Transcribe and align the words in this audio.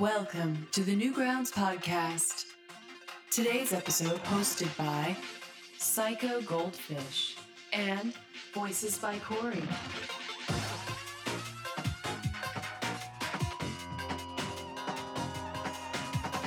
Welcome 0.00 0.66
to 0.72 0.82
the 0.82 0.96
Newgrounds 0.96 1.52
Podcast. 1.52 2.46
Today's 3.30 3.74
episode 3.74 4.18
hosted 4.24 4.74
by 4.78 5.14
Psycho 5.76 6.40
Goldfish 6.40 7.36
and 7.74 8.14
Voices 8.54 8.96
by 8.96 9.18
Corey. 9.18 9.60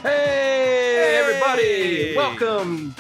Hey, 0.02 1.20
everybody! 1.22 2.16
Welcome 2.18 2.96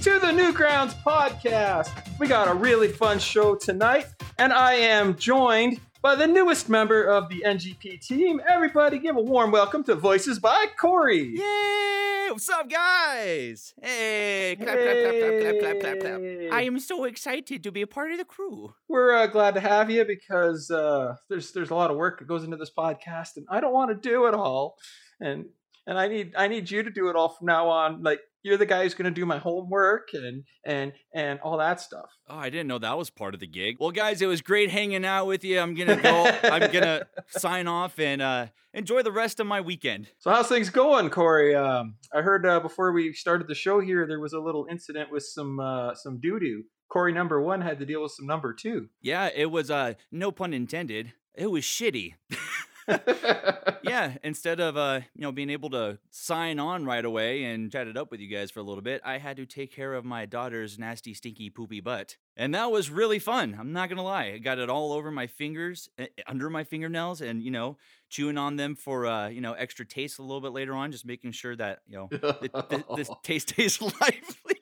to 0.00 0.18
the 0.18 0.28
Newgrounds 0.28 0.94
podcast. 1.02 1.90
We 2.18 2.28
got 2.28 2.48
a 2.48 2.54
really 2.54 2.88
fun 2.88 3.18
show 3.18 3.56
tonight, 3.56 4.06
and 4.38 4.54
I 4.54 4.72
am 4.72 5.16
joined 5.16 5.80
by 6.00 6.14
the 6.14 6.26
newest 6.26 6.68
member 6.68 7.04
of 7.04 7.28
the 7.28 7.42
NGP 7.44 8.00
team. 8.00 8.40
Everybody, 8.48 8.98
give 8.98 9.16
a 9.16 9.20
warm 9.20 9.50
welcome 9.50 9.82
to 9.84 9.96
Voices 9.96 10.38
by 10.38 10.66
Corey. 10.78 11.34
Yay! 11.34 12.28
What's 12.30 12.48
up, 12.48 12.70
guys? 12.70 13.74
Hey, 13.82 14.56
clap, 14.60 14.78
hey. 14.78 15.02
clap, 15.02 15.60
clap, 15.60 15.60
clap, 15.60 15.80
clap, 15.80 16.00
clap, 16.00 16.20
clap, 16.20 16.52
I 16.52 16.62
am 16.62 16.78
so 16.78 17.04
excited 17.04 17.64
to 17.64 17.72
be 17.72 17.82
a 17.82 17.86
part 17.86 18.12
of 18.12 18.18
the 18.18 18.24
crew. 18.24 18.74
We're 18.86 19.12
uh, 19.12 19.26
glad 19.26 19.54
to 19.54 19.60
have 19.60 19.90
you 19.90 20.04
because 20.04 20.70
uh, 20.70 21.16
there's 21.28 21.52
there's 21.52 21.70
a 21.70 21.74
lot 21.74 21.90
of 21.90 21.96
work 21.96 22.20
that 22.20 22.28
goes 22.28 22.44
into 22.44 22.56
this 22.56 22.70
podcast, 22.70 23.36
and 23.36 23.46
I 23.50 23.60
don't 23.60 23.72
want 23.72 23.90
to 23.90 24.08
do 24.08 24.26
it 24.26 24.34
all. 24.34 24.76
And 25.20 25.46
and 25.88 25.98
I 25.98 26.06
need 26.06 26.34
I 26.36 26.46
need 26.46 26.70
you 26.70 26.82
to 26.82 26.90
do 26.90 27.08
it 27.08 27.16
all 27.16 27.30
from 27.30 27.46
now 27.46 27.68
on. 27.68 28.02
Like 28.02 28.20
you're 28.42 28.58
the 28.58 28.66
guy 28.66 28.82
who's 28.84 28.94
going 28.94 29.12
to 29.12 29.20
do 29.20 29.26
my 29.26 29.38
homework 29.38 30.08
and 30.12 30.44
and 30.64 30.92
and 31.14 31.40
all 31.40 31.56
that 31.58 31.80
stuff. 31.80 32.10
Oh, 32.28 32.36
I 32.36 32.50
didn't 32.50 32.68
know 32.68 32.78
that 32.78 32.96
was 32.96 33.10
part 33.10 33.34
of 33.34 33.40
the 33.40 33.46
gig. 33.46 33.76
Well, 33.80 33.90
guys, 33.90 34.20
it 34.20 34.26
was 34.26 34.42
great 34.42 34.70
hanging 34.70 35.04
out 35.04 35.26
with 35.26 35.42
you. 35.42 35.58
I'm 35.58 35.74
gonna 35.74 36.00
go. 36.00 36.30
I'm 36.44 36.70
gonna 36.70 37.06
sign 37.28 37.66
off 37.66 37.98
and 37.98 38.20
uh, 38.20 38.46
enjoy 38.74 39.02
the 39.02 39.10
rest 39.10 39.40
of 39.40 39.46
my 39.46 39.62
weekend. 39.62 40.08
So 40.18 40.30
how's 40.30 40.48
things 40.48 40.68
going, 40.68 41.08
Corey? 41.08 41.56
Um, 41.56 41.96
I 42.14 42.20
heard 42.20 42.46
uh, 42.46 42.60
before 42.60 42.92
we 42.92 43.14
started 43.14 43.48
the 43.48 43.54
show 43.54 43.80
here 43.80 44.06
there 44.06 44.20
was 44.20 44.34
a 44.34 44.40
little 44.40 44.66
incident 44.70 45.10
with 45.10 45.24
some 45.24 45.58
uh, 45.58 45.94
some 45.94 46.20
doo 46.20 46.38
doo. 46.38 46.64
Corey 46.90 47.12
number 47.12 47.40
one 47.40 47.62
had 47.62 47.78
to 47.80 47.86
deal 47.86 48.02
with 48.02 48.12
some 48.12 48.26
number 48.26 48.52
two. 48.54 48.88
Yeah, 49.00 49.30
it 49.34 49.50
was. 49.50 49.70
Uh, 49.70 49.94
no 50.12 50.30
pun 50.32 50.52
intended. 50.52 51.14
It 51.34 51.50
was 51.50 51.64
shitty. 51.64 52.14
yeah, 53.82 54.14
instead 54.22 54.60
of 54.60 54.76
uh, 54.76 55.00
you 55.14 55.22
know, 55.22 55.32
being 55.32 55.50
able 55.50 55.70
to 55.70 55.98
sign 56.10 56.58
on 56.58 56.84
right 56.84 57.04
away 57.04 57.44
and 57.44 57.70
chat 57.70 57.86
it 57.86 57.96
up 57.96 58.10
with 58.10 58.20
you 58.20 58.28
guys 58.28 58.50
for 58.50 58.60
a 58.60 58.62
little 58.62 58.82
bit, 58.82 59.00
I 59.04 59.18
had 59.18 59.36
to 59.36 59.46
take 59.46 59.72
care 59.72 59.94
of 59.94 60.04
my 60.04 60.26
daughter's 60.26 60.78
nasty, 60.78 61.14
stinky, 61.14 61.50
poopy 61.50 61.80
butt. 61.80 62.16
And 62.36 62.54
that 62.54 62.70
was 62.70 62.90
really 62.90 63.18
fun. 63.18 63.56
I'm 63.58 63.72
not 63.72 63.88
gonna 63.88 64.02
lie. 64.04 64.32
I 64.34 64.38
got 64.38 64.58
it 64.58 64.70
all 64.70 64.92
over 64.92 65.10
my 65.10 65.26
fingers, 65.26 65.88
eh, 65.98 66.06
under 66.26 66.48
my 66.48 66.64
fingernails, 66.64 67.20
and 67.20 67.42
you 67.42 67.50
know, 67.50 67.76
chewing 68.08 68.38
on 68.38 68.56
them 68.56 68.74
for 68.76 69.06
uh, 69.06 69.28
you 69.28 69.40
know, 69.40 69.52
extra 69.54 69.84
taste 69.84 70.18
a 70.18 70.22
little 70.22 70.40
bit 70.40 70.52
later 70.52 70.74
on, 70.74 70.92
just 70.92 71.04
making 71.04 71.32
sure 71.32 71.56
that 71.56 71.80
you 71.88 71.96
know, 71.96 72.08
the, 72.10 73.16
taste 73.22 73.48
tastes 73.56 73.82
lively. 73.82 74.57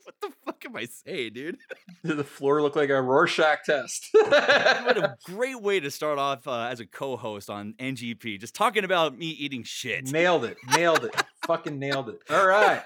Am 0.77 0.83
I 0.83 0.87
saying, 0.87 1.33
dude? 1.33 1.59
Did 2.05 2.17
the 2.17 2.25
floor 2.25 2.63
look 2.63 2.77
like 2.77 2.91
a 2.91 3.01
Rorschach 3.01 3.65
test? 3.65 4.09
what 4.13 4.97
a 4.97 5.17
great 5.25 5.61
way 5.61 5.81
to 5.81 5.91
start 5.91 6.19
off 6.19 6.47
uh, 6.47 6.69
as 6.71 6.81
a 6.81 6.87
co-host 6.87 7.51
on 7.51 7.75
NGP, 7.79 8.41
just 8.41 8.55
talking 8.55 8.85
about 8.85 9.17
me 9.17 9.27
eating 9.27 9.63
shit. 9.63 10.11
nailed 10.11 10.45
it. 10.45 10.57
Nailed 10.75 11.05
it. 11.05 11.15
Fucking 11.47 11.79
nailed 11.79 12.09
it. 12.09 12.19
All 12.31 12.47
right. 12.47 12.83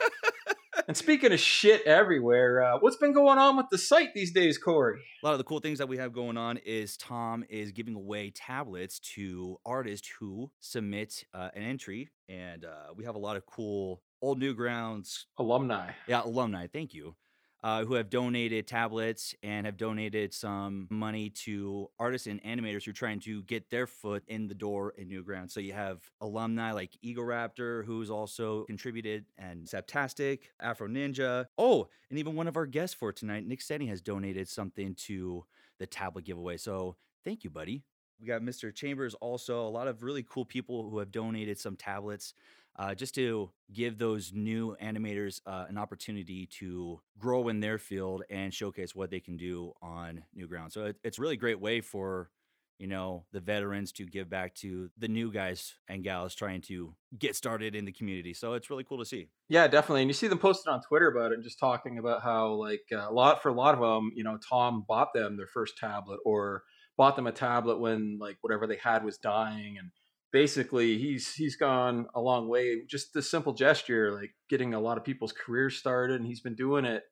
And 0.89 0.97
speaking 0.97 1.33
of 1.33 1.41
shit 1.41 1.83
everywhere, 1.87 2.63
uh, 2.63 2.79
what's 2.81 2.97
been 2.97 3.13
going 3.13 3.39
on 3.39 3.57
with 3.57 3.67
the 3.71 3.79
site 3.79 4.15
these 4.15 4.33
days, 4.33 4.59
Corey? 4.59 5.01
A 5.23 5.27
lot 5.27 5.33
of 5.33 5.39
the 5.39 5.45
cool 5.45 5.61
things 5.61 5.79
that 5.79 5.89
we 5.89 5.99
have 5.99 6.13
going 6.13 6.37
on 6.37 6.57
is 6.59 6.97
Tom 6.97 7.45
is 7.49 7.73
giving 7.73 7.95
away 7.95 8.31
tablets 8.31 8.99
to 9.15 9.59
artists 9.65 10.09
who 10.19 10.51
submit 10.61 11.25
uh, 11.35 11.51
an 11.55 11.63
entry, 11.63 12.11
and 12.29 12.65
uh, 12.65 12.93
we 12.97 13.05
have 13.05 13.15
a 13.15 13.19
lot 13.19 13.37
of 13.37 13.47
cool 13.47 14.03
old 14.23 14.41
Newgrounds, 14.41 15.25
Alumni. 15.39 15.93
yeah, 16.07 16.23
alumni. 16.25 16.67
Thank 16.67 16.95
you. 16.95 17.15
Uh, 17.63 17.85
who 17.85 17.93
have 17.93 18.09
donated 18.09 18.67
tablets 18.67 19.35
and 19.43 19.67
have 19.67 19.77
donated 19.77 20.33
some 20.33 20.89
money 20.89 21.29
to 21.29 21.91
artists 21.99 22.27
and 22.27 22.43
animators 22.43 22.85
who 22.85 22.91
are 22.91 22.95
trying 22.95 23.21
to 23.21 23.43
get 23.43 23.69
their 23.69 23.87
foot 23.87 24.23
in 24.29 24.49
the 24.49 24.55
door 24.55 24.95
in 24.97 25.11
Newgrounds. 25.11 25.51
So 25.51 25.61
you 25.61 25.75
have 25.75 25.99
alumni 26.23 26.73
like 26.73 26.97
Ego 27.03 27.21
Raptor, 27.21 27.85
who's 27.85 28.09
also 28.09 28.65
contributed, 28.65 29.27
and 29.37 29.67
Saptastic, 29.67 30.39
Afro 30.59 30.89
Ninja. 30.89 31.45
Oh, 31.59 31.89
and 32.09 32.19
even 32.19 32.35
one 32.35 32.49
of 32.49 32.57
our 32.57 32.65
guests 32.65 32.95
for 32.95 33.13
tonight, 33.13 33.47
Nick 33.47 33.61
Senny, 33.61 33.89
has 33.89 34.01
donated 34.01 34.49
something 34.49 34.95
to 34.95 35.45
the 35.79 35.87
tablet 35.87 36.25
giveaway. 36.25 36.57
So 36.57 36.97
thank 37.25 37.45
you, 37.45 37.51
buddy. 37.51 37.83
We 38.21 38.27
got 38.27 38.43
Mr. 38.43 38.75
Chambers 38.75 39.15
also, 39.15 39.67
a 39.67 39.69
lot 39.69 39.89
of 39.89 40.03
really 40.03 40.23
cool 40.23 40.45
people 40.45 40.89
who 40.89 40.99
have 40.99 41.11
donated 41.11 41.59
some 41.59 41.77
tablets 41.77 42.35
uh, 42.81 42.95
just 42.95 43.15
to 43.15 43.51
give 43.71 43.99
those 43.99 44.33
new 44.33 44.75
animators 44.83 45.41
uh, 45.47 45.67
an 45.69 45.77
opportunity 45.77 46.47
to 46.47 46.99
grow 47.19 47.49
in 47.49 47.61
their 47.61 47.79
field 47.79 48.23
and 48.31 48.55
showcase 48.55 48.95
what 48.95 49.11
they 49.11 49.21
can 49.21 49.37
do 49.37 49.73
on 49.83 50.25
new 50.35 50.49
ground. 50.49 50.73
So 50.73 50.87
it, 50.87 50.97
it's 51.05 51.19
a 51.19 51.21
really 51.21 51.37
great 51.37 51.61
way 51.61 51.83
for 51.83 52.31
you 52.79 52.87
know 52.87 53.27
the 53.33 53.41
veterans 53.41 53.93
to 53.93 54.07
give 54.07 54.31
back 54.31 54.55
to 54.55 54.89
the 54.97 55.09
new 55.09 55.31
guys 55.31 55.75
and 55.89 56.03
gals 56.03 56.35
trying 56.35 56.63
to 56.63 56.95
get 57.19 57.37
started 57.37 57.75
in 57.75 57.85
the 57.85 57.93
community. 57.93 58.33
So 58.33 58.55
it's 58.55 58.71
really 58.71 58.85
cool 58.85 58.99
to 58.99 59.05
see. 59.05 59.29
Yeah, 59.51 59.69
definitely. 59.69 60.01
And 60.01 60.09
you 60.09 60.15
see 60.15 60.29
them 60.29 60.39
posted 60.39 60.73
on 60.73 60.81
Twitter 60.81 61.09
about 61.09 61.33
it, 61.33 61.35
and 61.35 61.45
just 61.45 61.59
talking 61.59 61.99
about 61.99 62.23
how, 62.23 62.55
like, 62.55 62.85
uh, 62.91 63.11
a 63.11 63.13
lot 63.13 63.43
for 63.43 63.51
a 63.51 63.55
lot 63.55 63.75
of 63.75 63.81
them, 63.81 64.13
you 64.15 64.25
know, 64.25 64.39
Tom 64.49 64.87
bought 64.89 65.13
them 65.13 65.37
their 65.37 65.47
first 65.47 65.77
tablet 65.77 66.21
or 66.25 66.63
bought 66.97 67.17
them 67.17 67.27
a 67.27 67.33
tablet 67.33 67.81
when, 67.81 68.17
like, 68.19 68.39
whatever 68.41 68.67
they 68.67 68.77
had 68.77 69.05
was 69.05 69.19
dying, 69.19 69.77
and 69.79 69.91
basically 70.33 70.99
he's 70.99 71.35
he's 71.35 71.57
gone 71.57 72.07
a 72.15 72.21
long 72.21 72.49
way. 72.49 72.83
Just 72.89 73.13
the 73.13 73.23
simple 73.23 73.53
gesture, 73.53 74.13
like 74.13 74.31
getting 74.49 74.75
a 74.75 74.81
lot 74.81 74.99
of 74.99 75.05
people's 75.05 75.33
careers 75.33 75.77
started, 75.77 76.21
and 76.21 76.27
he's 76.27 76.41
been 76.41 76.55
doing 76.55 76.85
it 76.85 77.03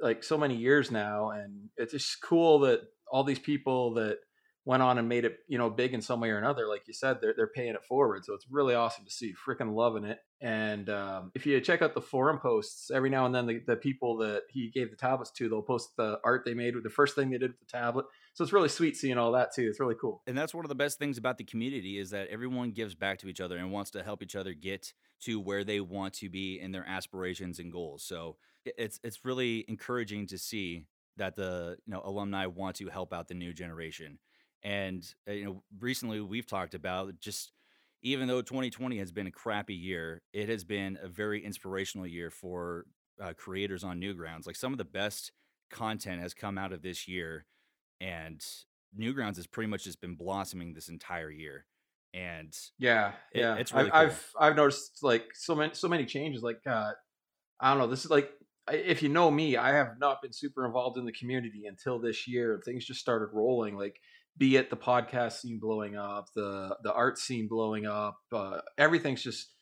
like 0.00 0.22
so 0.22 0.38
many 0.38 0.56
years 0.56 0.90
now, 0.90 1.30
and 1.30 1.68
it's 1.76 1.92
just 1.92 2.22
cool 2.22 2.60
that 2.60 2.80
all 3.10 3.24
these 3.24 3.38
people 3.38 3.94
that 3.94 4.18
went 4.64 4.82
on 4.82 4.98
and 4.98 5.08
made 5.08 5.24
it, 5.24 5.38
you 5.48 5.56
know, 5.56 5.70
big 5.70 5.94
in 5.94 6.02
some 6.02 6.20
way 6.20 6.28
or 6.28 6.36
another. 6.36 6.68
Like 6.68 6.82
you 6.86 6.92
said, 6.92 7.18
they're 7.20 7.34
they're 7.36 7.46
paying 7.46 7.74
it 7.74 7.84
forward, 7.88 8.24
so 8.24 8.34
it's 8.34 8.46
really 8.50 8.74
awesome 8.74 9.04
to 9.04 9.10
see. 9.10 9.34
Freaking 9.46 9.74
loving 9.74 10.04
it. 10.04 10.18
And 10.40 10.88
um, 10.90 11.32
if 11.34 11.46
you 11.46 11.60
check 11.60 11.82
out 11.82 11.94
the 11.94 12.02
forum 12.02 12.38
posts, 12.38 12.90
every 12.90 13.10
now 13.10 13.26
and 13.26 13.34
then 13.34 13.46
the, 13.46 13.60
the 13.66 13.76
people 13.76 14.18
that 14.18 14.42
he 14.50 14.70
gave 14.72 14.90
the 14.90 14.96
tablets 14.96 15.32
to, 15.32 15.48
they'll 15.48 15.62
post 15.62 15.96
the 15.96 16.20
art 16.22 16.42
they 16.44 16.54
made 16.54 16.74
with 16.74 16.84
the 16.84 16.90
first 16.90 17.14
thing 17.14 17.30
they 17.30 17.38
did 17.38 17.50
with 17.50 17.60
the 17.60 17.78
tablet. 17.78 18.06
So 18.38 18.44
it's 18.44 18.52
really 18.52 18.68
sweet 18.68 18.96
seeing 18.96 19.18
all 19.18 19.32
that 19.32 19.52
too. 19.52 19.66
It's 19.68 19.80
really 19.80 19.96
cool. 20.00 20.22
And 20.28 20.38
that's 20.38 20.54
one 20.54 20.64
of 20.64 20.68
the 20.68 20.76
best 20.76 21.00
things 21.00 21.18
about 21.18 21.38
the 21.38 21.44
community 21.44 21.98
is 21.98 22.10
that 22.10 22.28
everyone 22.28 22.70
gives 22.70 22.94
back 22.94 23.18
to 23.18 23.28
each 23.28 23.40
other 23.40 23.56
and 23.56 23.72
wants 23.72 23.90
to 23.90 24.02
help 24.04 24.22
each 24.22 24.36
other 24.36 24.54
get 24.54 24.92
to 25.22 25.40
where 25.40 25.64
they 25.64 25.80
want 25.80 26.14
to 26.14 26.30
be 26.30 26.60
in 26.60 26.70
their 26.70 26.86
aspirations 26.86 27.58
and 27.58 27.72
goals. 27.72 28.04
So 28.04 28.36
it's 28.64 29.00
it's 29.02 29.24
really 29.24 29.64
encouraging 29.66 30.28
to 30.28 30.38
see 30.38 30.84
that 31.16 31.34
the 31.34 31.78
you 31.84 31.92
know 31.92 32.00
alumni 32.04 32.46
want 32.46 32.76
to 32.76 32.86
help 32.86 33.12
out 33.12 33.26
the 33.26 33.34
new 33.34 33.52
generation. 33.52 34.20
And 34.62 35.04
uh, 35.28 35.32
you 35.32 35.44
know, 35.44 35.64
recently 35.80 36.20
we've 36.20 36.46
talked 36.46 36.74
about 36.74 37.18
just 37.18 37.50
even 38.02 38.28
though 38.28 38.40
2020 38.40 38.98
has 38.98 39.10
been 39.10 39.26
a 39.26 39.32
crappy 39.32 39.74
year, 39.74 40.22
it 40.32 40.48
has 40.48 40.62
been 40.62 40.96
a 41.02 41.08
very 41.08 41.44
inspirational 41.44 42.06
year 42.06 42.30
for 42.30 42.86
uh, 43.20 43.32
creators 43.36 43.82
on 43.82 44.00
Newgrounds. 44.00 44.46
Like 44.46 44.54
some 44.54 44.70
of 44.70 44.78
the 44.78 44.84
best 44.84 45.32
content 45.72 46.22
has 46.22 46.34
come 46.34 46.56
out 46.56 46.72
of 46.72 46.82
this 46.82 47.08
year, 47.08 47.44
and 48.00 48.40
Newgrounds 48.98 49.36
has 49.36 49.46
pretty 49.46 49.68
much 49.68 49.84
just 49.84 50.00
been 50.00 50.14
blossoming 50.16 50.72
this 50.74 50.88
entire 50.88 51.30
year. 51.30 51.66
And 52.14 52.56
Yeah, 52.78 53.12
It- 53.32 53.40
yeah. 53.40 53.56
it's 53.56 53.72
really 53.72 53.90
cool. 53.90 53.98
I've 53.98 54.32
I've 54.40 54.56
noticed 54.56 55.02
like 55.02 55.26
so 55.34 55.54
many 55.54 55.74
so 55.74 55.88
many 55.88 56.06
changes. 56.06 56.42
Like 56.42 56.60
uh, 56.66 56.92
I 57.60 57.70
don't 57.70 57.78
know. 57.78 57.86
This 57.86 58.04
is 58.04 58.10
like 58.10 58.30
if 58.70 59.02
you 59.02 59.08
know 59.08 59.30
me, 59.30 59.56
I 59.56 59.70
have 59.74 59.98
not 59.98 60.20
been 60.22 60.32
super 60.32 60.64
involved 60.66 60.98
in 60.98 61.04
the 61.06 61.12
community 61.12 61.66
until 61.66 61.98
this 61.98 62.26
year. 62.28 62.54
and 62.54 62.62
Things 62.64 62.84
just 62.86 63.00
started 63.00 63.30
rolling. 63.34 63.76
Like 63.76 64.00
be 64.36 64.56
it 64.56 64.70
the 64.70 64.76
podcast 64.76 65.32
scene 65.40 65.58
blowing 65.58 65.96
up, 65.96 66.28
the 66.34 66.76
the 66.82 66.92
art 66.92 67.18
scene 67.18 67.46
blowing 67.48 67.86
up. 67.86 68.16
Uh, 68.32 68.60
everything's 68.78 69.22
just 69.22 69.52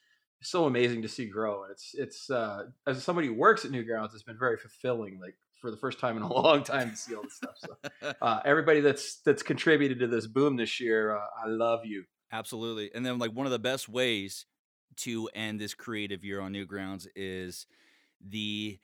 so 0.42 0.66
amazing 0.66 1.02
to 1.02 1.08
see 1.08 1.26
grow. 1.26 1.64
And 1.64 1.72
it's 1.72 1.94
it's 1.94 2.30
uh, 2.30 2.64
as 2.86 3.02
somebody 3.02 3.26
who 3.28 3.34
works 3.34 3.64
at 3.64 3.70
Newgrounds, 3.72 4.12
it's 4.14 4.22
been 4.22 4.38
very 4.38 4.56
fulfilling. 4.56 5.18
Like 5.20 5.34
for 5.60 5.70
the 5.70 5.76
first 5.76 5.98
time 5.98 6.16
in 6.16 6.22
a 6.22 6.32
long 6.32 6.62
time 6.62 6.90
to 6.90 6.96
see 6.96 7.14
all 7.14 7.22
this 7.22 7.36
stuff. 7.36 7.56
So 7.58 8.12
uh, 8.22 8.40
everybody 8.44 8.80
that's 8.80 9.20
that's 9.24 9.42
contributed 9.42 9.98
to 10.00 10.06
this 10.06 10.26
boom 10.26 10.56
this 10.56 10.80
year, 10.80 11.16
uh, 11.16 11.24
I 11.44 11.48
love 11.48 11.84
you. 11.84 12.04
Absolutely. 12.32 12.90
And 12.94 13.04
then 13.04 13.18
like 13.18 13.32
one 13.32 13.46
of 13.46 13.52
the 13.52 13.58
best 13.58 13.88
ways 13.88 14.46
to 14.96 15.28
end 15.34 15.60
this 15.60 15.74
creative 15.74 16.24
year 16.24 16.40
on 16.40 16.52
Newgrounds 16.52 17.06
is 17.14 17.66
the 18.26 18.78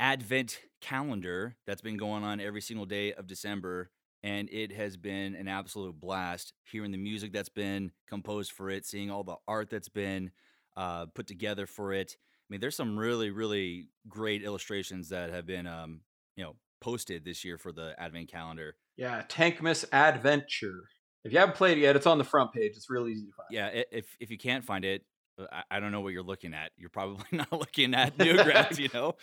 Advent 0.00 0.60
calendar 0.80 1.56
that's 1.66 1.80
been 1.80 1.96
going 1.96 2.24
on 2.24 2.40
every 2.40 2.60
single 2.60 2.86
day 2.86 3.12
of 3.12 3.26
December. 3.26 3.90
And 4.22 4.48
it 4.50 4.72
has 4.72 4.96
been 4.96 5.34
an 5.36 5.46
absolute 5.46 6.00
blast 6.00 6.52
hearing 6.64 6.90
the 6.90 6.98
music 6.98 7.32
that's 7.32 7.48
been 7.48 7.92
composed 8.08 8.52
for 8.52 8.68
it, 8.68 8.84
seeing 8.84 9.10
all 9.10 9.22
the 9.22 9.36
art 9.46 9.70
that's 9.70 9.88
been 9.88 10.32
uh, 10.76 11.06
put 11.06 11.26
together 11.26 11.66
for 11.66 11.92
it. 11.92 12.16
I 12.16 12.46
mean, 12.50 12.60
there's 12.60 12.76
some 12.76 12.98
really, 12.98 13.30
really 13.30 13.88
great 14.08 14.42
illustrations 14.42 15.10
that 15.10 15.30
have 15.30 15.46
been, 15.46 15.66
um, 15.66 16.00
you 16.38 16.44
know, 16.44 16.54
posted 16.80 17.24
this 17.24 17.44
year 17.44 17.58
for 17.58 17.72
the 17.72 17.94
Advent 17.98 18.30
calendar. 18.30 18.76
Yeah, 18.96 19.24
Tankmas 19.28 19.84
Adventure. 19.92 20.84
If 21.24 21.32
you 21.32 21.38
haven't 21.40 21.56
played 21.56 21.78
it 21.78 21.80
yet, 21.80 21.96
it's 21.96 22.06
on 22.06 22.16
the 22.16 22.24
front 22.24 22.52
page. 22.52 22.72
It's 22.76 22.88
real 22.88 23.08
easy 23.08 23.26
to 23.26 23.32
find. 23.32 23.48
Yeah, 23.50 23.82
if 23.90 24.16
if 24.20 24.30
you 24.30 24.38
can't 24.38 24.64
find 24.64 24.84
it, 24.84 25.02
uh, 25.38 25.46
I, 25.50 25.62
I 25.76 25.80
don't 25.80 25.90
know 25.90 26.00
what 26.00 26.12
you're 26.12 26.22
looking 26.22 26.54
at. 26.54 26.70
You're 26.76 26.90
probably 26.90 27.26
not 27.32 27.52
looking 27.52 27.92
at 27.92 28.16
Newgrounds, 28.16 28.78
you 28.78 28.88
know. 28.94 29.16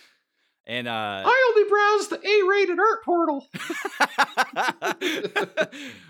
And 0.66 0.86
uh, 0.86 1.22
I 1.24 1.54
only 1.56 1.70
browse 1.70 2.08
the 2.08 2.20
A-rated 2.28 2.78
art 2.78 3.04
portal. 3.04 3.46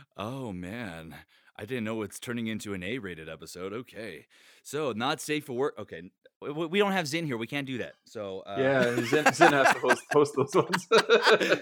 oh 0.16 0.50
man, 0.52 1.14
I 1.56 1.66
didn't 1.66 1.84
know 1.84 2.02
it's 2.02 2.18
turning 2.18 2.48
into 2.48 2.74
an 2.74 2.82
A-rated 2.82 3.28
episode. 3.28 3.72
Okay, 3.72 4.26
so 4.64 4.92
not 4.92 5.20
safe 5.20 5.44
for 5.44 5.52
work. 5.52 5.74
Okay, 5.78 6.10
we, 6.40 6.78
don't 6.78 6.92
have 6.92 7.06
Zin 7.06 7.26
here. 7.26 7.36
We 7.36 7.46
can't 7.46 7.66
do 7.66 7.78
that. 7.78 7.94
So 8.04 8.40
uh, 8.46 8.56
yeah, 8.58 9.04
Zin, 9.04 9.32
Zin 9.32 9.52
has 9.52 9.72
to 9.74 9.80
host, 9.80 10.02
host 10.12 10.32
those 10.36 10.54
ones. 10.54 10.88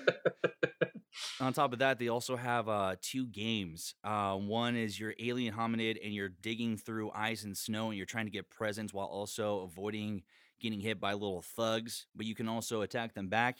on 1.40 1.52
top 1.52 1.72
of 1.72 1.78
that, 1.80 1.98
they 1.98 2.08
also 2.08 2.36
have 2.36 2.68
uh, 2.68 2.96
two 3.00 3.26
games. 3.26 3.94
Uh, 4.02 4.34
one 4.36 4.76
is 4.76 4.98
your 4.98 5.14
alien 5.18 5.54
hominid, 5.54 5.98
and 6.02 6.12
you're 6.12 6.28
digging 6.28 6.76
through 6.76 7.10
ice 7.14 7.44
and 7.44 7.56
snow, 7.56 7.88
and 7.88 7.96
you're 7.96 8.06
trying 8.06 8.26
to 8.26 8.32
get 8.32 8.50
presents 8.50 8.92
while 8.92 9.06
also 9.06 9.60
avoiding 9.60 10.22
getting 10.60 10.80
hit 10.80 11.00
by 11.00 11.12
little 11.12 11.42
thugs. 11.42 12.06
But 12.14 12.26
you 12.26 12.34
can 12.34 12.48
also 12.48 12.82
attack 12.82 13.14
them 13.14 13.28
back 13.28 13.58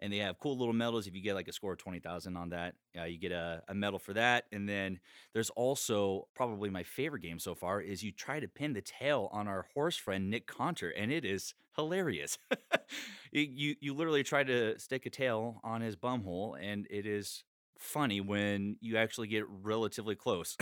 and 0.00 0.12
they 0.12 0.18
have 0.18 0.38
cool 0.38 0.56
little 0.56 0.74
medals. 0.74 1.06
If 1.06 1.14
you 1.14 1.22
get 1.22 1.34
like 1.34 1.48
a 1.48 1.52
score 1.52 1.72
of 1.72 1.78
20,000 1.78 2.36
on 2.36 2.48
that, 2.50 2.74
uh, 2.98 3.04
you 3.04 3.18
get 3.18 3.32
a, 3.32 3.62
a, 3.68 3.74
medal 3.74 3.98
for 3.98 4.14
that. 4.14 4.44
And 4.50 4.68
then 4.68 4.98
there's 5.32 5.50
also 5.50 6.28
probably 6.34 6.70
my 6.70 6.82
favorite 6.82 7.22
game 7.22 7.38
so 7.38 7.54
far 7.54 7.80
is 7.80 8.02
you 8.02 8.10
try 8.10 8.40
to 8.40 8.48
pin 8.48 8.72
the 8.72 8.80
tail 8.80 9.28
on 9.32 9.46
our 9.46 9.66
horse 9.74 9.96
friend 9.96 10.30
Nick 10.30 10.46
Conter, 10.46 10.90
and 10.90 11.12
it 11.12 11.24
is 11.24 11.54
hilarious. 11.76 12.38
you 13.32 13.76
you 13.80 13.94
literally 13.94 14.22
try 14.22 14.42
to 14.42 14.78
stick 14.78 15.06
a 15.06 15.10
tail 15.10 15.60
on 15.62 15.80
his 15.80 15.96
bumhole, 15.96 16.56
and 16.60 16.86
it 16.90 17.06
is 17.06 17.44
funny 17.80 18.20
when 18.20 18.76
you 18.80 18.96
actually 18.96 19.28
get 19.28 19.44
relatively 19.48 20.14
close. 20.14 20.56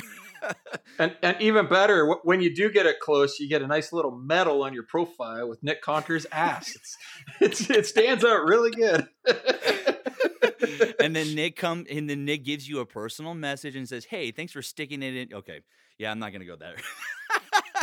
and 0.99 1.15
and 1.23 1.37
even 1.41 1.67
better, 1.69 2.15
when 2.23 2.41
you 2.41 2.55
do 2.55 2.71
get 2.71 2.87
it 2.87 3.01
close, 3.01 3.39
you 3.39 3.49
get 3.49 3.61
a 3.63 3.67
nice 3.67 3.93
little 3.93 4.13
medal 4.13 4.63
on 4.63 4.73
your 4.73 4.85
profile 4.85 5.49
with 5.49 5.63
Nick 5.63 5.83
Conter's 5.83 6.27
ass. 6.33 6.75
It's, 6.77 6.97
it's 7.41 7.71
it 7.71 7.87
stands 7.87 8.25
out 8.25 8.45
really 8.45 8.71
good. 8.71 9.09
and 11.01 11.15
then 11.15 11.35
Nick 11.35 11.57
come 11.57 11.85
and 11.91 12.09
then 12.09 12.25
Nick 12.25 12.45
gives 12.45 12.69
you 12.69 12.81
a 12.81 12.87
personal 12.87 13.35
message 13.35 13.77
and 13.77 13.89
says, 13.89 14.05
"Hey, 14.05 14.31
thanks 14.31 14.53
for 14.53 14.63
sticking 14.63 15.03
it 15.03 15.15
in." 15.15 15.37
Okay, 15.37 15.61
yeah, 15.99 16.11
I'm 16.11 16.19
not 16.19 16.33
gonna 16.33 16.47
go 16.47 16.57
there. 16.57 16.77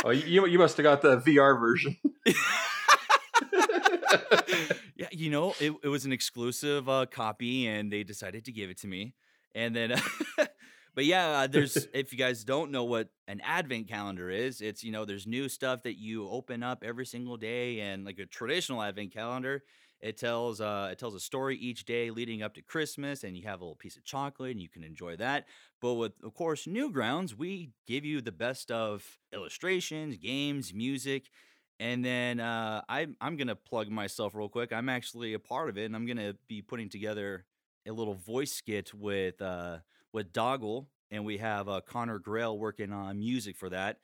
oh, 0.04 0.10
you 0.10 0.46
you 0.46 0.58
must 0.58 0.76
have 0.78 0.84
got 0.84 1.02
the 1.02 1.18
VR 1.18 1.58
version. 1.60 1.96
yeah, 4.96 5.08
you 5.12 5.30
know, 5.30 5.54
it, 5.60 5.72
it 5.82 5.88
was 5.88 6.04
an 6.04 6.12
exclusive 6.12 6.88
uh, 6.88 7.06
copy, 7.06 7.66
and 7.66 7.92
they 7.92 8.02
decided 8.02 8.44
to 8.46 8.52
give 8.52 8.70
it 8.70 8.78
to 8.78 8.86
me. 8.86 9.14
And 9.56 9.74
then, 9.74 9.94
but 10.94 11.06
yeah, 11.06 11.30
uh, 11.30 11.46
there's 11.46 11.88
if 11.94 12.12
you 12.12 12.18
guys 12.18 12.44
don't 12.44 12.70
know 12.70 12.84
what 12.84 13.08
an 13.26 13.40
advent 13.42 13.88
calendar 13.88 14.28
is, 14.30 14.60
it's 14.60 14.84
you 14.84 14.92
know 14.92 15.06
there's 15.06 15.26
new 15.26 15.48
stuff 15.48 15.82
that 15.84 15.98
you 15.98 16.28
open 16.28 16.62
up 16.62 16.84
every 16.84 17.06
single 17.06 17.38
day, 17.38 17.80
and 17.80 18.04
like 18.04 18.18
a 18.18 18.26
traditional 18.26 18.82
advent 18.82 19.14
calendar, 19.14 19.62
it 20.00 20.18
tells 20.18 20.60
uh, 20.60 20.90
it 20.92 20.98
tells 20.98 21.14
a 21.14 21.20
story 21.20 21.56
each 21.56 21.86
day 21.86 22.10
leading 22.10 22.42
up 22.42 22.54
to 22.54 22.62
Christmas, 22.62 23.24
and 23.24 23.34
you 23.34 23.48
have 23.48 23.60
a 23.60 23.64
little 23.64 23.76
piece 23.76 23.96
of 23.96 24.04
chocolate, 24.04 24.50
and 24.50 24.60
you 24.60 24.68
can 24.68 24.84
enjoy 24.84 25.16
that. 25.16 25.46
But 25.80 25.94
with 25.94 26.12
of 26.22 26.34
course 26.34 26.66
Newgrounds, 26.66 27.34
we 27.34 27.70
give 27.86 28.04
you 28.04 28.20
the 28.20 28.32
best 28.32 28.70
of 28.70 29.18
illustrations, 29.32 30.18
games, 30.18 30.74
music. 30.74 31.30
And 31.78 32.02
then 32.02 32.40
uh, 32.40 32.80
I, 32.88 33.06
I'm 33.20 33.36
to 33.48 33.54
plug 33.56 33.90
myself 33.90 34.34
real 34.34 34.48
quick. 34.48 34.72
I'm 34.72 34.88
actually 34.88 35.34
a 35.34 35.38
part 35.38 35.68
of 35.68 35.76
it, 35.76 35.84
and 35.84 35.94
I'm 35.94 36.06
to 36.16 36.34
be 36.48 36.62
putting 36.62 36.88
together 36.88 37.44
a 37.86 37.92
little 37.92 38.14
voice 38.14 38.52
skit 38.52 38.92
with 38.94 39.40
uh, 39.40 39.78
with 40.12 40.32
Doggle, 40.32 40.88
and 41.10 41.24
we 41.24 41.38
have 41.38 41.68
uh, 41.68 41.80
Connor 41.86 42.18
Grail 42.18 42.58
working 42.58 42.92
on 42.92 43.18
music 43.18 43.56
for 43.56 43.68
that. 43.70 43.98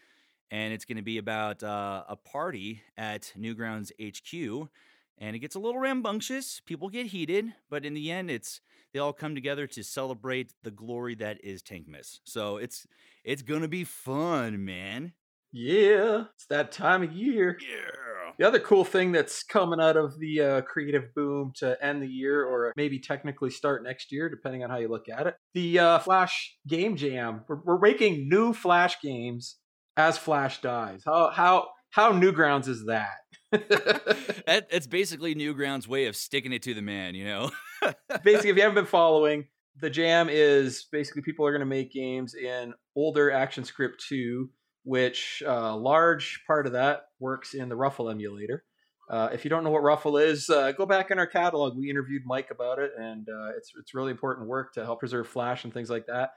And 0.51 0.75
it's 0.75 0.85
going 0.85 0.99
to 0.99 1.03
be 1.03 1.17
about 1.17 1.63
uh, 1.63 2.05
a 2.09 2.17
party 2.17 2.83
at 2.99 3.33
Newgrounds 3.39 3.91
HQ, 3.99 4.69
and 5.17 5.35
it 5.35 5.39
gets 5.39 5.55
a 5.55 5.59
little 5.59 5.81
rambunctious. 5.81 6.61
People 6.67 6.91
get 6.91 7.07
heated, 7.07 7.55
but 7.71 7.87
in 7.87 7.95
the 7.95 8.11
end, 8.11 8.31
it's 8.31 8.61
they 8.93 8.99
all 8.99 9.15
come 9.15 9.35
together 9.35 9.67
to 9.69 9.83
celebrate 9.83 10.53
the 10.63 10.71
glory 10.71 11.15
that 11.17 11.43
is 11.43 11.63
Tankmas. 11.63 12.21
So 12.25 12.59
it's 12.59 12.87
it's 13.25 13.43
gonna 13.43 13.69
be 13.69 13.85
fun, 13.85 14.65
man. 14.65 15.13
Yeah, 15.53 16.25
it's 16.35 16.47
that 16.47 16.73
time 16.73 17.03
of 17.03 17.13
year. 17.13 17.59
Yeah. 17.61 18.12
The 18.43 18.49
other 18.49 18.59
cool 18.59 18.85
thing 18.85 19.13
that's 19.13 19.45
coming 19.45 19.79
out 19.79 19.97
of 19.97 20.19
the 20.19 20.41
uh, 20.41 20.61
creative 20.63 21.15
boom 21.15 21.53
to 21.59 21.81
end 21.81 22.03
the 22.03 22.09
year, 22.09 22.45
or 22.45 22.73
maybe 22.75 22.99
technically 22.99 23.51
start 23.51 23.85
next 23.85 24.11
year, 24.11 24.29
depending 24.29 24.65
on 24.65 24.71
how 24.71 24.79
you 24.79 24.89
look 24.89 25.09
at 25.09 25.29
it, 25.29 25.37
the 25.55 25.79
uh, 25.79 25.99
Flash 26.01 26.57
Game 26.67 26.97
Jam. 26.97 27.45
We're, 27.47 27.61
we're 27.65 27.79
making 27.79 28.29
new 28.29 28.53
Flash 28.53 29.01
games 29.01 29.59
as 29.97 30.19
Flash 30.19 30.61
dies. 30.61 31.03
How 31.07 31.31
how 31.31 31.69
how 31.91 32.11
Newgrounds 32.11 32.67
is 32.67 32.87
that? 32.87 33.19
it's 33.53 34.89
basically 34.89 35.37
Newgrounds' 35.37 35.87
way 35.87 36.07
of 36.07 36.17
sticking 36.17 36.53
it 36.53 36.63
to 36.63 36.75
the 36.75 36.83
man, 36.83 37.15
you 37.15 37.25
know. 37.25 37.53
basically, 38.25 38.51
if 38.51 38.57
you 38.57 38.63
haven't 38.63 38.75
been 38.75 38.87
following, 38.87 39.47
the 39.81 39.89
jam 39.89 40.27
is 40.29 40.89
basically 40.91 41.23
people 41.23 41.47
are 41.47 41.53
going 41.53 41.61
to 41.61 41.65
make 41.67 41.93
games 41.93 42.35
in 42.35 42.75
older 42.97 43.31
ActionScript 43.31 43.99
2 44.09 44.51
which 44.85 45.43
a 45.45 45.53
uh, 45.53 45.77
large 45.77 46.43
part 46.47 46.67
of 46.67 46.73
that 46.73 47.03
works 47.21 47.55
in 47.55 47.69
the 47.69 47.77
Ruffle 47.77 48.11
emulator. 48.11 48.65
Uh, 49.11 49.29
if 49.33 49.45
you 49.45 49.51
don't 49.51 49.65
know 49.65 49.71
what 49.71 49.83
Ruffle 49.83 50.17
is, 50.17 50.49
uh, 50.49 50.73
go 50.73 50.87
back 50.87 51.11
in 51.11 51.19
our 51.19 51.27
catalog. 51.27 51.77
We 51.77 51.91
interviewed 51.91 52.23
Mike 52.25 52.51
about 52.51 52.79
it, 52.79 52.93
and 52.99 53.29
uh, 53.29 53.51
it's 53.57 53.73
it's 53.79 53.95
really 53.95 54.11
important 54.11 54.49
work 54.49 54.73
to 54.75 54.85
help 54.85 55.01
preserve 55.01 55.29
Flash 55.29 55.65
and 55.65 55.73
things 55.75 55.91
like 55.91 56.07
that. 56.07 56.31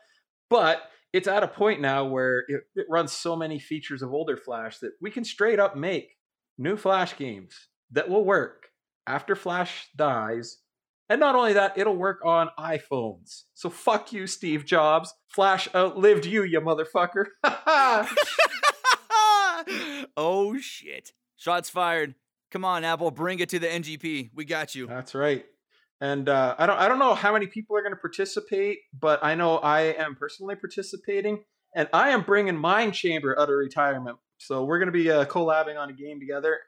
But 0.50 0.83
it's 1.13 1.27
at 1.27 1.44
a 1.44 1.47
point 1.47 1.80
now 1.80 2.06
where 2.06 2.39
it, 2.47 2.63
it 2.75 2.88
runs 2.89 3.13
so 3.13 3.36
many 3.36 3.59
features 3.59 4.01
of 4.01 4.13
older 4.13 4.36
Flash 4.36 4.80
that 4.80 4.91
we 5.01 5.09
can 5.09 5.24
straight 5.24 5.59
up 5.59 5.77
make 5.77 6.18
new 6.57 6.75
Flash 6.75 7.15
games 7.15 7.69
that 7.91 8.09
will 8.09 8.25
work 8.25 8.68
after 9.07 9.36
Flash 9.36 9.88
dies. 9.95 10.57
And 11.07 11.19
not 11.19 11.35
only 11.35 11.53
that, 11.53 11.77
it'll 11.77 11.95
work 11.95 12.21
on 12.25 12.49
iPhones. 12.57 13.43
So 13.53 13.69
fuck 13.69 14.11
you, 14.11 14.25
Steve 14.25 14.65
Jobs. 14.65 15.13
Flash 15.27 15.67
outlived 15.75 16.25
you, 16.25 16.43
you 16.43 16.59
motherfucker. 16.61 17.25
oh 20.17 20.57
shit. 20.59 21.11
Shots 21.35 21.69
fired. 21.69 22.15
Come 22.51 22.65
on, 22.65 22.83
Apple, 22.83 23.11
bring 23.11 23.39
it 23.39 23.49
to 23.49 23.59
the 23.59 23.67
NGP. 23.67 24.31
We 24.33 24.45
got 24.45 24.73
you. 24.75 24.87
That's 24.87 25.13
right. 25.13 25.45
And 26.01 26.27
uh, 26.27 26.55
I 26.57 26.65
don't 26.65 26.77
I 26.77 26.87
don't 26.87 26.99
know 26.99 27.13
how 27.13 27.33
many 27.33 27.47
people 27.47 27.77
are 27.77 27.81
going 27.81 27.93
to 27.93 27.99
participate, 27.99 28.79
but 28.97 29.23
I 29.23 29.35
know 29.35 29.57
I 29.57 29.81
am 29.81 30.15
personally 30.15 30.55
participating, 30.55 31.43
and 31.75 31.87
I 31.93 32.09
am 32.09 32.23
bringing 32.23 32.57
Mind 32.57 32.93
Chamber 32.93 33.37
out 33.39 33.49
of 33.49 33.55
retirement. 33.55 34.17
So 34.37 34.65
we're 34.65 34.79
going 34.79 34.87
to 34.87 34.91
be 34.91 35.09
uh, 35.09 35.25
collabing 35.25 35.79
on 35.79 35.89
a 35.89 35.93
game 35.93 36.19
together. 36.19 36.59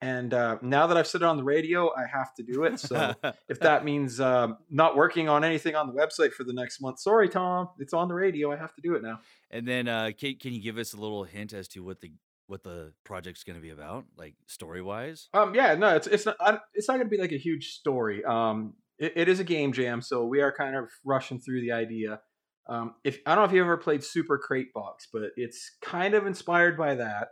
And 0.00 0.32
uh, 0.32 0.58
now 0.62 0.86
that 0.86 0.96
I've 0.96 1.08
said 1.08 1.22
it 1.22 1.24
on 1.24 1.36
the 1.36 1.44
radio, 1.44 1.92
I 1.92 2.06
have 2.06 2.32
to 2.34 2.42
do 2.44 2.64
it. 2.64 2.78
So 2.78 3.14
if 3.48 3.58
that 3.60 3.84
means 3.84 4.20
um, 4.20 4.58
not 4.70 4.96
working 4.96 5.28
on 5.28 5.42
anything 5.42 5.74
on 5.74 5.88
the 5.88 5.92
website 5.92 6.32
for 6.32 6.44
the 6.44 6.52
next 6.52 6.80
month, 6.80 7.00
sorry, 7.00 7.28
Tom, 7.28 7.70
it's 7.78 7.92
on 7.92 8.06
the 8.06 8.14
radio. 8.14 8.52
I 8.52 8.56
have 8.56 8.74
to 8.74 8.80
do 8.80 8.94
it 8.94 9.02
now. 9.02 9.20
And 9.50 9.66
then, 9.66 9.88
uh, 9.88 10.12
can, 10.16 10.36
can 10.36 10.52
you 10.52 10.62
give 10.62 10.78
us 10.78 10.92
a 10.92 10.96
little 10.96 11.24
hint 11.24 11.52
as 11.52 11.66
to 11.68 11.82
what 11.82 12.00
the 12.00 12.12
what 12.46 12.62
the 12.62 12.92
project's 13.04 13.44
going 13.44 13.56
to 13.56 13.62
be 13.62 13.70
about, 13.70 14.06
like 14.16 14.34
story 14.46 14.82
wise? 14.82 15.28
Um, 15.34 15.54
yeah, 15.54 15.74
no, 15.74 15.96
it's 15.96 16.06
it's 16.06 16.26
not 16.26 16.36
it's 16.74 16.88
not 16.88 16.94
going 16.94 17.06
to 17.06 17.10
be 17.10 17.20
like 17.20 17.32
a 17.32 17.38
huge 17.38 17.72
story. 17.74 18.24
Um, 18.24 18.74
it, 18.98 19.12
it 19.16 19.28
is 19.28 19.40
a 19.40 19.44
game 19.44 19.72
jam, 19.72 20.00
so 20.00 20.24
we 20.24 20.40
are 20.40 20.52
kind 20.52 20.76
of 20.76 20.88
rushing 21.04 21.40
through 21.40 21.60
the 21.60 21.72
idea. 21.72 22.20
Um, 22.68 22.94
if 23.04 23.18
I 23.26 23.34
don't 23.34 23.42
know 23.42 23.48
if 23.48 23.52
you 23.52 23.62
ever 23.62 23.76
played 23.76 24.04
Super 24.04 24.38
Crate 24.38 24.72
Box, 24.72 25.08
but 25.12 25.22
it's 25.36 25.76
kind 25.82 26.14
of 26.14 26.26
inspired 26.26 26.76
by 26.76 26.96
that. 26.96 27.28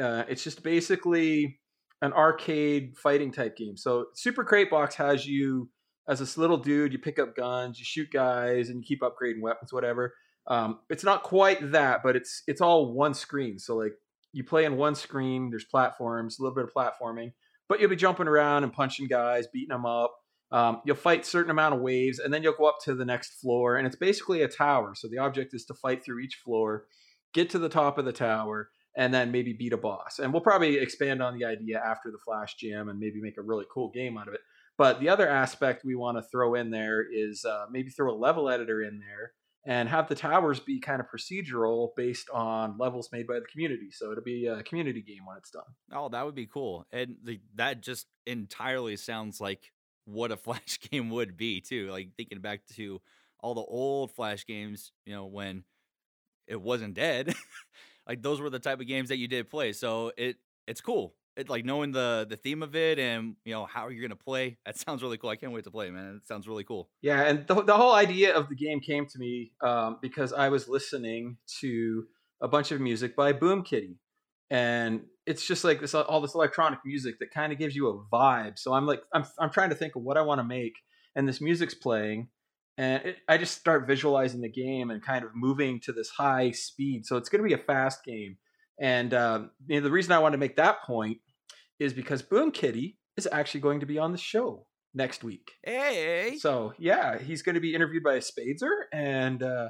Uh, 0.00 0.24
it's 0.28 0.42
just 0.42 0.62
basically 0.62 1.60
an 2.02 2.12
arcade 2.12 2.96
fighting 2.96 3.32
type 3.32 3.56
game. 3.56 3.76
So 3.76 4.06
Super 4.14 4.44
Crate 4.44 4.70
Box 4.70 4.94
has 4.96 5.26
you 5.26 5.70
as 6.08 6.18
this 6.18 6.36
little 6.36 6.58
dude. 6.58 6.92
You 6.92 6.98
pick 6.98 7.18
up 7.18 7.36
guns, 7.36 7.78
you 7.78 7.84
shoot 7.84 8.08
guys, 8.12 8.68
and 8.68 8.78
you 8.78 8.84
keep 8.86 9.00
upgrading 9.00 9.40
weapons, 9.40 9.72
whatever. 9.72 10.14
Um, 10.46 10.80
it's 10.90 11.04
not 11.04 11.22
quite 11.22 11.72
that, 11.72 12.00
but 12.02 12.16
it's 12.16 12.42
it's 12.46 12.60
all 12.60 12.92
one 12.92 13.14
screen. 13.14 13.58
So 13.58 13.76
like 13.76 13.94
you 14.32 14.44
play 14.44 14.64
in 14.64 14.76
one 14.76 14.94
screen. 14.94 15.48
There's 15.50 15.64
platforms, 15.64 16.38
a 16.38 16.42
little 16.42 16.54
bit 16.54 16.64
of 16.64 16.74
platforming, 16.74 17.32
but 17.68 17.80
you'll 17.80 17.90
be 17.90 17.96
jumping 17.96 18.28
around 18.28 18.64
and 18.64 18.72
punching 18.72 19.06
guys, 19.06 19.46
beating 19.46 19.68
them 19.68 19.86
up. 19.86 20.14
Um, 20.52 20.82
you'll 20.84 20.96
fight 20.96 21.24
certain 21.24 21.50
amount 21.50 21.74
of 21.74 21.80
waves, 21.80 22.18
and 22.18 22.32
then 22.32 22.42
you'll 22.42 22.54
go 22.54 22.66
up 22.66 22.78
to 22.84 22.94
the 22.94 23.04
next 23.04 23.40
floor, 23.40 23.76
and 23.76 23.86
it's 23.86 23.96
basically 23.96 24.42
a 24.42 24.48
tower. 24.48 24.94
So 24.94 25.08
the 25.08 25.18
object 25.18 25.54
is 25.54 25.64
to 25.66 25.74
fight 25.74 26.04
through 26.04 26.20
each 26.20 26.40
floor, 26.44 26.84
get 27.32 27.50
to 27.50 27.58
the 27.58 27.68
top 27.68 27.96
of 27.96 28.04
the 28.04 28.12
tower, 28.12 28.68
and 28.96 29.12
then 29.12 29.32
maybe 29.32 29.52
beat 29.52 29.72
a 29.72 29.76
boss. 29.76 30.18
And 30.18 30.32
we'll 30.32 30.42
probably 30.42 30.78
expand 30.78 31.22
on 31.22 31.38
the 31.38 31.44
idea 31.44 31.80
after 31.84 32.10
the 32.10 32.18
Flash 32.18 32.54
Jam 32.56 32.88
and 32.88 32.98
maybe 32.98 33.20
make 33.20 33.38
a 33.38 33.42
really 33.42 33.64
cool 33.72 33.90
game 33.90 34.16
out 34.16 34.28
of 34.28 34.34
it. 34.34 34.40
But 34.76 35.00
the 35.00 35.08
other 35.08 35.28
aspect 35.28 35.84
we 35.84 35.94
want 35.94 36.18
to 36.18 36.22
throw 36.22 36.54
in 36.54 36.70
there 36.70 37.02
is 37.02 37.44
uh, 37.44 37.66
maybe 37.70 37.90
throw 37.90 38.12
a 38.12 38.16
level 38.16 38.48
editor 38.48 38.82
in 38.82 38.98
there 38.98 39.32
and 39.66 39.88
have 39.88 40.08
the 40.08 40.14
towers 40.14 40.60
be 40.60 40.78
kind 40.78 41.00
of 41.00 41.06
procedural 41.08 41.90
based 41.96 42.28
on 42.30 42.76
levels 42.78 43.08
made 43.12 43.26
by 43.26 43.34
the 43.34 43.46
community. 43.50 43.90
So 43.90 44.12
it'll 44.12 44.24
be 44.24 44.46
a 44.46 44.62
community 44.62 45.00
game 45.00 45.24
when 45.24 45.36
it's 45.38 45.50
done. 45.50 45.62
Oh, 45.92 46.08
that 46.10 46.24
would 46.24 46.34
be 46.34 46.46
cool. 46.46 46.86
And 46.92 47.16
the, 47.22 47.40
that 47.54 47.80
just 47.80 48.06
entirely 48.26 48.96
sounds 48.96 49.40
like 49.40 49.72
what 50.04 50.32
a 50.32 50.36
Flash 50.36 50.78
game 50.90 51.10
would 51.10 51.36
be, 51.36 51.60
too. 51.60 51.90
Like 51.90 52.10
thinking 52.16 52.40
back 52.40 52.66
to 52.76 53.00
all 53.40 53.54
the 53.54 53.62
old 53.62 54.12
Flash 54.12 54.46
games, 54.46 54.92
you 55.06 55.14
know, 55.14 55.26
when 55.26 55.64
it 56.46 56.60
wasn't 56.60 56.94
dead. 56.94 57.34
like 58.06 58.22
those 58.22 58.40
were 58.40 58.50
the 58.50 58.58
type 58.58 58.80
of 58.80 58.86
games 58.86 59.08
that 59.08 59.18
you 59.18 59.28
did 59.28 59.50
play. 59.50 59.72
So 59.72 60.12
it 60.16 60.36
it's 60.66 60.80
cool. 60.80 61.14
It 61.36 61.48
like 61.48 61.64
knowing 61.64 61.92
the 61.92 62.26
the 62.28 62.36
theme 62.36 62.62
of 62.62 62.76
it 62.76 62.98
and 62.98 63.36
you 63.44 63.52
know 63.52 63.66
how 63.66 63.88
you're 63.88 64.02
gonna 64.02 64.16
play. 64.16 64.58
That 64.66 64.78
sounds 64.78 65.02
really 65.02 65.18
cool. 65.18 65.30
I 65.30 65.36
can't 65.36 65.52
wait 65.52 65.64
to 65.64 65.70
play, 65.70 65.90
man. 65.90 66.16
It 66.16 66.26
sounds 66.26 66.46
really 66.46 66.64
cool. 66.64 66.90
Yeah, 67.02 67.22
and 67.22 67.46
the, 67.46 67.62
the 67.62 67.76
whole 67.76 67.94
idea 67.94 68.34
of 68.34 68.48
the 68.48 68.54
game 68.54 68.80
came 68.80 69.06
to 69.06 69.18
me 69.18 69.52
um, 69.62 69.98
because 70.00 70.32
I 70.32 70.48
was 70.48 70.68
listening 70.68 71.38
to 71.60 72.04
a 72.40 72.48
bunch 72.48 72.72
of 72.72 72.80
music 72.80 73.16
by 73.16 73.32
Boom 73.32 73.62
Kitty, 73.62 73.98
and 74.50 75.02
it's 75.26 75.46
just 75.46 75.64
like 75.64 75.80
this 75.80 75.94
all 75.94 76.20
this 76.20 76.34
electronic 76.34 76.80
music 76.84 77.18
that 77.18 77.32
kind 77.32 77.52
of 77.52 77.58
gives 77.58 77.74
you 77.74 77.88
a 77.88 78.14
vibe. 78.14 78.58
So 78.58 78.72
I'm 78.72 78.86
like, 78.86 79.02
I'm 79.12 79.24
I'm 79.38 79.50
trying 79.50 79.70
to 79.70 79.76
think 79.76 79.96
of 79.96 80.02
what 80.02 80.16
I 80.16 80.22
want 80.22 80.38
to 80.38 80.44
make, 80.44 80.74
and 81.16 81.26
this 81.26 81.40
music's 81.40 81.74
playing, 81.74 82.28
and 82.76 83.04
it, 83.04 83.16
I 83.28 83.38
just 83.38 83.56
start 83.56 83.86
visualizing 83.86 84.40
the 84.40 84.50
game 84.50 84.90
and 84.90 85.02
kind 85.02 85.24
of 85.24 85.30
moving 85.34 85.80
to 85.84 85.92
this 85.92 86.08
high 86.10 86.50
speed. 86.50 87.06
So 87.06 87.16
it's 87.16 87.28
going 87.28 87.42
to 87.42 87.48
be 87.48 87.54
a 87.54 87.64
fast 87.64 88.04
game, 88.04 88.36
and 88.80 89.12
um, 89.14 89.50
you 89.66 89.80
know, 89.80 89.84
the 89.84 89.92
reason 89.92 90.12
I 90.12 90.18
want 90.18 90.32
to 90.32 90.38
make 90.38 90.56
that 90.56 90.82
point 90.82 91.18
is 91.78 91.92
because 91.92 92.22
Boom 92.22 92.50
Kitty 92.50 92.98
is 93.16 93.28
actually 93.30 93.60
going 93.60 93.80
to 93.80 93.86
be 93.86 93.98
on 93.98 94.12
the 94.12 94.18
show 94.18 94.66
next 94.94 95.24
week. 95.24 95.52
Hey, 95.62 96.36
So 96.38 96.72
yeah, 96.78 97.18
he's 97.18 97.42
going 97.42 97.54
to 97.54 97.60
be 97.60 97.74
interviewed 97.74 98.02
by 98.02 98.14
a 98.14 98.20
Spadezer, 98.20 98.84
and 98.92 99.42
uh, 99.42 99.68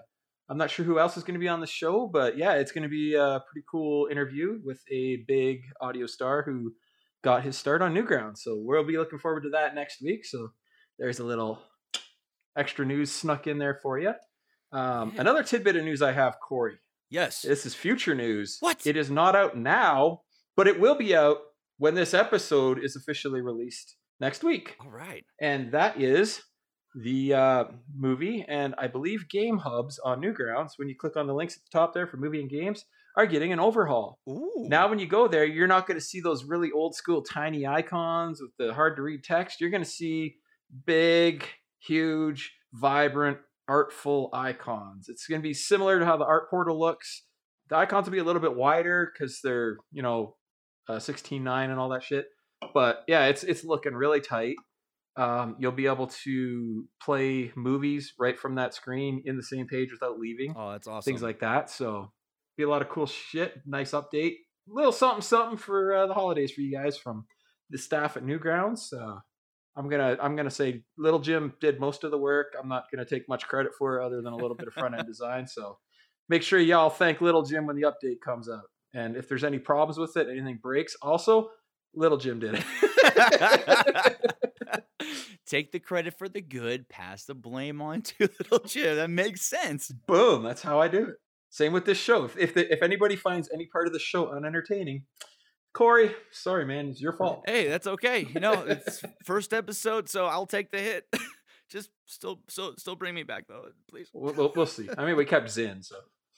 I'm 0.49 0.59
not 0.59 0.71
sure 0.71 0.85
who 0.85 0.99
else 0.99 1.17
is 1.17 1.25
going 1.25 1.35
to 1.35 1.41
be 1.41 1.49
on 1.49 1.61
the 1.61 1.67
show, 1.67 2.07
but 2.07 2.37
yeah, 2.37 2.55
it's 2.55 2.73
going 2.73 2.83
to 2.83 2.89
be 2.89 3.15
a 3.15 3.43
pretty 3.51 3.65
cool 3.71 4.09
interview 4.11 4.61
with 4.65 4.81
a 4.91 5.25
big 5.27 5.61
audio 5.81 6.07
star 6.07 6.43
who 6.43 6.73
got 7.23 7.43
his 7.43 7.57
start 7.57 7.81
on 7.81 7.95
Newgrounds. 7.95 8.39
So 8.39 8.57
we'll 8.59 8.85
be 8.85 8.99
looking 8.99 9.19
forward 9.19 9.45
to 9.45 9.51
that 9.51 9.75
next 9.75 10.03
week. 10.03 10.27
So 10.27 10.51
there's 10.99 11.19
a 11.19 11.25
little 11.25 11.63
extra 12.57 12.85
news 12.87 13.11
snuck 13.13 13.47
in 13.47 13.59
there 13.59 13.79
for 13.83 13.99
you. 13.99 14.13
Um, 14.73 15.13
Yeah. 15.15 15.21
Another 15.23 15.43
tidbit 15.43 15.77
of 15.77 15.85
news 15.85 16.03
I 16.03 16.13
have, 16.13 16.37
Corey. 16.41 16.79
yes. 17.11 17.43
This 17.43 17.65
is 17.67 17.75
future 17.75 18.15
news. 18.15 18.57
What? 18.61 18.87
It 18.87 18.97
is 18.97 19.11
not 19.11 19.37
out 19.37 19.57
now, 19.57 20.23
but 20.57 20.67
it 20.67 20.81
will 20.81 20.95
be 20.97 21.15
out 21.15 21.39
when 21.79 21.95
this 21.95 22.15
episode 22.15 22.79
is 22.83 22.97
officially 22.97 23.41
released 23.41 23.97
next 24.21 24.45
week 24.45 24.77
All 24.81 24.91
right. 24.91 25.25
and 25.41 25.73
that 25.73 26.01
is 26.01 26.41
the 26.95 27.35
uh, 27.35 27.65
movie 27.97 28.45
and 28.47 28.73
I 28.79 28.87
believe 28.87 29.29
Game 29.29 29.59
Hubs 29.59 29.99
on 30.05 30.21
Newgrounds. 30.21 30.73
When 30.77 30.89
you 30.89 30.95
click 30.97 31.17
on 31.17 31.27
the 31.27 31.35
links 31.35 31.57
at 31.57 31.63
the 31.65 31.77
top 31.77 31.93
there 31.93 32.07
for 32.07 32.17
movie 32.17 32.41
and 32.41 32.49
games, 32.49 32.85
are 33.17 33.27
getting 33.27 33.53
an 33.53 33.61
overhaul. 33.61 34.19
Ooh. 34.29 34.67
Now, 34.69 34.89
when 34.89 34.99
you 35.01 35.07
go 35.07 35.27
there, 35.29 35.45
you're 35.45 35.69
not 35.69 35.87
going 35.87 35.99
to 35.99 36.05
see 36.05 36.21
those 36.21 36.45
really 36.45 36.71
old 36.73 36.95
school 36.97 37.23
tiny 37.23 37.65
icons 37.67 38.41
with 38.41 38.51
the 38.59 38.75
hard 38.75 38.97
to 38.97 39.03
read 39.03 39.23
text. 39.25 39.61
You're 39.61 39.71
going 39.71 39.85
to 39.85 39.89
see 39.89 40.37
big, 40.85 41.45
huge, 41.87 42.53
vibrant, 42.73 43.39
artful 43.69 44.31
icons. 44.33 45.09
It's 45.09 45.27
going 45.27 45.41
to 45.41 45.47
be 45.47 45.55
similar 45.55 45.99
to 45.99 46.05
how 46.05 46.17
the 46.17 46.25
art 46.25 46.51
portal 46.51 46.79
looks. 46.79 47.25
The 47.71 47.77
icons 47.77 48.07
will 48.07 48.13
be 48.13 48.19
a 48.19 48.25
little 48.25 48.43
bit 48.43 48.55
wider 48.55 49.11
because 49.13 49.41
they're, 49.43 49.77
you 49.91 50.03
know, 50.03 50.37
uh, 50.89 50.97
16.9 50.97 51.47
and 51.47 51.79
all 51.79 51.89
that 51.91 52.03
shit. 52.03 52.27
But 52.73 53.05
yeah, 53.07 53.27
it's 53.27 53.45
it's 53.45 53.65
looking 53.65 53.95
really 53.95 54.21
tight. 54.21 54.57
Um, 55.17 55.57
you'll 55.59 55.73
be 55.73 55.87
able 55.87 56.09
to 56.25 56.89
play 57.01 57.53
movies 57.55 58.15
right 58.19 58.39
from 58.39 58.57
that 58.57 58.75
screen 58.75 59.23
in 59.25 59.37
the 59.37 59.43
same 59.43 59.69
page 59.69 59.91
without 59.93 60.19
leaving 60.19 60.55
oh, 60.57 60.73
that's 60.73 60.89
awesome. 60.89 61.09
things 61.09 61.23
like 61.23 61.41
that. 61.41 61.71
So 61.71 62.11
be 62.57 62.65
a 62.65 62.69
lot 62.69 62.83
of 62.83 62.89
cool 62.89 63.07
shit. 63.07 63.55
Nice 63.67 63.93
update. 63.93 64.37
Little 64.67 64.93
something 64.93 65.23
something 65.23 65.59
for 65.59 65.95
uh, 65.95 66.07
the 66.07 66.15
holidays 66.15 66.53
for 66.53 66.63
you 66.63 66.77
guys 66.77 66.97
from 66.97 67.27
the 67.71 67.79
staff 67.79 68.17
at 68.17 68.25
Newgrounds. 68.25 68.93
Uh, 68.93 69.21
I'm 69.77 69.89
gonna 69.89 70.17
I'm 70.21 70.37
gonna 70.37 70.51
say 70.51 70.83
Little 70.97 71.19
Jim 71.19 71.53
did 71.61 71.81
most 71.81 72.05
of 72.05 72.11
the 72.11 72.19
work. 72.19 72.55
I'm 72.61 72.69
not 72.69 72.85
gonna 72.93 73.05
take 73.05 73.29
much 73.29 73.47
credit 73.47 73.73
for 73.77 74.01
it 74.01 74.05
other 74.05 74.23
than 74.23 74.33
a 74.33 74.37
little 74.37 74.57
bit 74.57 74.69
of 74.69 74.75
front 74.75 74.95
end 74.97 75.07
design. 75.09 75.47
So 75.47 75.79
make 76.29 76.43
sure 76.43 76.59
y'all 76.59 76.91
thank 76.91 77.21
Little 77.21 77.43
Jim 77.43 77.67
when 77.67 77.77
the 77.77 77.83
update 77.83 78.21
comes 78.25 78.49
out. 78.49 78.65
And 78.93 79.17
if 79.17 79.29
there's 79.29 79.45
any 79.45 79.59
problems 79.59 79.99
with 79.99 80.17
it, 80.17 80.29
anything 80.31 80.59
breaks, 80.63 80.95
also 81.03 81.51
Little 81.95 82.19
Jim 82.19 82.39
did 82.39 82.55
it. 82.55 82.65
Take 85.47 85.73
the 85.73 85.81
credit 85.81 86.15
for 86.17 86.29
the 86.29 86.41
good, 86.41 86.89
pass 86.89 87.25
the 87.25 87.35
blame 87.35 87.83
on 87.83 88.03
to 88.03 88.15
little 88.51 88.61
Jim. 88.61 88.97
That 88.97 89.11
makes 89.11 89.43
sense. 89.43 89.93
Boom, 90.07 90.43
that's 90.43 90.63
how 90.63 90.81
I 90.81 90.89
do 90.89 91.05
it. 91.05 91.17
Same 91.51 91.73
with 91.73 91.85
this 91.85 91.99
show. 91.99 92.25
If 92.25 92.39
if, 92.39 92.55
the, 92.55 92.73
if 92.73 92.83
anybody 92.83 93.15
finds 93.15 93.51
any 93.53 93.67
part 93.67 93.87
of 93.87 93.93
the 93.93 93.99
show 93.99 94.33
unentertaining, 94.33 95.05
Corey, 95.75 96.15
sorry 96.31 96.65
man, 96.65 96.91
it's 96.91 97.01
your 97.01 97.13
fault. 97.13 97.43
Hey, 97.47 97.69
that's 97.69 97.89
okay. 97.89 98.29
You 98.33 98.41
know, 98.41 98.63
it's 98.63 99.03
first 99.25 99.53
episode, 99.53 100.09
so 100.09 100.27
I'll 100.27 100.47
take 100.47 100.71
the 100.71 100.79
hit. 100.79 101.05
Just 101.69 101.91
still, 102.07 102.39
still, 102.49 102.75
still 102.79 102.95
bring 102.95 103.13
me 103.13 103.25
back 103.25 103.49
though, 103.49 103.65
please. 103.91 104.09
We'll, 104.15 104.33
we'll, 104.35 104.53
we'll 104.55 104.67
see. 104.67 104.89
I 104.97 105.05
mean, 105.05 105.17
we 105.17 105.25
kept 105.25 105.51
Zin, 105.51 105.83
so. 105.83 105.97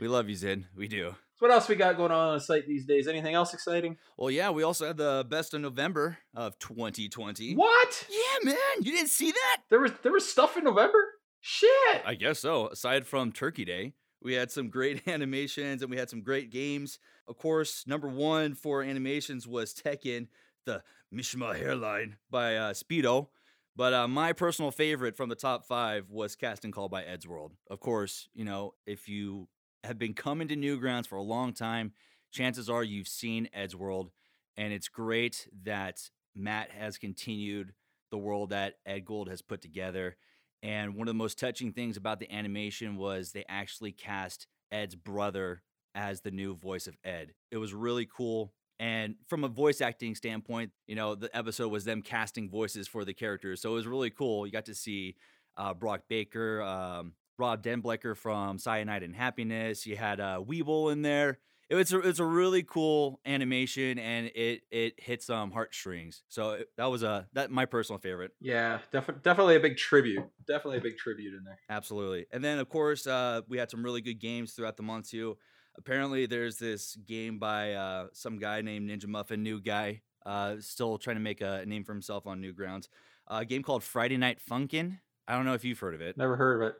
we 0.00 0.08
love 0.08 0.28
you, 0.28 0.34
Zin. 0.34 0.66
We 0.76 0.88
do. 0.88 1.14
So 1.36 1.46
what 1.46 1.52
else 1.52 1.68
we 1.68 1.76
got 1.76 1.96
going 1.96 2.10
on 2.10 2.30
on 2.30 2.34
the 2.34 2.40
site 2.40 2.66
these 2.66 2.86
days? 2.86 3.06
Anything 3.06 3.34
else 3.34 3.54
exciting? 3.54 3.96
Well, 4.18 4.32
yeah, 4.32 4.50
we 4.50 4.64
also 4.64 4.88
had 4.88 4.96
the 4.96 5.24
best 5.28 5.54
of 5.54 5.60
November 5.60 6.18
of 6.34 6.58
2020. 6.58 7.54
What? 7.54 8.06
Yeah, 8.10 8.50
man, 8.50 8.56
you 8.80 8.90
didn't 8.90 9.10
see 9.10 9.30
that? 9.30 9.58
There 9.68 9.80
was 9.80 9.92
there 10.02 10.12
was 10.12 10.28
stuff 10.28 10.56
in 10.56 10.64
November. 10.64 10.98
Shit. 11.40 12.02
I 12.04 12.14
guess 12.14 12.40
so. 12.40 12.68
Aside 12.68 13.06
from 13.06 13.30
Turkey 13.30 13.64
Day, 13.64 13.94
we 14.22 14.34
had 14.34 14.50
some 14.50 14.68
great 14.68 15.02
animations 15.08 15.82
and 15.82 15.90
we 15.90 15.96
had 15.96 16.10
some 16.10 16.22
great 16.22 16.50
games. 16.50 16.98
Of 17.28 17.38
course, 17.38 17.84
number 17.86 18.08
one 18.08 18.54
for 18.54 18.82
animations 18.82 19.46
was 19.46 19.74
Tekken, 19.74 20.28
the 20.66 20.82
Mishima 21.14 21.56
hairline 21.56 22.16
by 22.30 22.56
uh, 22.56 22.72
Speedo. 22.72 23.28
But 23.76 23.94
uh, 23.94 24.08
my 24.08 24.32
personal 24.32 24.70
favorite 24.70 25.16
from 25.16 25.28
the 25.28 25.34
top 25.34 25.64
five 25.64 26.10
was 26.10 26.36
Casting 26.36 26.72
Call 26.72 26.88
by 26.88 27.02
Eddsworld. 27.02 27.52
Of 27.70 27.80
course, 27.80 28.28
you 28.34 28.44
know, 28.44 28.74
if 28.86 29.08
you 29.08 29.48
have 29.84 29.98
been 29.98 30.12
coming 30.12 30.48
to 30.48 30.56
Newgrounds 30.56 31.06
for 31.06 31.16
a 31.16 31.22
long 31.22 31.52
time, 31.52 31.92
chances 32.30 32.68
are 32.68 32.84
you've 32.84 33.08
seen 33.08 33.48
Eddsworld. 33.56 34.10
And 34.56 34.72
it's 34.72 34.88
great 34.88 35.48
that 35.64 36.10
Matt 36.34 36.70
has 36.72 36.98
continued 36.98 37.72
the 38.10 38.18
world 38.18 38.50
that 38.50 38.74
Edd 38.84 39.04
Gould 39.04 39.28
has 39.28 39.40
put 39.40 39.62
together. 39.62 40.16
And 40.62 40.94
one 40.94 41.08
of 41.08 41.14
the 41.14 41.18
most 41.18 41.38
touching 41.38 41.72
things 41.72 41.96
about 41.96 42.20
the 42.20 42.30
animation 42.30 42.96
was 42.96 43.32
they 43.32 43.44
actually 43.48 43.92
cast 43.92 44.46
Ed's 44.70 44.94
brother 44.94 45.62
as 45.94 46.20
the 46.20 46.30
new 46.30 46.54
voice 46.54 46.86
of 46.86 46.96
Ed. 47.04 47.32
It 47.50 47.56
was 47.56 47.72
really 47.74 48.06
cool. 48.06 48.52
And 48.78 49.16
from 49.28 49.44
a 49.44 49.48
voice 49.48 49.80
acting 49.80 50.14
standpoint, 50.14 50.70
you 50.86 50.94
know, 50.94 51.14
the 51.14 51.34
episode 51.36 51.68
was 51.68 51.84
them 51.84 52.02
casting 52.02 52.48
voices 52.48 52.88
for 52.88 53.04
the 53.04 53.12
characters. 53.12 53.60
So 53.60 53.70
it 53.72 53.74
was 53.74 53.86
really 53.86 54.10
cool. 54.10 54.46
You 54.46 54.52
got 54.52 54.66
to 54.66 54.74
see 54.74 55.16
uh, 55.56 55.74
Brock 55.74 56.02
Baker, 56.08 56.62
um, 56.62 57.12
Rob 57.38 57.62
DenBleyker 57.62 58.16
from 58.16 58.58
Cyanide 58.58 59.02
and 59.02 59.14
Happiness. 59.14 59.86
You 59.86 59.96
had 59.96 60.20
uh, 60.20 60.40
Weebl 60.46 60.92
in 60.92 61.02
there. 61.02 61.38
It 61.70 61.76
was 61.76 61.92
a, 61.92 62.00
it's 62.00 62.18
a 62.18 62.24
really 62.24 62.64
cool 62.64 63.20
animation, 63.24 63.98
and 64.00 64.26
it 64.34 64.62
it 64.72 64.94
hit 64.98 65.22
some 65.22 65.52
heartstrings. 65.52 66.24
So 66.28 66.50
it, 66.50 66.68
that 66.76 66.86
was 66.86 67.04
a 67.04 67.28
that 67.32 67.52
my 67.52 67.64
personal 67.64 68.00
favorite. 68.00 68.32
Yeah, 68.40 68.80
definitely 68.92 69.22
definitely 69.22 69.54
a 69.54 69.60
big 69.60 69.76
tribute. 69.76 70.24
Definitely 70.48 70.78
a 70.78 70.82
big 70.82 70.98
tribute 70.98 71.32
in 71.32 71.44
there. 71.44 71.60
Absolutely. 71.68 72.26
And 72.32 72.42
then, 72.42 72.58
of 72.58 72.68
course, 72.68 73.06
uh, 73.06 73.42
we 73.48 73.56
had 73.56 73.70
some 73.70 73.84
really 73.84 74.00
good 74.00 74.18
games 74.18 74.52
throughout 74.52 74.76
the 74.76 74.82
month, 74.82 75.10
too. 75.10 75.38
Apparently, 75.78 76.26
there's 76.26 76.56
this 76.56 76.96
game 77.06 77.38
by 77.38 77.74
uh, 77.74 78.08
some 78.12 78.38
guy 78.40 78.60
named 78.62 78.90
Ninja 78.90 79.06
Muffin, 79.06 79.44
new 79.44 79.60
guy, 79.60 80.02
uh, 80.26 80.56
still 80.58 80.98
trying 80.98 81.16
to 81.16 81.22
make 81.22 81.40
a 81.40 81.64
name 81.64 81.84
for 81.84 81.92
himself 81.92 82.26
on 82.26 82.42
Newgrounds. 82.42 82.88
Uh, 83.30 83.38
a 83.42 83.44
game 83.44 83.62
called 83.62 83.84
Friday 83.84 84.16
Night 84.16 84.40
Funkin'. 84.44 84.98
I 85.28 85.36
don't 85.36 85.44
know 85.44 85.54
if 85.54 85.64
you've 85.64 85.78
heard 85.78 85.94
of 85.94 86.00
it. 86.00 86.16
Never 86.16 86.34
heard 86.34 86.60
of 86.60 86.68
it. 86.68 86.74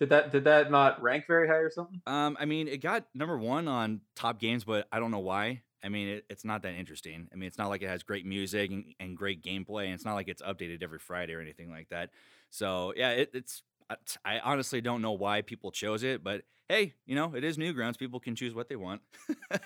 Did 0.00 0.08
that 0.08 0.32
did 0.32 0.44
that 0.44 0.70
not 0.70 1.02
rank 1.02 1.26
very 1.26 1.46
high 1.46 1.56
or 1.56 1.70
something? 1.70 2.00
Um, 2.06 2.36
I 2.40 2.46
mean, 2.46 2.68
it 2.68 2.78
got 2.80 3.04
number 3.14 3.36
one 3.36 3.68
on 3.68 4.00
top 4.16 4.40
games, 4.40 4.64
but 4.64 4.88
I 4.90 4.98
don't 4.98 5.10
know 5.10 5.18
why. 5.18 5.60
I 5.84 5.90
mean, 5.90 6.08
it, 6.08 6.24
it's 6.30 6.44
not 6.44 6.62
that 6.62 6.72
interesting. 6.74 7.28
I 7.32 7.36
mean, 7.36 7.46
it's 7.46 7.58
not 7.58 7.68
like 7.68 7.82
it 7.82 7.88
has 7.88 8.02
great 8.02 8.24
music 8.24 8.70
and, 8.70 8.84
and 8.98 9.16
great 9.16 9.42
gameplay, 9.42 9.84
and 9.84 9.94
it's 9.94 10.04
not 10.04 10.14
like 10.14 10.28
it's 10.28 10.40
updated 10.42 10.82
every 10.82 10.98
Friday 10.98 11.34
or 11.34 11.40
anything 11.40 11.70
like 11.70 11.90
that. 11.90 12.10
So, 12.50 12.94
yeah, 12.96 13.10
it, 13.10 13.30
it's. 13.34 13.62
I- 13.90 13.96
I 14.24 14.38
honestly 14.38 14.80
don't 14.80 15.02
know 15.02 15.12
why 15.12 15.42
people 15.42 15.72
chose 15.72 16.04
it, 16.04 16.22
but 16.22 16.42
hey, 16.68 16.94
you 17.06 17.16
know, 17.16 17.34
it 17.34 17.42
is 17.42 17.58
Newgrounds. 17.58 17.98
People 17.98 18.20
can 18.20 18.36
choose 18.36 18.54
what 18.54 18.68
they 18.68 18.76
want. 18.76 19.02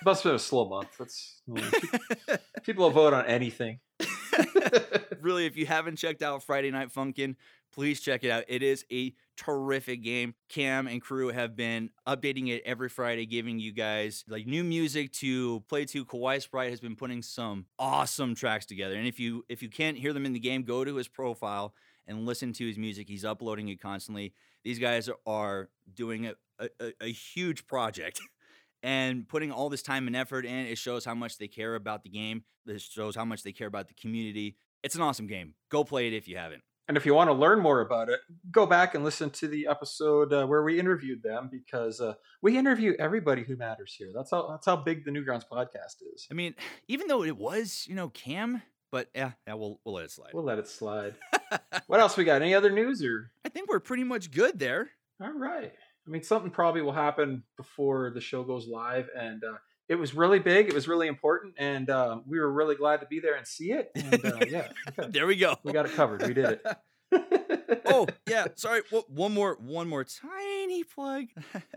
Must 0.03 0.23
have 0.23 0.31
been 0.31 0.35
a 0.35 0.39
slow 0.39 0.67
month. 0.67 0.89
That's 0.97 1.41
you 1.45 1.53
know, 1.53 1.69
pe- 2.27 2.37
people 2.63 2.85
will 2.85 2.91
vote 2.91 3.13
on 3.13 3.25
anything. 3.27 3.79
really, 5.21 5.45
if 5.45 5.55
you 5.57 5.65
haven't 5.65 5.97
checked 5.97 6.23
out 6.23 6.43
Friday 6.43 6.71
Night 6.71 6.91
Funkin', 6.93 7.35
please 7.75 7.99
check 7.99 8.23
it 8.23 8.31
out. 8.31 8.45
It 8.47 8.63
is 8.63 8.85
a 8.91 9.13
terrific 9.37 10.01
game. 10.01 10.33
Cam 10.49 10.87
and 10.87 11.01
crew 11.01 11.27
have 11.27 11.55
been 11.55 11.89
updating 12.07 12.47
it 12.49 12.63
every 12.65 12.87
Friday, 12.89 13.25
giving 13.25 13.59
you 13.59 13.73
guys 13.73 14.23
like 14.27 14.47
new 14.47 14.63
music 14.63 15.11
to 15.13 15.59
play 15.67 15.85
to. 15.85 16.05
Kawai 16.05 16.41
Sprite 16.41 16.69
has 16.69 16.79
been 16.79 16.95
putting 16.95 17.21
some 17.21 17.65
awesome 17.77 18.33
tracks 18.33 18.65
together. 18.65 18.95
And 18.95 19.07
if 19.07 19.19
you 19.19 19.43
if 19.49 19.61
you 19.61 19.69
can't 19.69 19.97
hear 19.97 20.13
them 20.13 20.25
in 20.25 20.33
the 20.33 20.39
game, 20.39 20.63
go 20.63 20.85
to 20.85 20.95
his 20.95 21.07
profile 21.09 21.73
and 22.07 22.25
listen 22.25 22.53
to 22.53 22.65
his 22.67 22.77
music. 22.77 23.07
He's 23.09 23.25
uploading 23.25 23.67
it 23.67 23.81
constantly. 23.81 24.33
These 24.63 24.79
guys 24.79 25.09
are 25.27 25.69
doing 25.93 26.27
a, 26.27 26.33
a, 26.59 26.69
a- 26.79 26.93
a 27.01 27.11
huge 27.11 27.67
project. 27.67 28.19
And 28.83 29.27
putting 29.27 29.51
all 29.51 29.69
this 29.69 29.81
time 29.81 30.05
and 30.05 30.15
effort 30.15 30.45
in, 30.45 30.67
it 30.67 30.77
shows 30.77 31.05
how 31.05 31.15
much 31.15 31.39
they 31.39 31.47
care 31.47 31.73
about 31.73 32.03
the 32.03 32.09
game. 32.09 32.43
This 32.67 32.83
shows 32.83 33.15
how 33.15 33.25
much 33.25 33.41
they 33.41 33.51
care 33.51 33.65
about 33.65 33.87
the 33.87 33.95
community. 33.95 34.57
It's 34.83 34.93
an 34.93 35.01
awesome 35.01 35.25
game. 35.25 35.55
Go 35.71 35.83
play 35.83 36.05
it 36.05 36.13
if 36.13 36.27
you 36.27 36.37
haven't. 36.37 36.61
And 36.87 36.97
if 36.97 37.05
you 37.05 37.15
want 37.15 37.29
to 37.29 37.33
learn 37.33 37.59
more 37.59 37.81
about 37.81 38.09
it, 38.09 38.19
go 38.51 38.67
back 38.67 38.93
and 38.93 39.03
listen 39.03 39.31
to 39.31 39.47
the 39.47 39.67
episode 39.67 40.31
uh, 40.31 40.45
where 40.45 40.63
we 40.63 40.79
interviewed 40.79 41.23
them 41.23 41.49
because 41.51 41.99
uh, 41.99 42.13
we 42.43 42.57
interview 42.57 42.93
everybody 42.99 43.43
who 43.43 43.55
matters 43.55 43.95
here. 43.97 44.11
That's 44.13 44.29
how 44.29 44.47
that's 44.49 44.67
how 44.67 44.75
big 44.75 45.03
the 45.03 45.11
Newgrounds 45.11 45.45
podcast 45.51 46.03
is. 46.13 46.27
I 46.29 46.35
mean, 46.35 46.53
even 46.87 47.07
though 47.07 47.23
it 47.23 47.37
was, 47.37 47.85
you 47.89 47.95
know, 47.95 48.09
Cam, 48.09 48.61
but 48.91 49.09
yeah, 49.15 49.31
yeah, 49.47 49.55
we'll 49.55 49.79
we'll 49.83 49.95
let 49.95 50.05
it 50.05 50.11
slide. 50.11 50.29
We'll 50.33 50.43
let 50.43 50.59
it 50.59 50.67
slide. 50.67 51.15
what 51.87 51.99
else 51.99 52.17
we 52.17 52.23
got? 52.23 52.43
Any 52.43 52.53
other 52.53 52.71
news 52.71 53.03
or? 53.03 53.31
I 53.43 53.49
think 53.49 53.67
we're 53.67 53.79
pretty 53.79 54.03
much 54.03 54.29
good 54.29 54.59
there. 54.59 54.91
All 55.19 55.33
right. 55.33 55.73
I 56.07 56.09
mean, 56.09 56.21
something 56.21 56.51
probably 56.51 56.81
will 56.81 56.91
happen 56.91 57.41
before 57.57 58.11
the 58.11 58.21
show 58.21 58.43
goes 58.43 58.67
live, 58.67 59.09
and 59.17 59.43
uh, 59.43 59.57
it 59.87 59.95
was 59.95 60.13
really 60.13 60.39
big. 60.39 60.67
It 60.67 60.73
was 60.73 60.87
really 60.87 61.07
important, 61.07 61.55
and 61.57 61.89
um, 61.89 62.23
we 62.27 62.39
were 62.39 62.51
really 62.51 62.75
glad 62.75 63.01
to 63.01 63.05
be 63.05 63.19
there 63.19 63.35
and 63.35 63.45
see 63.45 63.71
it. 63.71 63.91
And 63.95 64.25
uh, 64.25 64.39
yeah, 64.47 64.67
okay. 64.89 65.09
There 65.11 65.27
we 65.27 65.35
go. 65.35 65.55
we 65.63 65.73
got 65.73 65.85
it 65.85 65.93
covered. 65.93 66.23
We 66.25 66.33
did 66.33 66.59
it. 66.63 66.65
oh 67.85 68.07
yeah, 68.27 68.47
sorry. 68.55 68.81
One 69.07 69.33
more, 69.33 69.57
one 69.59 69.87
more 69.87 70.03
tiny 70.03 70.83
plug. 70.83 71.25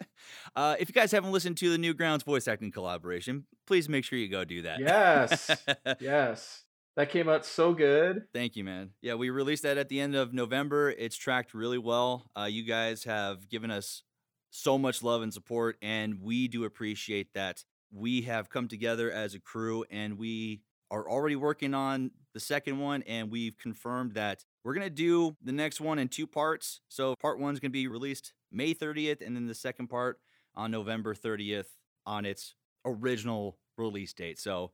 uh, 0.57 0.77
if 0.79 0.89
you 0.89 0.95
guys 0.95 1.13
haven't 1.13 1.33
listened 1.33 1.57
to 1.59 1.77
the 1.77 1.79
Newgrounds 1.79 2.25
voice 2.25 2.49
acting 2.49 2.71
collaboration, 2.71 3.45
please 3.67 3.89
make 3.89 4.05
sure 4.05 4.19
you 4.19 4.29
go 4.29 4.45
do 4.45 4.63
that. 4.63 4.81
yes, 4.81 5.51
yes, 6.01 6.63
that 6.97 7.11
came 7.11 7.29
out 7.29 7.45
so 7.45 7.73
good. 7.73 8.25
Thank 8.33 8.57
you, 8.57 8.65
man. 8.65 8.91
Yeah, 9.03 9.15
we 9.15 9.31
released 9.31 9.63
that 9.65 9.79
at 9.79 9.89
the 9.89 10.01
end 10.01 10.17
of 10.17 10.33
November. 10.33 10.91
It's 10.91 11.17
tracked 11.17 11.55
really 11.55 11.79
well. 11.79 12.31
Uh, 12.37 12.45
you 12.45 12.65
guys 12.65 13.05
have 13.05 13.49
given 13.49 13.71
us 13.71 14.03
so 14.51 14.79
much 14.79 15.03
love 15.03 15.23
and 15.23 15.33
support, 15.33 15.77
and 15.83 16.21
we 16.23 16.49
do 16.49 16.65
appreciate 16.65 17.35
that. 17.35 17.65
We 17.91 18.23
have 18.23 18.51
come 18.51 18.69
together 18.69 19.11
as 19.11 19.35
a 19.35 19.41
crew, 19.41 19.85
and 19.91 20.19
we 20.19 20.63
are 20.91 21.09
already 21.09 21.37
working 21.37 21.75
on 21.75 22.11
the 22.35 22.41
second 22.41 22.79
one, 22.79 23.03
and 23.03 23.31
we've 23.31 23.57
confirmed 23.59 24.15
that 24.15 24.45
we're 24.65 24.75
gonna 24.75 24.91
do 24.91 25.37
the 25.43 25.53
next 25.53 25.81
one 25.81 25.99
in 25.99 26.09
two 26.09 26.27
parts. 26.27 26.81
So 26.89 27.15
part 27.21 27.39
one's 27.39 27.61
gonna 27.61 27.71
be 27.71 27.89
released 27.89 28.33
May 28.51 28.75
30th, 28.75 29.21
and 29.21 29.35
then 29.37 29.47
the 29.47 29.55
second 29.55 29.89
part 29.89 30.21
on 30.55 30.71
November 30.71 31.15
30th 31.15 31.67
on 32.07 32.25
its 32.25 32.55
original 32.85 33.59
release 33.77 34.13
date. 34.13 34.39
So 34.39 34.73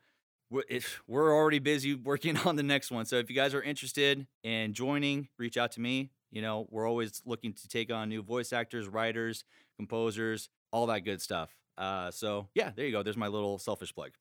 we're, 0.50 0.62
we're 1.06 1.34
already 1.34 1.58
busy 1.58 1.94
working 1.94 2.36
on 2.44 2.56
the 2.56 2.62
next 2.62 2.90
one. 2.90 3.04
So 3.06 3.16
if 3.16 3.28
you 3.28 3.36
guys 3.36 3.54
are 3.54 3.62
interested 3.62 4.26
in 4.42 4.72
joining, 4.72 5.28
reach 5.38 5.56
out 5.56 5.72
to 5.72 5.80
me. 5.80 6.10
You 6.30 6.42
know, 6.42 6.66
we're 6.70 6.88
always 6.88 7.22
looking 7.24 7.52
to 7.52 7.68
take 7.68 7.92
on 7.92 8.08
new 8.08 8.22
voice 8.22 8.52
actors, 8.52 8.88
writers, 8.88 9.44
composers, 9.78 10.48
all 10.72 10.86
that 10.86 11.00
good 11.00 11.22
stuff. 11.22 11.50
Uh, 11.76 12.10
so 12.10 12.48
yeah, 12.54 12.70
there 12.74 12.86
you 12.86 12.92
go. 12.92 13.02
There's 13.02 13.16
my 13.16 13.28
little 13.28 13.58
selfish 13.58 13.94
plug. 13.94 14.12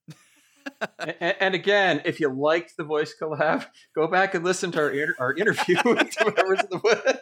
and, 1.00 1.36
and 1.39 1.55
again, 1.55 2.01
if 2.05 2.19
you 2.19 2.29
liked 2.29 2.77
the 2.77 2.83
voice 2.83 3.13
collab, 3.19 3.65
go 3.95 4.07
back 4.07 4.33
and 4.33 4.43
listen 4.43 4.72
to 4.72 4.79
our 4.79 4.89
inter- 4.89 5.15
our 5.19 5.33
interview 5.33 5.75
with. 5.86 7.19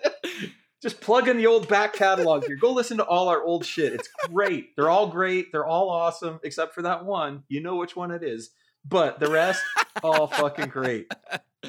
Just 0.81 0.99
plug 0.99 1.27
in 1.27 1.37
the 1.37 1.45
old 1.45 1.67
back 1.67 1.93
catalog 1.93 2.43
here. 2.45 2.55
Go 2.55 2.71
listen 2.73 2.97
to 2.97 3.05
all 3.05 3.29
our 3.29 3.43
old 3.43 3.63
shit. 3.65 3.93
It's 3.93 4.09
great. 4.27 4.75
They're 4.75 4.89
all 4.89 5.07
great. 5.07 5.51
They're 5.51 5.65
all 5.65 5.89
awesome, 5.91 6.39
except 6.43 6.73
for 6.73 6.81
that 6.81 7.05
one. 7.05 7.43
You 7.49 7.61
know 7.61 7.75
which 7.75 7.95
one 7.95 8.09
it 8.09 8.23
is. 8.23 8.49
But 8.83 9.19
the 9.19 9.29
rest, 9.29 9.61
all 10.03 10.25
fucking 10.25 10.69
great. 10.69 11.11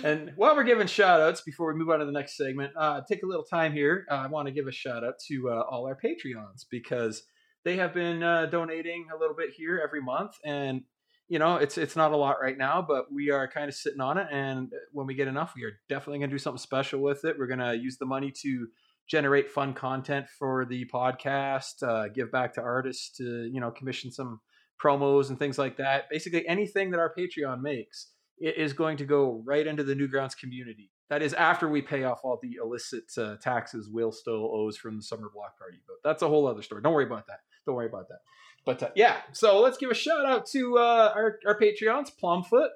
And 0.03 0.33
while 0.37 0.57
we're 0.57 0.65
giving 0.65 0.87
shout 0.87 1.21
outs 1.21 1.43
before 1.43 1.71
we 1.71 1.79
move 1.79 1.91
on 1.91 1.99
to 1.99 2.07
the 2.07 2.13
next 2.13 2.39
segment, 2.39 2.73
uh, 2.75 3.03
take 3.07 3.23
a 3.23 3.27
little 3.27 3.45
time 3.45 3.75
here. 3.75 4.07
Uh, 4.11 4.15
I 4.15 4.27
want 4.29 4.49
to 4.49 4.53
give 4.53 4.67
a 4.67 4.73
shout 4.73 5.05
out 5.05 5.19
to 5.29 5.51
uh, 5.51 5.63
all 5.71 5.87
our 5.87 5.99
Patreons 6.03 6.65
because 6.71 7.25
they 7.65 7.77
have 7.77 7.95
been 7.95 8.23
uh, 8.23 8.47
donating 8.47 9.07
a 9.15 9.19
little 9.19 9.37
bit 9.37 9.51
here 9.51 9.81
every 9.83 10.01
month. 10.01 10.33
And, 10.45 10.83
you 11.29 11.39
know, 11.39 11.57
it's 11.57 11.79
it's 11.79 11.97
not 11.97 12.13
a 12.13 12.17
lot 12.17 12.37
right 12.43 12.59
now, 12.59 12.85
but 12.87 13.13
we 13.13 13.31
are 13.31 13.49
kind 13.49 13.69
of 13.69 13.75
sitting 13.75 14.01
on 14.01 14.19
it. 14.19 14.27
And 14.31 14.73
when 14.93 15.07
we 15.07 15.15
get 15.15 15.29
enough, 15.29 15.55
we 15.57 15.65
are 15.65 15.73
definitely 15.89 16.19
going 16.19 16.31
to 16.31 16.35
do 16.35 16.39
something 16.39 16.59
special 16.59 17.01
with 17.01 17.25
it. 17.25 17.37
We're 17.39 17.47
going 17.47 17.59
to 17.59 17.77
use 17.77 17.99
the 17.99 18.07
money 18.07 18.33
to 18.43 18.69
generate 19.09 19.51
fun 19.51 19.75
content 19.75 20.27
for 20.39 20.65
the 20.65 20.87
podcast, 20.93 21.83
uh, 21.83 22.09
give 22.09 22.31
back 22.31 22.55
to 22.55 22.61
artists 22.61 23.17
to, 23.17 23.51
you 23.53 23.61
know, 23.61 23.71
commission 23.71 24.13
some 24.13 24.41
promos 24.83 25.29
and 25.29 25.39
things 25.39 25.59
like 25.59 25.77
that. 25.79 26.05
Basically, 26.11 26.47
anything 26.47 26.91
that 26.91 27.01
our 27.01 27.13
Patreon 27.17 27.61
makes 27.61 28.13
it 28.39 28.57
is 28.57 28.73
going 28.73 28.97
to 28.99 29.05
go 29.05 29.43
right 29.45 29.67
into 29.67 29.85
the 29.85 29.95
Newgrounds 29.95 30.37
community. 30.37 30.92
That 31.13 31.21
is 31.21 31.35
after 31.35 31.69
we 31.69 31.83
pay 31.83 32.05
off 32.05 32.21
all 32.25 32.39
the 32.41 32.57
illicit 32.59 33.13
uh, 33.19 33.37
taxes 33.37 33.87
Will 33.87 34.13
still 34.13 34.51
owes 34.51 34.79
from 34.79 34.97
the 34.97 35.03
summer 35.03 35.29
block 35.29 35.59
party. 35.59 35.77
But 35.87 35.97
that's 36.03 36.23
a 36.23 36.27
whole 36.27 36.47
other 36.47 36.63
story. 36.63 36.81
Don't 36.81 36.95
worry 36.95 37.05
about 37.05 37.27
that. 37.27 37.41
Don't 37.67 37.75
worry 37.75 37.85
about 37.85 38.09
that. 38.09 38.21
But 38.65 38.83
uh, 38.83 38.89
yeah, 38.97 39.19
so 39.33 39.61
let's 39.61 39.77
give 39.77 39.91
a 39.91 39.95
shout 39.95 40.25
out 40.25 40.47
to 40.53 40.79
uh, 40.79 41.13
our, 41.15 41.39
our 41.47 41.61
Patreons, 41.61 42.19
Plumfoot, 42.19 42.71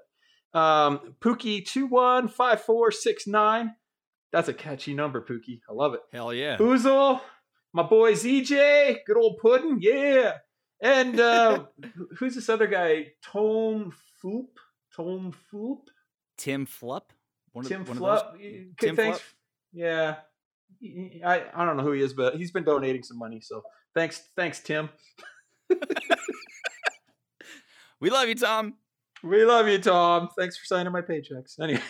um, 0.53 1.15
Pookie215469. 1.21 3.75
That's 4.33 4.49
a 4.49 4.53
catchy 4.53 4.93
number, 4.93 5.23
Pookie. 5.23 5.63
I 5.67 5.73
love 5.73 5.95
it. 5.95 6.03
Hell 6.13 6.35
yeah. 6.35 6.59
Oozle, 6.59 7.23
my 7.73 7.85
boy 7.85 8.13
ZJ, 8.13 8.99
good 9.07 9.17
old 9.17 9.39
pudding, 9.39 9.79
yeah. 9.81 10.41
And 10.83 11.19
uh, 11.19 11.65
who's 12.19 12.35
this 12.35 12.51
other 12.51 12.67
guy? 12.67 13.13
Tone 13.23 13.95
Foop? 14.23 14.59
Tone 14.95 15.33
Foop? 15.51 15.85
Tim 16.37 16.67
Flup. 16.67 17.13
One 17.57 17.65
Tim 17.65 17.85
one 17.87 17.97
Flup. 17.97 18.33
those? 18.33 18.41
Tim 18.79 18.97
thanks. 18.97 19.19
Flup? 19.19 19.23
Yeah. 19.73 20.15
I, 21.25 21.45
I 21.55 21.65
don't 21.65 21.77
know 21.79 21.83
who 21.83 21.93
he 21.93 22.03
is, 22.03 22.13
but 22.13 22.37
he's 22.37 22.51
been 22.51 22.65
donating 22.65 23.03
some 23.03 23.19
money. 23.19 23.41
So 23.41 23.63
thanks, 23.95 24.23
thanks, 24.37 24.61
Tim. 24.61 24.91
We 27.99 28.11
love 28.11 28.29
you, 28.29 28.35
Tom. 28.35 28.75
We 29.23 29.47
love 29.47 29.69
you, 29.69 29.79
Tom. 29.79 30.29
Thanks 30.39 30.59
for 30.59 30.67
signing 30.67 30.93
my 30.93 31.01
paychecks. 31.01 31.59
Anyway. 31.59 31.81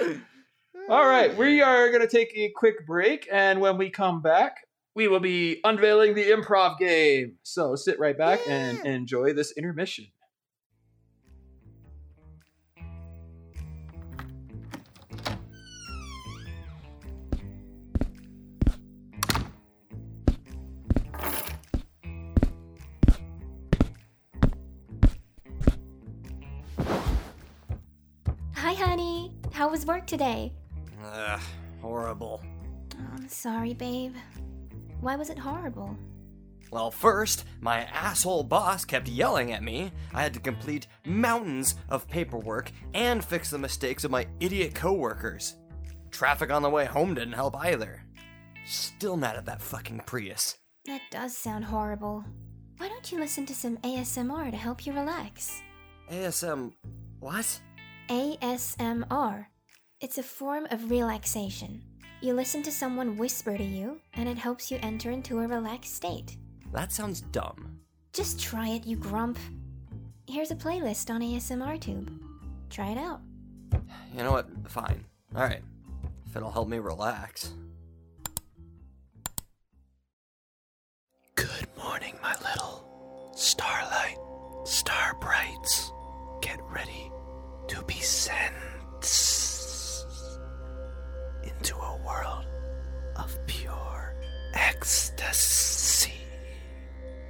All 0.90 1.06
right, 1.06 1.36
we 1.36 1.62
are 1.62 1.88
going 1.90 2.00
to 2.00 2.08
take 2.08 2.32
a 2.34 2.50
quick 2.56 2.84
break, 2.84 3.28
and 3.30 3.60
when 3.60 3.78
we 3.78 3.90
come 3.90 4.20
back, 4.22 4.56
we 4.96 5.06
will 5.06 5.20
be 5.20 5.60
unveiling 5.62 6.14
the 6.14 6.24
improv 6.30 6.78
game. 6.78 7.36
So 7.44 7.76
sit 7.76 7.98
right 8.00 8.18
back 8.18 8.40
and 8.48 8.84
enjoy 8.84 9.34
this 9.34 9.52
intermission. 9.52 10.08
How 29.64 29.70
was 29.70 29.86
work 29.86 30.06
today? 30.06 30.52
Ugh, 31.02 31.40
horrible. 31.80 32.44
Oh, 33.00 33.14
I'm 33.16 33.26
sorry, 33.30 33.72
babe. 33.72 34.14
Why 35.00 35.16
was 35.16 35.30
it 35.30 35.38
horrible? 35.38 35.96
Well, 36.70 36.90
first, 36.90 37.46
my 37.62 37.84
asshole 37.84 38.42
boss 38.42 38.84
kept 38.84 39.08
yelling 39.08 39.52
at 39.52 39.62
me. 39.62 39.90
I 40.12 40.22
had 40.22 40.34
to 40.34 40.40
complete 40.40 40.86
mountains 41.06 41.76
of 41.88 42.06
paperwork 42.08 42.72
and 42.92 43.24
fix 43.24 43.48
the 43.48 43.56
mistakes 43.56 44.04
of 44.04 44.10
my 44.10 44.26
idiot 44.38 44.74
coworkers. 44.74 45.54
Traffic 46.10 46.52
on 46.52 46.60
the 46.60 46.68
way 46.68 46.84
home 46.84 47.14
didn't 47.14 47.32
help 47.32 47.56
either. 47.56 48.04
Still 48.66 49.16
mad 49.16 49.36
at 49.36 49.46
that 49.46 49.62
fucking 49.62 50.02
Prius. 50.04 50.58
That 50.84 51.00
does 51.10 51.34
sound 51.34 51.64
horrible. 51.64 52.22
Why 52.76 52.88
don't 52.88 53.10
you 53.10 53.18
listen 53.18 53.46
to 53.46 53.54
some 53.54 53.78
ASMR 53.78 54.50
to 54.50 54.58
help 54.58 54.84
you 54.84 54.92
relax? 54.92 55.62
ASM. 56.10 56.74
What? 57.18 57.60
ASMR. 58.10 59.46
It's 60.00 60.18
a 60.18 60.22
form 60.22 60.66
of 60.70 60.90
relaxation. 60.90 61.82
You 62.20 62.34
listen 62.34 62.62
to 62.64 62.72
someone 62.72 63.16
whisper 63.16 63.56
to 63.56 63.64
you, 63.64 64.00
and 64.14 64.28
it 64.28 64.36
helps 64.36 64.70
you 64.70 64.78
enter 64.82 65.10
into 65.10 65.38
a 65.38 65.46
relaxed 65.46 65.94
state. 65.94 66.36
That 66.72 66.92
sounds 66.92 67.20
dumb. 67.20 67.78
Just 68.12 68.40
try 68.40 68.68
it, 68.70 68.86
you 68.86 68.96
grump. 68.96 69.38
Here's 70.26 70.50
a 70.50 70.56
playlist 70.56 71.10
on 71.10 71.20
ASMR 71.20 71.80
Tube. 71.80 72.10
Try 72.70 72.90
it 72.90 72.98
out. 72.98 73.20
You 74.16 74.24
know 74.24 74.32
what? 74.32 74.48
Fine. 74.68 75.04
Alright. 75.34 75.62
If 76.26 76.36
it'll 76.36 76.50
help 76.50 76.68
me 76.68 76.78
relax. 76.78 77.54
Good 81.36 81.68
morning, 81.76 82.14
my 82.20 82.34
little 82.40 83.32
starlight, 83.36 84.18
star 84.64 85.16
brights. 85.20 85.92
Get 86.40 86.58
ready 86.62 87.10
to 87.68 87.82
be 87.84 87.94
sent 87.94 88.54
into 91.64 91.76
a 91.78 91.96
world 92.06 92.44
of 93.16 93.38
pure 93.46 94.14
ecstasy 94.52 96.12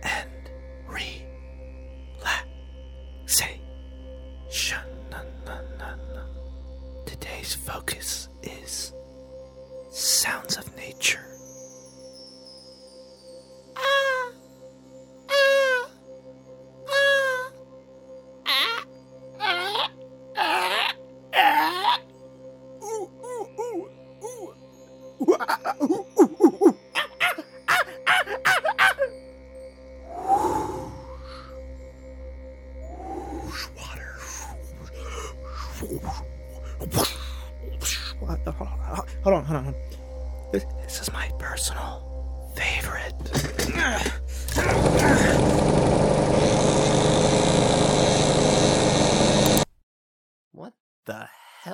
and 0.02 0.50
relaxation. 0.88 1.60
Today's 7.06 7.54
focus 7.54 8.28
is 8.42 8.92
sounds 9.92 10.56
of 10.56 10.76
nature. 10.76 11.34
hold 13.76 14.03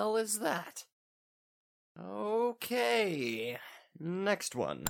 hell 0.00 0.16
is 0.16 0.38
that? 0.38 0.84
Okay, 2.02 3.58
next 3.98 4.56
one. 4.56 4.86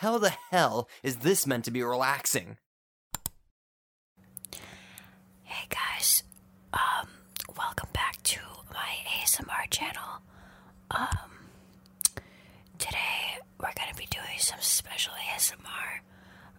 How 0.00 0.16
the 0.16 0.32
hell 0.50 0.88
is 1.02 1.16
this 1.18 1.46
meant 1.46 1.66
to 1.66 1.70
be 1.70 1.82
relaxing? 1.82 2.56
Hey 5.42 5.66
guys, 5.68 6.22
um, 6.72 7.06
welcome 7.54 7.90
back 7.92 8.22
to 8.22 8.40
my 8.72 8.94
ASMR 9.20 9.68
channel. 9.68 10.22
Um, 10.90 11.50
today 12.78 13.40
we're 13.58 13.74
gonna 13.76 13.94
be 13.94 14.06
doing 14.10 14.38
some 14.38 14.60
special 14.62 15.12
ASMR. 15.34 16.00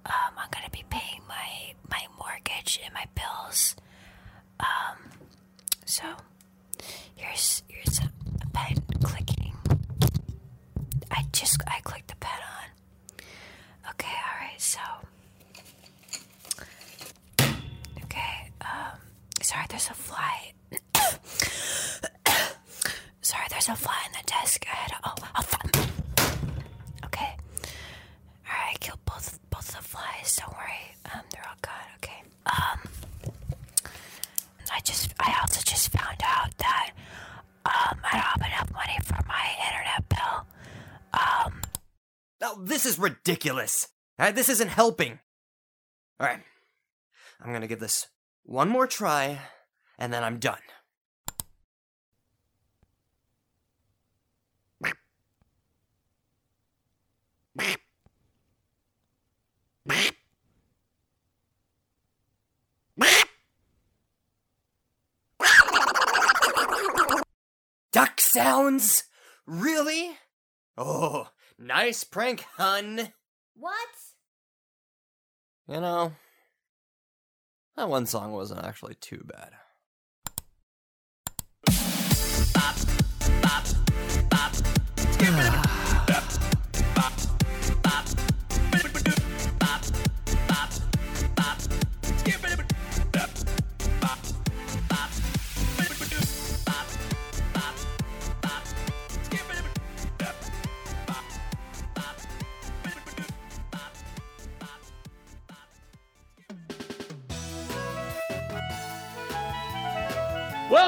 Um, 0.05 0.33
I'm 0.37 0.49
gonna 0.51 0.69
be 0.71 0.83
paying 0.91 1.21
my 1.27 1.73
my 1.89 2.05
mortgage 2.19 2.79
and 2.85 2.93
my 2.93 3.05
bills. 3.15 3.75
Um, 4.59 4.97
so 5.85 6.03
here's 7.15 7.63
here's 7.67 7.97
a, 7.97 8.11
pen 8.53 8.77
clicking. 9.03 9.55
I 11.09 11.23
just 11.31 11.59
I 11.67 11.79
clicked 11.81 12.09
the 12.09 12.15
pen 12.17 12.39
on. 12.39 12.70
Okay, 14.01 14.09
all 14.09 14.39
right, 14.41 14.59
so. 14.59 14.79
Okay, 18.03 18.51
um, 18.61 18.97
sorry, 19.41 19.65
there's 19.69 19.89
a 19.89 19.93
fly. 19.93 20.53
sorry, 23.21 23.45
there's 23.51 23.69
a 23.69 23.75
fly 23.75 23.97
in 24.07 24.11
the 24.13 24.23
desk. 24.25 24.65
I 24.71 24.75
had 24.75 24.91
a, 24.91 24.97
oh, 25.05 25.15
a 25.35 25.43
fly. 25.43 25.59
Okay. 27.05 27.35
Alright, 28.47 28.73
I 28.73 28.77
killed 28.79 28.99
both 29.05 29.39
both 29.51 29.67
the 29.67 29.83
flies. 29.83 30.35
Don't 30.37 30.51
worry. 30.53 30.95
Um, 31.13 31.21
they're 31.31 31.45
all 31.47 31.55
gone. 31.61 31.73
Okay. 31.97 32.23
Um, 32.47 32.79
I 34.73 34.79
just, 34.83 35.13
I 35.19 35.37
also 35.41 35.61
just 35.63 35.91
found 35.91 36.17
out 36.23 36.57
that, 36.57 36.91
um, 37.65 37.99
I 38.03 38.13
don't 38.13 38.21
have 38.21 38.41
enough 38.47 38.71
money 38.73 38.97
for 39.03 39.19
my 39.27 39.45
internet 39.67 40.09
bill. 40.09 40.45
Um, 41.13 41.50
Now, 42.41 42.55
this 42.55 42.87
is 42.87 42.97
ridiculous. 42.97 43.87
Alright, 44.19 44.33
this 44.33 44.49
isn't 44.49 44.69
helping. 44.69 45.19
Alright, 46.19 46.41
I'm 47.39 47.53
gonna 47.53 47.67
give 47.67 47.79
this 47.79 48.07
one 48.43 48.67
more 48.67 48.87
try, 48.87 49.39
and 49.99 50.11
then 50.11 50.23
I'm 50.23 50.39
done. 50.39 50.57
Duck 67.91 68.21
sounds? 68.21 69.03
Really? 69.45 70.17
Oh, 70.77 71.27
nice 71.61 72.03
prank, 72.03 72.45
hun. 72.57 73.09
What? 73.55 73.89
You 75.67 75.79
know, 75.79 76.11
that 77.77 77.87
one 77.87 78.05
song 78.05 78.33
wasn't 78.33 78.65
actually 78.65 78.95
too 78.95 79.23
bad. 79.25 79.51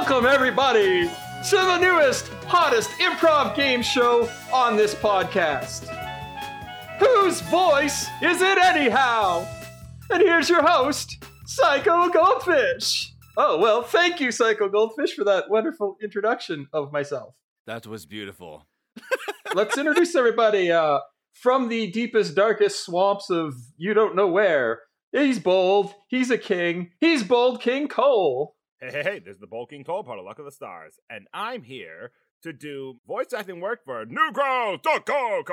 Welcome, 0.06 0.26
everybody, 0.26 1.08
to 1.08 1.56
the 1.56 1.78
newest, 1.78 2.28
hottest 2.46 2.90
improv 3.00 3.56
game 3.56 3.82
show 3.82 4.30
on 4.52 4.76
this 4.76 4.94
podcast. 4.94 5.88
Whose 7.00 7.40
voice 7.40 8.10
is 8.22 8.42
it, 8.42 8.58
anyhow? 8.58 9.48
And 10.12 10.22
here's 10.22 10.50
your 10.50 10.62
host, 10.62 11.24
Psycho 11.46 12.10
Goldfish. 12.10 13.14
Oh, 13.38 13.58
well, 13.60 13.82
thank 13.82 14.20
you, 14.20 14.34
Psycho 14.34 14.68
Goldfish, 14.68 15.14
for 15.16 15.24
that 15.24 15.50
wonderful 15.50 15.96
introduction 16.04 16.68
of 16.74 16.92
myself. 16.92 17.34
That 17.66 17.88
was 17.88 18.06
beautiful. 18.06 18.68
Let's 19.56 19.78
introduce 19.78 20.16
everybody 20.16 20.70
uh, 20.70 21.00
from 21.32 21.70
the 21.70 21.90
deepest, 21.92 22.36
darkest 22.36 22.86
swamps 22.86 23.30
of 23.30 23.54
you 23.78 23.94
don't 23.94 24.18
know 24.18 24.28
where. 24.28 24.82
He's 25.14 25.40
bold, 25.40 25.94
he's 26.10 26.30
a 26.30 26.38
king, 26.38 26.92
he's 27.00 27.24
bold 27.24 27.62
King 27.62 27.88
Cole. 27.88 28.58
Hey, 28.84 28.92
hey, 28.92 29.04
hey, 29.04 29.20
this 29.20 29.36
is 29.36 29.40
the 29.40 29.48
bulking 29.48 29.78
King 29.78 29.86
Cole 29.86 30.04
part 30.04 30.20
of 30.20 30.26
Luck 30.26 30.40
of 30.40 30.46
the 30.46 30.52
Stars, 30.52 31.00
and 31.10 31.26
I'm 31.34 31.64
here 31.64 32.12
to 32.42 32.52
do 32.52 32.96
voice 33.08 33.32
acting 33.34 33.62
work 33.62 33.80
for 33.86 34.06
Newgrounds.com. 34.06 35.44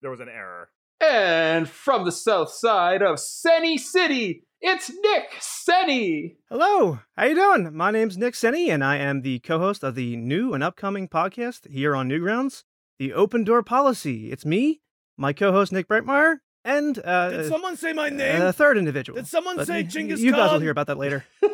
There 0.00 0.10
was 0.10 0.20
an 0.20 0.30
error. 0.30 0.70
And 1.02 1.68
from 1.68 2.06
the 2.06 2.12
south 2.12 2.50
side 2.50 3.02
of 3.02 3.20
Senny 3.20 3.76
City, 3.76 4.44
it's 4.62 4.90
Nick 5.02 5.34
Senny. 5.40 6.38
Hello, 6.48 7.00
how 7.14 7.26
you 7.26 7.34
doing? 7.34 7.76
My 7.76 7.90
name's 7.90 8.16
Nick 8.16 8.36
Senny, 8.36 8.70
and 8.70 8.82
I 8.82 8.96
am 8.96 9.20
the 9.20 9.40
co-host 9.40 9.84
of 9.84 9.94
the 9.94 10.16
new 10.16 10.54
and 10.54 10.64
upcoming 10.64 11.08
podcast 11.08 11.68
here 11.70 11.94
on 11.94 12.08
Newgrounds, 12.08 12.64
the 12.98 13.12
Open 13.12 13.44
Door 13.44 13.64
Policy. 13.64 14.32
It's 14.32 14.46
me, 14.46 14.80
my 15.18 15.34
co-host 15.34 15.72
Nick 15.72 15.88
Brightmeyer, 15.88 16.36
and 16.64 16.98
uh, 17.04 17.28
Did 17.28 17.48
someone 17.50 17.76
say 17.76 17.92
my 17.92 18.08
name? 18.08 18.36
a 18.40 18.44
name? 18.44 18.52
third 18.54 18.78
individual. 18.78 19.16
Did 19.18 19.26
someone 19.26 19.56
But 19.56 19.66
say 19.66 19.82
y- 19.82 19.84
Genghis 19.88 20.20
You 20.20 20.32
guys 20.32 20.52
will 20.52 20.60
hear 20.60 20.70
about 20.70 20.86
that 20.86 20.96
later. 20.96 21.26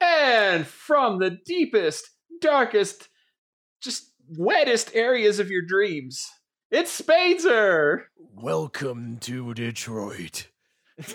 And 0.00 0.66
from 0.66 1.18
the 1.18 1.38
deepest, 1.46 2.08
darkest, 2.40 3.08
just 3.82 4.12
wettest 4.38 4.90
areas 4.94 5.38
of 5.38 5.50
your 5.50 5.62
dreams, 5.62 6.26
it's 6.70 7.00
Spadezer. 7.00 8.04
Welcome 8.34 9.18
to 9.20 9.54
Detroit. 9.54 10.48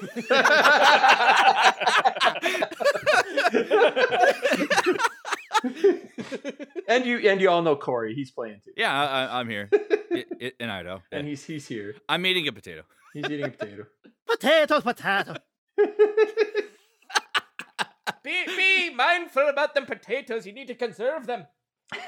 and 6.88 7.06
you 7.06 7.18
and 7.30 7.42
you 7.42 7.50
all 7.50 7.62
know 7.62 7.76
Corey. 7.76 8.14
He's 8.14 8.32
playing 8.32 8.62
too. 8.64 8.72
Yeah, 8.78 8.92
I, 8.94 9.06
I, 9.26 9.40
I'm 9.40 9.50
here 9.50 9.70
I- 10.12 10.26
I- 10.42 10.52
in 10.60 10.70
Idaho. 10.70 11.02
And 11.12 11.28
he's 11.28 11.44
he's 11.44 11.68
here. 11.68 11.96
I'm 12.10 12.26
eating 12.26 12.48
a 12.48 12.52
potato. 12.52 12.84
He's 13.14 13.26
eating 13.26 13.46
a 13.46 13.50
potato. 13.50 13.86
Potatoes, 14.28 14.84
potato. 14.84 15.36
Be, 18.24 18.46
be 18.46 18.94
mindful 18.94 19.48
about 19.48 19.76
them 19.76 19.86
potatoes. 19.86 20.46
You 20.46 20.54
need 20.54 20.68
to 20.68 20.76
conserve 20.76 21.28
them. 21.28 21.46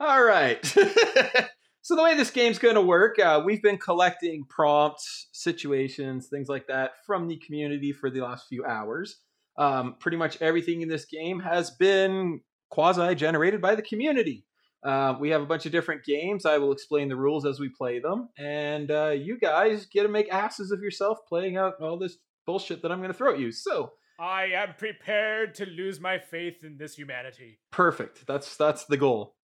All 0.00 0.22
right. 0.22 0.64
so 1.82 1.96
the 1.96 2.02
way 2.02 2.16
this 2.16 2.30
game's 2.30 2.58
going 2.58 2.76
to 2.76 2.80
work, 2.80 3.18
uh, 3.18 3.42
we've 3.44 3.62
been 3.62 3.78
collecting 3.78 4.44
prompts, 4.48 5.28
situations, 5.32 6.28
things 6.28 6.48
like 6.48 6.66
that 6.68 6.92
from 7.06 7.28
the 7.28 7.38
community 7.38 7.92
for 7.92 8.10
the 8.10 8.20
last 8.20 8.46
few 8.48 8.64
hours. 8.64 9.18
Um, 9.58 9.96
pretty 9.98 10.16
much 10.16 10.40
everything 10.40 10.80
in 10.80 10.88
this 10.88 11.04
game 11.04 11.40
has 11.40 11.70
been 11.70 12.40
quasi-generated 12.70 13.60
by 13.60 13.74
the 13.74 13.82
community. 13.82 14.44
Uh, 14.82 15.14
we 15.20 15.30
have 15.30 15.42
a 15.42 15.46
bunch 15.46 15.66
of 15.66 15.72
different 15.72 16.04
games. 16.04 16.46
I 16.46 16.58
will 16.58 16.72
explain 16.72 17.08
the 17.08 17.16
rules 17.16 17.46
as 17.46 17.60
we 17.60 17.68
play 17.68 18.00
them, 18.00 18.30
and 18.36 18.90
uh, 18.90 19.10
you 19.10 19.38
guys 19.38 19.86
get 19.86 20.02
to 20.02 20.08
make 20.08 20.32
asses 20.32 20.72
of 20.72 20.80
yourself 20.80 21.18
playing 21.28 21.56
out 21.56 21.74
all 21.80 21.98
this 21.98 22.16
bullshit 22.46 22.82
that 22.82 22.90
I'm 22.90 22.98
going 22.98 23.12
to 23.12 23.16
throw 23.16 23.34
at 23.34 23.38
you. 23.38 23.52
So 23.52 23.92
I 24.18 24.44
am 24.54 24.74
prepared 24.78 25.54
to 25.56 25.66
lose 25.66 26.00
my 26.00 26.18
faith 26.18 26.62
in 26.62 26.76
this 26.76 26.94
humanity. 26.94 27.58
Perfect. 27.70 28.26
That's 28.26 28.56
that's 28.56 28.84
the 28.84 28.96
goal. 28.96 29.34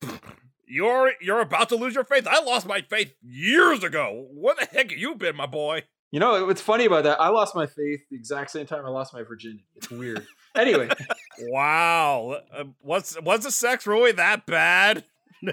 You're 0.67 1.13
you're 1.21 1.41
about 1.41 1.69
to 1.71 1.77
lose 1.77 1.95
your 1.95 2.05
faith. 2.05 2.27
I 2.27 2.43
lost 2.43 2.67
my 2.67 2.83
faith 2.83 3.15
years 3.23 3.83
ago. 3.83 4.27
Where 4.33 4.55
the 4.55 4.67
heck 4.67 4.91
have 4.91 4.99
you 4.99 5.15
been, 5.15 5.37
my 5.37 5.47
boy? 5.47 5.85
You 6.11 6.21
know 6.21 6.47
what's 6.47 6.61
funny 6.63 6.87
about 6.87 7.05
that? 7.05 7.21
I 7.21 7.29
lost 7.29 7.55
my 7.55 7.67
faith 7.67 8.01
the 8.11 8.17
exact 8.17 8.51
same 8.51 8.67
time 8.67 8.85
I 8.87 8.89
lost 8.89 9.13
my 9.13 9.23
virginity. 9.23 9.65
It's 9.77 9.91
weird. 9.91 10.27
anyway, 10.55 10.89
Wow. 11.49 12.41
Uh, 12.53 12.65
was 12.83 13.17
was 13.23 13.45
the 13.45 13.51
sex 13.51 13.87
really 13.87 14.13
that 14.13 14.47
bad? 14.47 15.05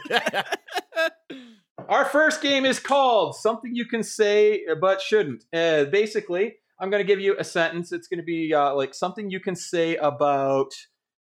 our 1.89 2.05
first 2.05 2.41
game 2.41 2.65
is 2.65 2.79
called 2.79 3.35
something 3.35 3.75
you 3.75 3.85
can 3.85 4.03
say 4.03 4.65
but 4.79 5.01
shouldn't. 5.01 5.43
Uh, 5.53 5.85
basically, 5.85 6.55
I'm 6.79 6.89
going 6.89 7.01
to 7.01 7.07
give 7.07 7.19
you 7.19 7.35
a 7.37 7.43
sentence. 7.43 7.91
It's 7.91 8.07
going 8.07 8.19
to 8.19 8.25
be 8.25 8.53
uh, 8.53 8.73
like 8.75 8.93
something 8.93 9.29
you 9.29 9.39
can 9.39 9.55
say 9.55 9.95
about 9.95 10.71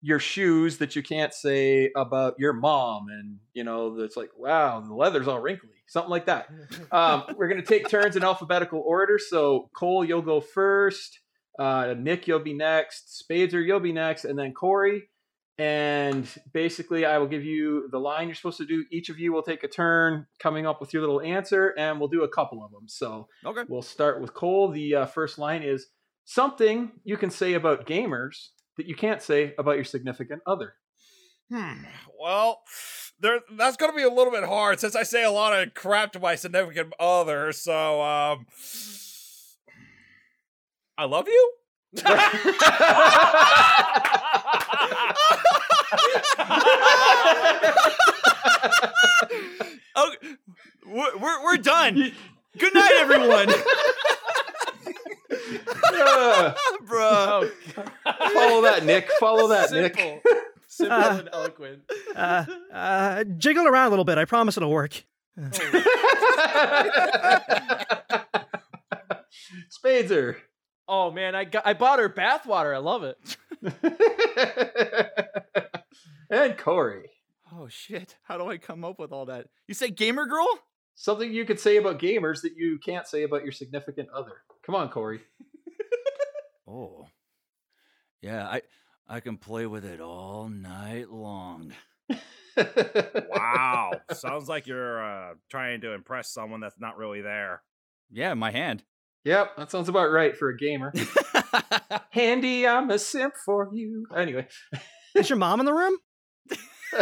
your 0.02 0.20
shoes 0.20 0.78
that 0.78 0.96
you 0.96 1.02
can't 1.02 1.34
say 1.34 1.92
about 1.96 2.36
your 2.38 2.54
mom, 2.54 3.08
and 3.10 3.38
you 3.54 3.64
know 3.64 4.00
that's 4.00 4.16
like, 4.18 4.30
wow, 4.38 4.80
the 4.80 4.94
leather's 4.94 5.28
all 5.28 5.40
wrinkly, 5.40 5.70
something 5.88 6.12
like 6.12 6.26
that. 6.26 6.48
Um, 6.92 7.24
we're 7.38 7.48
going 7.48 7.62
to 7.62 7.68
take 7.68 7.90
turns 7.90 8.16
in 8.16 8.24
alphabetical 8.24 8.84
order. 8.86 9.18
So 9.18 9.70
Cole, 9.76 10.06
you'll 10.06 10.22
go 10.22 10.40
first. 10.42 11.20
Uh, 11.58 11.96
Nick, 11.98 12.28
you'll 12.28 12.40
be 12.40 12.54
next. 12.54 13.24
Spader, 13.24 13.66
you'll 13.66 13.80
be 13.80 13.94
next, 13.94 14.26
and 14.26 14.38
then 14.38 14.54
Corey. 14.54 15.10
And 15.60 16.28
basically, 16.54 17.04
I 17.06 17.18
will 17.18 17.28
give 17.28 17.44
you 17.44 17.90
the 17.92 17.98
line 18.00 18.28
you're 18.28 18.36
supposed 18.36 18.60
to 18.60 18.66
do. 18.66 18.86
Each 18.92 19.10
of 19.10 19.18
you 19.20 19.34
will 19.34 19.42
take 19.42 19.64
a 19.64 19.68
turn 19.68 20.28
coming 20.40 20.68
up 20.68 20.80
with 20.80 20.94
your 20.94 21.02
little 21.02 21.20
answer, 21.22 21.74
and 21.80 22.00
we'll 22.00 22.10
do 22.10 22.24
a 22.24 22.30
couple 22.30 22.64
of 22.64 22.72
them. 22.72 22.84
So 22.88 23.28
Okay. 23.44 23.64
we'll 23.68 23.82
start 23.82 24.22
with 24.22 24.34
Cole. 24.36 24.70
The 24.70 24.94
uh, 24.96 25.06
first 25.08 25.40
line 25.40 25.64
is 25.64 25.88
something 26.26 26.92
you 27.04 27.18
can 27.18 27.32
say 27.32 27.56
about 27.56 27.88
gamers 27.88 28.50
that 28.78 28.86
you 28.86 28.96
can't 28.96 29.22
say 29.22 29.56
about 29.58 29.76
your 29.78 29.84
significant 29.86 30.44
other. 30.46 30.76
Hmm. 31.52 31.86
Well, 32.20 32.62
there 33.20 33.40
that's 33.58 33.78
gonna 33.78 33.94
be 33.94 34.04
a 34.04 34.10
little 34.14 34.32
bit 34.34 34.44
hard 34.44 34.80
since 34.80 34.96
I 34.96 35.02
say 35.04 35.24
a 35.24 35.32
lot 35.32 35.58
of 35.58 35.74
crap 35.74 36.12
to 36.12 36.20
my 36.20 36.36
significant 36.36 36.94
other. 37.00 37.52
So, 37.54 38.02
um, 38.04 38.46
I 41.00 41.06
love 41.06 41.28
you. 41.28 41.54
Oh, 50.00 50.12
we're 50.86 51.18
we're, 51.18 51.44
we're 51.44 51.58
done. 51.58 52.12
Good 52.58 52.74
night, 52.74 52.92
everyone. 52.98 53.50
Uh, 55.94 56.54
Bruh. 56.86 57.50
follow 58.34 58.62
that, 58.64 58.84
Nick. 58.86 59.10
Follow 59.20 59.48
that, 59.50 59.72
Nick. 59.72 59.98
Simple. 59.98 60.22
Simple 60.68 60.98
Uh, 60.98 61.18
and 61.20 61.30
eloquent. 61.34 61.82
Uh, 62.16 62.46
uh, 62.74 63.24
jiggle 63.38 63.68
around 63.68 63.88
a 63.88 63.90
little 63.90 64.06
bit. 64.06 64.18
I 64.20 64.26
promise 64.26 64.58
it'll 64.58 64.70
work. 64.70 65.04
Spadezer. 69.72 70.36
Oh 70.88 71.12
man, 71.12 71.36
I 71.36 71.44
got 71.46 71.66
I 71.66 71.74
bought 71.74 72.00
her 72.00 72.10
bathwater. 72.10 72.74
I 72.74 72.78
love 72.80 73.04
it. 73.04 73.18
and 76.30 76.58
Corey. 76.58 77.12
Oh 77.54 77.68
shit! 77.68 78.16
How 78.24 78.38
do 78.38 78.50
I 78.50 78.58
come 78.58 78.84
up 78.84 79.00
with 79.00 79.12
all 79.12 79.26
that? 79.26 79.48
You 79.68 79.74
say 79.74 79.90
gamer 79.90 80.26
girl? 80.26 80.48
Something 80.96 81.32
you 81.32 81.46
could 81.46 81.60
say 81.60 81.78
about 81.78 82.00
gamers 82.00 82.42
that 82.42 82.58
you 82.58 82.80
can't 82.80 83.08
say 83.08 83.24
about 83.24 83.44
your 83.44 83.52
significant 83.52 84.10
other. 84.10 84.34
Come 84.66 84.76
on, 84.76 84.90
Corey. 84.90 85.22
Oh, 86.70 87.08
yeah. 88.22 88.46
I 88.46 88.62
I 89.08 89.22
can 89.22 89.38
play 89.38 89.66
with 89.66 89.86
it 89.86 90.02
all 90.02 90.50
night 90.50 91.10
long. 91.10 91.72
Wow. 93.30 93.92
Sounds 94.14 94.50
like 94.50 94.68
you're 94.68 95.02
uh, 95.02 95.36
trying 95.50 95.80
to 95.82 95.94
impress 95.94 96.30
someone 96.30 96.60
that's 96.60 96.78
not 96.78 96.98
really 96.98 97.22
there. 97.22 97.62
Yeah, 98.12 98.34
my 98.34 98.52
hand. 98.52 98.84
Yep, 99.24 99.58
that 99.58 99.72
sounds 99.72 99.90
about 99.90 100.10
right 100.12 100.38
for 100.38 100.48
a 100.50 100.58
gamer. 100.58 100.94
Handy, 102.12 102.66
I'm 102.66 102.90
a 102.90 102.98
simp 102.98 103.34
for 103.46 103.70
you. 103.74 104.06
Anyway. 104.16 104.48
Is 105.16 105.30
your 105.30 105.38
mom 105.38 105.60
in 105.60 105.66
the 105.66 105.74
room? 105.74 105.98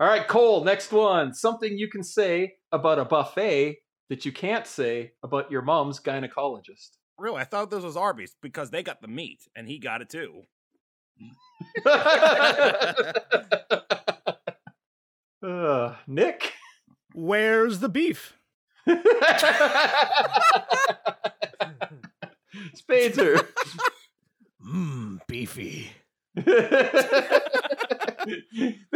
All 0.00 0.08
right, 0.08 0.26
Cole, 0.28 0.64
next 0.64 0.92
one. 0.92 1.34
Something 1.34 1.78
you 1.78 1.88
can 1.88 2.02
say 2.02 2.54
about 2.70 2.98
a 2.98 3.04
buffet 3.04 3.78
that 4.08 4.24
you 4.24 4.32
can't 4.32 4.66
say 4.66 5.12
about 5.22 5.50
your 5.50 5.62
mom's 5.62 6.00
gynecologist. 6.00 6.96
Really, 7.18 7.40
I 7.40 7.44
thought 7.44 7.70
this 7.70 7.84
was 7.84 7.96
Arby's 7.96 8.36
because 8.42 8.70
they 8.70 8.82
got 8.82 9.00
the 9.00 9.08
meat 9.08 9.40
and 9.54 9.68
he 9.68 9.78
got 9.78 10.02
it 10.02 10.10
too. 10.10 10.42
uh, 15.46 15.94
Nick? 16.06 16.52
Where's 17.14 17.80
the 17.80 17.88
beef? 17.88 18.36
Spadezer. 22.74 23.46
Mmm, 24.66 25.20
beefy. 25.26 25.90
The 26.34 27.42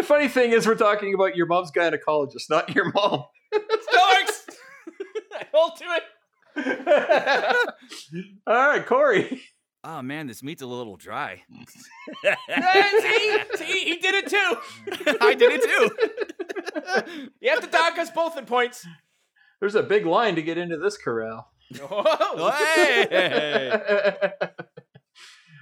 funny 0.02 0.28
thing 0.28 0.52
is, 0.52 0.66
we're 0.66 0.74
talking 0.74 1.14
about 1.14 1.36
your 1.36 1.46
mom's 1.46 1.70
gynecologist, 1.70 2.48
not 2.50 2.74
your 2.74 2.90
mom. 2.92 3.24
Starks! 3.52 4.46
I 5.32 5.46
hold 5.54 5.76
to 5.76 5.84
it. 5.84 6.02
All 8.46 8.54
right, 8.68 8.86
Corey. 8.86 9.42
Oh 9.84 10.02
man, 10.02 10.26
this 10.26 10.42
meat's 10.42 10.62
a 10.62 10.66
little 10.66 10.96
dry. 10.96 11.42
See, 12.24 13.38
see, 13.54 13.84
he 13.84 13.96
did 13.98 14.14
it 14.14 14.28
too. 14.28 15.16
I 15.20 15.34
did 15.34 15.52
it 15.54 15.62
too. 15.62 17.30
You 17.40 17.50
have 17.50 17.60
to 17.60 17.68
dock 17.68 17.96
us 17.98 18.10
both 18.10 18.36
in 18.36 18.46
points. 18.46 18.84
There's 19.60 19.76
a 19.76 19.82
big 19.82 20.04
line 20.04 20.34
to 20.36 20.42
get 20.42 20.58
into 20.58 20.76
this 20.78 20.96
corral. 20.96 21.52
Oh, 21.80 22.50
Hey! 22.74 24.30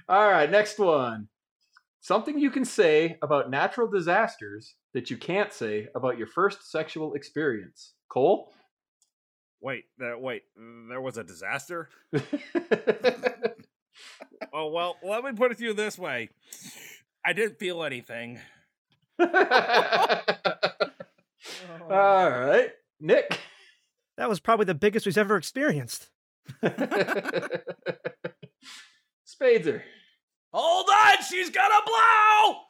All 0.09 0.29
right, 0.29 0.49
next 0.49 0.79
one. 0.79 1.27
Something 2.05 2.37
you 2.37 2.51
can 2.51 2.65
say 2.65 3.17
about 3.23 3.49
natural 3.49 3.87
disasters 3.89 4.75
that 4.93 5.09
you 5.09 5.17
can't 5.17 5.51
say 5.51 5.87
about 5.95 6.19
your 6.19 6.27
first 6.27 6.69
sexual 6.69 7.15
experience. 7.15 7.93
Cole? 8.09 8.53
Wait, 9.59 9.85
there, 9.97 10.15
wait, 10.15 10.43
there 10.87 11.01
was 11.01 11.17
a 11.17 11.23
disaster? 11.23 11.89
Oh, 14.53 14.67
well, 14.69 14.97
let 15.03 15.23
me 15.23 15.31
put 15.31 15.51
it 15.51 15.57
to 15.57 15.63
you 15.63 15.73
this 15.73 15.97
way. 15.97 16.29
I 17.25 17.33
didn't 17.33 17.57
feel 17.59 17.83
anything. 17.83 18.39
All 19.19 19.29
right. 21.89 22.71
Nick? 22.99 23.39
That 24.17 24.29
was 24.29 24.39
probably 24.41 24.65
the 24.65 24.75
biggest 24.75 25.05
we've 25.05 25.17
ever 25.17 25.37
experienced. 25.37 26.09
Spadezer. 29.25 29.81
Hold 30.55 30.87
on, 30.89 31.23
she's 31.23 31.49
gonna 31.49 31.81
blow. 31.85 32.61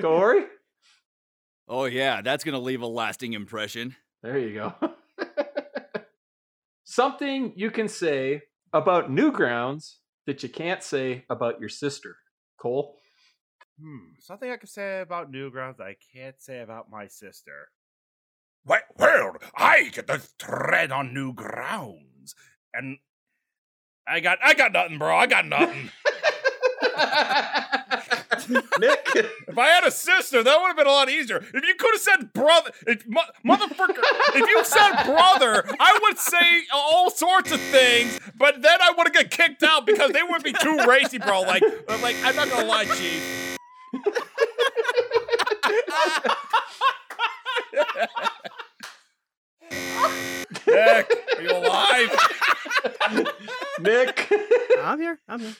Corey? 0.02 0.44
oh 1.68 1.86
yeah, 1.86 2.20
that's 2.22 2.44
gonna 2.44 2.58
leave 2.58 2.82
a 2.82 2.86
lasting 2.86 3.32
impression. 3.32 3.96
There 4.22 4.38
you 4.38 4.54
go. 4.54 4.74
Something 6.84 7.54
you 7.56 7.70
can 7.70 7.88
say 7.88 8.42
about 8.72 9.10
Newgrounds 9.10 9.96
that 10.26 10.42
you 10.42 10.48
can't 10.48 10.82
say 10.82 11.24
about 11.30 11.60
your 11.60 11.68
sister. 11.68 12.16
Cole? 12.58 12.96
Hmm, 13.80 14.14
something 14.20 14.50
I 14.50 14.56
can 14.56 14.68
say 14.68 15.00
about 15.00 15.32
Newgrounds 15.32 15.78
that 15.78 15.86
I 15.86 15.96
can't 16.14 16.40
say 16.40 16.60
about 16.60 16.90
my 16.90 17.08
sister. 17.08 17.68
Well, 18.64 18.80
well, 18.96 19.36
I 19.56 19.90
get 19.90 20.06
to 20.06 20.22
tread 20.38 20.92
on 20.92 21.12
new 21.12 21.32
grounds, 21.32 22.34
and 22.72 22.98
I 24.06 24.20
got, 24.20 24.38
I 24.42 24.54
got 24.54 24.72
nothing, 24.72 24.98
bro. 24.98 25.16
I 25.16 25.26
got 25.26 25.46
nothing. 25.46 25.90
Nick? 28.78 29.06
if 29.14 29.58
I 29.58 29.68
had 29.68 29.84
a 29.84 29.90
sister, 29.90 30.42
that 30.42 30.60
would 30.60 30.66
have 30.66 30.76
been 30.76 30.86
a 30.86 30.90
lot 30.90 31.08
easier. 31.08 31.38
If 31.38 31.64
you 31.66 31.74
could 31.78 31.94
have 31.94 32.00
said 32.02 32.32
brother, 32.32 32.70
if, 32.86 33.06
mo- 33.08 33.22
motherfucker, 33.44 34.02
if 34.34 34.48
you 34.48 34.64
said 34.64 35.04
brother, 35.04 35.64
I 35.80 35.98
would 36.02 36.18
say 36.18 36.64
all 36.72 37.10
sorts 37.10 37.52
of 37.52 37.60
things, 37.60 38.18
but 38.36 38.60
then 38.60 38.78
I 38.82 38.92
would 38.96 39.06
have 39.06 39.14
got 39.14 39.30
kicked 39.30 39.62
out 39.62 39.86
because 39.86 40.12
they 40.12 40.22
would 40.22 40.42
be 40.42 40.52
too 40.52 40.78
racy, 40.86 41.18
bro. 41.18 41.40
Like, 41.42 41.62
like 42.02 42.16
I'm 42.24 42.36
not 42.36 42.50
gonna 42.50 42.66
lie, 42.66 42.84
chief. 42.84 43.56
Nick, 50.74 51.10
are 51.36 51.42
you 51.42 51.50
alive? 51.50 52.10
Nick? 53.80 54.32
I'm 54.80 55.00
here. 55.00 55.18
I'm 55.28 55.40
here. 55.40 55.54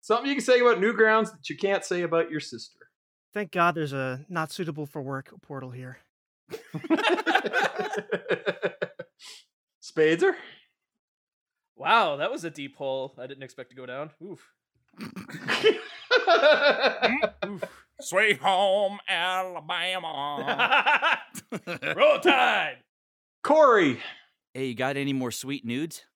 Something 0.00 0.28
you 0.28 0.34
can 0.34 0.44
say 0.44 0.60
about 0.60 0.78
Newgrounds 0.78 1.30
that 1.32 1.48
you 1.48 1.56
can't 1.56 1.84
say 1.84 2.02
about 2.02 2.30
your 2.30 2.40
sister. 2.40 2.78
Thank 3.32 3.52
God 3.52 3.74
there's 3.74 3.92
a 3.92 4.24
not 4.28 4.52
suitable 4.52 4.86
for 4.86 5.00
work 5.00 5.32
portal 5.42 5.70
here. 5.70 5.98
Spadezer? 9.82 10.34
Wow, 11.76 12.16
that 12.16 12.30
was 12.30 12.44
a 12.44 12.50
deep 12.50 12.76
hole. 12.76 13.14
I 13.18 13.26
didn't 13.26 13.42
expect 13.42 13.70
to 13.70 13.76
go 13.76 13.86
down. 13.86 14.10
Oof. 14.22 14.46
Oof. 17.46 17.64
Sweet 18.00 18.38
home 18.38 18.98
Alabama. 19.08 21.18
Roll 21.96 22.20
Tide. 22.20 22.78
Corey. 23.42 23.98
Hey, 24.54 24.66
you 24.66 24.74
got 24.74 24.96
any 24.96 25.12
more 25.12 25.30
sweet 25.30 25.64
nudes? 25.64 26.02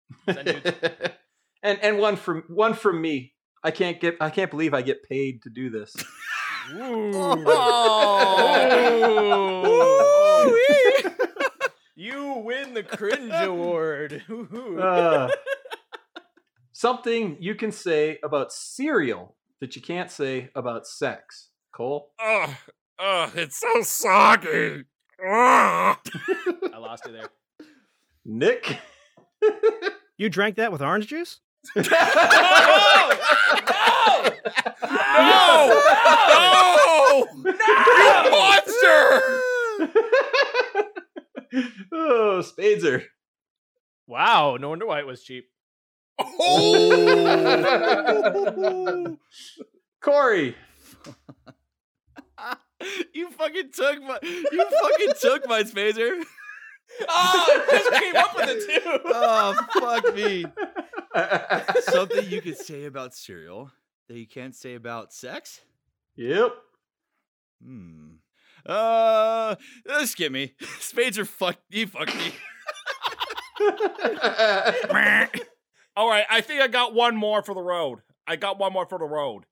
And 1.62 1.80
and 1.82 1.98
one 1.98 2.16
from 2.16 2.44
one 2.48 2.74
from 2.74 3.00
me. 3.00 3.32
I 3.64 3.72
can't 3.72 4.00
get 4.00 4.16
I 4.20 4.30
can't 4.30 4.50
believe 4.50 4.72
I 4.72 4.82
get 4.82 5.02
paid 5.02 5.42
to 5.42 5.50
do 5.50 5.68
this. 5.68 5.96
you 11.96 12.42
win 12.44 12.74
the 12.74 12.82
cringe 12.82 13.32
award. 13.32 14.22
Uh, 14.80 15.28
something 16.72 17.36
you 17.40 17.54
can 17.54 17.72
say 17.72 18.18
about 18.22 18.52
cereal 18.52 19.36
that 19.60 19.76
you 19.76 19.82
can't 19.82 20.10
say 20.10 20.50
about 20.54 20.86
sex. 20.86 21.50
Cole? 21.72 22.10
Ugh, 22.20 22.50
ugh, 22.98 23.30
it's 23.34 23.60
so 23.60 23.82
soggy. 23.82 24.84
I 25.24 25.96
lost 26.78 27.06
you 27.06 27.12
there. 27.12 27.28
Nick? 28.26 28.78
You 30.18 30.30
drank 30.30 30.56
that 30.56 30.72
with 30.72 30.80
orange 30.80 31.08
juice? 31.08 31.40
no! 31.76 31.82
No! 31.82 31.90
No! 34.82 35.82
No! 36.32 37.26
You 37.44 37.52
monster! 38.30 39.20
oh, 41.92 42.42
Spadezer. 42.42 43.02
Wow, 44.06 44.56
no 44.58 44.70
wonder 44.70 44.86
why 44.86 45.00
it 45.00 45.06
was 45.06 45.22
cheap. 45.22 45.50
Oh. 46.18 49.18
Corey. 50.00 50.56
you 53.12 53.30
fucking 53.32 53.70
took 53.72 54.02
my 54.02 54.18
you 54.22 54.66
fucking 54.82 55.12
took 55.20 55.46
my 55.46 55.62
spacer. 55.62 56.22
Oh, 57.08 57.46
I 57.48 57.66
just 57.70 58.02
came 58.02 58.16
up 58.16 58.36
with 58.36 58.48
it 58.48 58.82
too. 58.82 59.00
Oh 59.06 59.54
fuck 59.80 60.14
me. 60.14 60.44
Something 61.82 62.30
you 62.30 62.40
could 62.40 62.58
say 62.58 62.84
about 62.84 63.14
cereal 63.14 63.70
that 64.08 64.18
you 64.18 64.26
can't 64.26 64.54
say 64.54 64.74
about 64.74 65.12
sex? 65.12 65.60
yep. 66.16 66.52
Hmm. 67.62 68.16
Uh, 68.66 69.54
uh 69.88 70.06
skip 70.06 70.32
me. 70.32 70.54
Spades 70.80 71.18
are 71.18 71.24
fuck. 71.24 71.56
You 71.70 71.86
fucked 71.86 72.16
me. 72.16 72.32
All 75.96 76.08
right, 76.08 76.24
I 76.28 76.40
think 76.42 76.60
I 76.60 76.68
got 76.68 76.94
one 76.94 77.16
more 77.16 77.42
for 77.42 77.54
the 77.54 77.62
road. 77.62 78.00
I 78.26 78.36
got 78.36 78.58
one 78.58 78.72
more 78.72 78.86
for 78.86 78.98
the 78.98 79.06
road. 79.06 79.44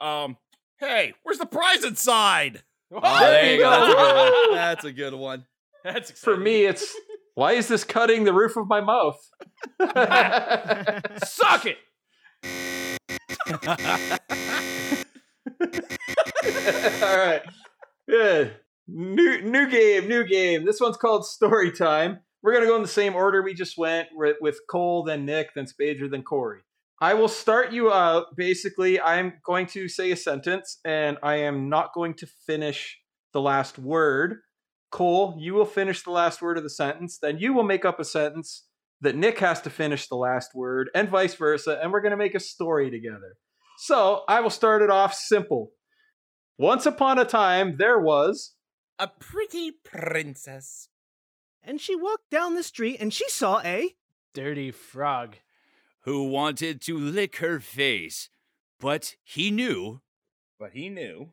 Um, 0.00 0.36
hey, 0.78 1.14
where's 1.22 1.38
the 1.38 1.46
prize 1.46 1.82
inside? 1.82 2.62
Oh, 2.92 3.20
there 3.20 3.54
you 3.54 3.58
go. 3.58 4.50
That's 4.54 4.84
a 4.84 4.92
good 4.92 5.14
one. 5.14 5.46
That's 5.84 6.10
a 6.10 6.12
good 6.12 6.18
one. 6.18 6.18
That's 6.18 6.20
For 6.20 6.36
me, 6.36 6.66
it's 6.66 6.94
why 7.34 7.52
is 7.52 7.68
this 7.68 7.84
cutting 7.84 8.24
the 8.24 8.32
roof 8.32 8.56
of 8.56 8.68
my 8.68 8.80
mouth? 8.80 9.18
suck 11.24 11.66
it. 11.66 11.78
All 17.02 17.16
right. 17.16 17.42
Good. 18.08 18.54
New 18.88 19.42
new 19.42 19.70
game, 19.70 20.08
new 20.08 20.26
game. 20.26 20.64
This 20.64 20.80
one's 20.80 20.96
called 20.96 21.24
Story 21.24 21.72
Time. 21.72 22.20
We're 22.42 22.52
gonna 22.52 22.66
go 22.66 22.76
in 22.76 22.82
the 22.82 22.88
same 22.88 23.14
order 23.14 23.42
we 23.42 23.54
just 23.54 23.78
went 23.78 24.08
with, 24.12 24.36
with 24.40 24.58
Cole, 24.68 25.04
then 25.04 25.24
Nick, 25.24 25.54
then 25.54 25.66
Spader, 25.66 26.10
then 26.10 26.22
Corey. 26.22 26.60
I 27.00 27.14
will 27.14 27.28
start 27.28 27.72
you 27.72 27.92
out. 27.92 28.36
Basically, 28.36 29.00
I'm 29.00 29.34
going 29.44 29.66
to 29.68 29.88
say 29.88 30.12
a 30.12 30.16
sentence, 30.16 30.78
and 30.84 31.18
I 31.22 31.36
am 31.36 31.68
not 31.68 31.92
going 31.94 32.14
to 32.14 32.26
finish 32.46 32.98
the 33.32 33.40
last 33.40 33.76
word. 33.76 34.36
Cole, 34.92 35.34
you 35.38 35.54
will 35.54 35.64
finish 35.64 36.02
the 36.02 36.10
last 36.10 36.40
word 36.40 36.58
of 36.58 36.62
the 36.62 36.70
sentence. 36.70 37.18
Then 37.18 37.38
you 37.38 37.52
will 37.52 37.64
make 37.64 37.84
up 37.84 37.98
a 37.98 38.04
sentence 38.04 38.66
that 39.00 39.16
Nick 39.16 39.40
has 39.40 39.60
to 39.62 39.70
finish 39.70 40.06
the 40.06 40.14
last 40.14 40.54
word, 40.54 40.88
and 40.94 41.08
vice 41.08 41.34
versa. 41.34 41.80
And 41.82 41.90
we're 41.90 42.02
going 42.02 42.12
to 42.12 42.16
make 42.16 42.36
a 42.36 42.40
story 42.40 42.90
together. 42.90 43.36
So 43.78 44.22
I 44.28 44.40
will 44.40 44.50
start 44.50 44.82
it 44.82 44.90
off 44.90 45.14
simple. 45.14 45.72
Once 46.56 46.86
upon 46.86 47.18
a 47.18 47.24
time, 47.24 47.76
there 47.78 47.98
was. 47.98 48.54
A 48.98 49.08
pretty 49.08 49.72
princess. 49.72 50.88
And 51.64 51.80
she 51.80 51.96
walked 51.96 52.30
down 52.30 52.54
the 52.54 52.62
street 52.62 52.98
and 53.00 53.12
she 53.12 53.28
saw 53.28 53.60
a. 53.64 53.96
Dirty 54.34 54.70
frog. 54.70 55.36
Who 56.02 56.28
wanted 56.28 56.80
to 56.82 56.98
lick 56.98 57.36
her 57.36 57.60
face, 57.60 58.28
but 58.78 59.16
he 59.24 59.50
knew. 59.50 60.00
But 60.58 60.72
he 60.72 60.88
knew 60.88 61.32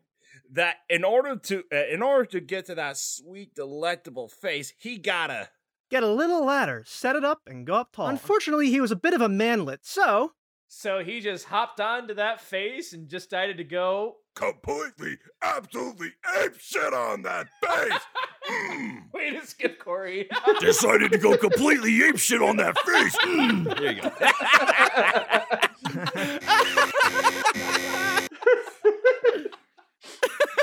that 0.51 0.77
in 0.89 1.03
order 1.03 1.35
to 1.35 1.63
uh, 1.71 1.87
in 1.91 2.01
order 2.01 2.25
to 2.25 2.39
get 2.39 2.65
to 2.67 2.75
that 2.75 2.97
sweet, 2.97 3.55
delectable 3.55 4.27
face, 4.27 4.73
he 4.77 4.97
gotta. 4.97 5.49
Get 5.89 6.03
a 6.03 6.11
little 6.11 6.45
ladder, 6.45 6.83
set 6.85 7.15
it 7.15 7.25
up, 7.25 7.41
and 7.47 7.65
go 7.65 7.73
up 7.73 7.93
tall. 7.93 8.09
Unfortunately, 8.09 8.69
he 8.69 8.79
was 8.79 8.91
a 8.91 8.95
bit 8.95 9.15
of 9.15 9.21
a 9.21 9.29
manlet, 9.29 9.79
so 9.83 10.33
So 10.67 11.03
he 11.03 11.19
just 11.19 11.45
hopped 11.45 11.79
onto 11.81 12.13
that 12.13 12.39
face 12.41 12.93
and 12.93 13.09
just 13.09 13.31
decided 13.31 13.57
to 13.57 13.63
go. 13.63 14.17
Completely, 14.35 15.17
absolutely 15.41 16.13
ape 16.41 16.59
shit 16.59 16.93
on 16.93 17.23
that 17.23 17.47
face. 17.65 17.99
Mm. 18.49 19.11
Way 19.13 19.31
to 19.31 19.45
skip 19.45 19.79
Corey. 19.79 20.29
Decided 20.59 21.11
to 21.11 21.17
go 21.17 21.35
completely 21.37 22.03
ape 22.03 22.17
shit 22.17 22.41
on 22.41 22.57
that 22.57 22.77
face. 22.79 23.17
Mm. 23.17 23.77
There 23.77 23.91
you 23.93 24.01
go. 24.01 24.11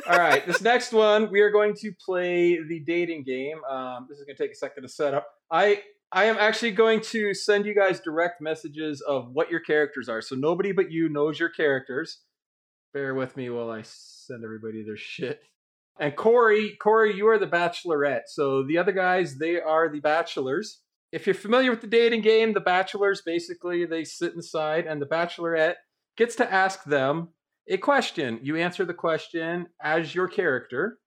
All 0.09 0.19
right, 0.19 0.47
this 0.47 0.61
next 0.61 0.93
one 0.93 1.33
we 1.33 1.41
are 1.41 1.51
going 1.51 1.75
to 1.81 1.91
play 2.05 2.63
the 2.63 2.79
dating 2.87 3.25
game. 3.25 3.59
Um, 3.69 4.07
this 4.09 4.19
is 4.19 4.25
going 4.25 4.37
to 4.37 4.43
take 4.43 4.53
a 4.53 4.57
second 4.57 4.85
to 4.85 4.89
set 4.89 5.15
up. 5.15 5.27
I 5.51 5.83
I 6.13 6.27
am 6.27 6.37
actually 6.39 6.71
going 6.71 7.01
to 7.01 7.35
send 7.35 7.67
you 7.67 7.75
guys 7.75 7.99
direct 7.99 8.41
messages 8.41 9.01
of 9.01 9.31
what 9.33 9.51
your 9.51 9.59
characters 9.59 10.09
are, 10.09 10.23
so 10.23 10.37
nobody 10.37 10.71
but 10.71 10.93
you 10.93 11.09
knows 11.09 11.41
your 11.41 11.49
characters. 11.49 12.21
Bear 12.95 13.17
with 13.17 13.37
me 13.37 13.51
while 13.51 13.69
I 13.69 13.83
send 13.83 14.45
everybody 14.45 14.85
their 14.85 14.97
shit. 14.97 15.41
And 15.99 16.15
Corey, 16.15 16.77
Corey, 16.81 17.17
you 17.17 17.27
are 17.27 17.39
the 17.39 17.49
bachelorette. 17.49 18.29
So 18.29 18.63
the 18.65 18.79
other 18.79 18.93
guys, 18.93 19.39
they 19.39 19.61
are 19.61 19.89
the 19.89 20.01
bachelors. 20.01 20.83
If 21.11 21.27
you're 21.27 21.35
familiar 21.35 21.71
with 21.71 21.81
the 21.81 21.89
dating 21.89 22.21
game, 22.21 22.53
the 22.53 22.61
bachelors 22.61 23.23
basically 23.27 23.85
they 23.87 24.05
sit 24.05 24.35
inside, 24.35 24.87
and 24.87 25.03
the 25.03 25.07
bachelorette 25.07 25.77
gets 26.17 26.37
to 26.37 26.53
ask 26.53 26.85
them 26.85 27.31
a 27.69 27.77
question. 27.79 28.41
You 28.43 28.57
answer 28.57 28.85
the 28.85 28.95
question 28.95 29.67
as 29.83 30.15
your 30.15 30.29
character, 30.29 30.99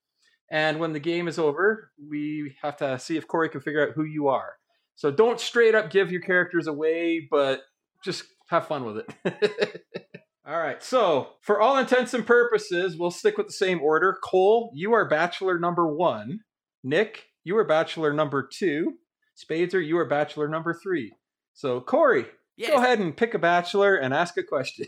and 0.52 0.80
when 0.80 0.94
the 0.94 1.00
game 1.00 1.28
is 1.28 1.40
over, 1.40 1.92
we 2.10 2.56
have 2.62 2.78
to 2.78 2.98
see 3.00 3.18
if 3.18 3.28
Corey 3.28 3.50
can 3.50 3.62
figure 3.62 3.88
out 3.88 3.94
who 3.96 4.04
you 4.04 4.28
are. 4.28 4.54
So 4.96 5.12
don't 5.12 5.40
straight 5.40 5.76
up 5.76 5.92
give 5.92 6.12
your 6.12 6.22
characters 6.22 6.68
away, 6.68 7.28
but 7.32 7.62
just 8.04 8.24
have 8.50 8.68
fun 8.68 8.84
with 8.84 8.98
it. 9.26 9.84
all 10.48 10.60
right. 10.60 10.84
So, 10.84 11.30
for 11.42 11.62
all 11.62 11.78
intents 11.78 12.14
and 12.14 12.26
purposes, 12.26 12.98
we'll 12.98 13.12
stick 13.12 13.38
with 13.38 13.48
the 13.48 13.54
same 13.54 13.82
order. 13.82 14.18
Cole, 14.24 14.72
you 14.74 14.94
are 14.94 15.08
bachelor 15.08 15.60
number 15.60 15.88
one. 15.88 16.40
Nick, 16.84 17.26
you 17.44 17.56
are 17.58 17.64
bachelor 17.64 18.12
number 18.12 18.48
two. 18.52 18.94
Spadezer, 19.38 19.86
you 19.86 19.98
are 19.98 20.06
bachelor 20.06 20.48
number 20.50 20.74
three. 20.74 21.14
So, 21.54 21.80
Corey, 21.80 22.26
Yes. 22.58 22.72
go 22.72 22.78
ahead 22.78 23.00
and 23.00 23.16
pick 23.16 23.34
a 23.34 23.40
bachelor 23.40 23.96
and 23.96 24.14
ask 24.14 24.36
a 24.38 24.44
question. 24.44 24.86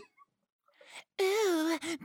Ooh, 1.20 1.51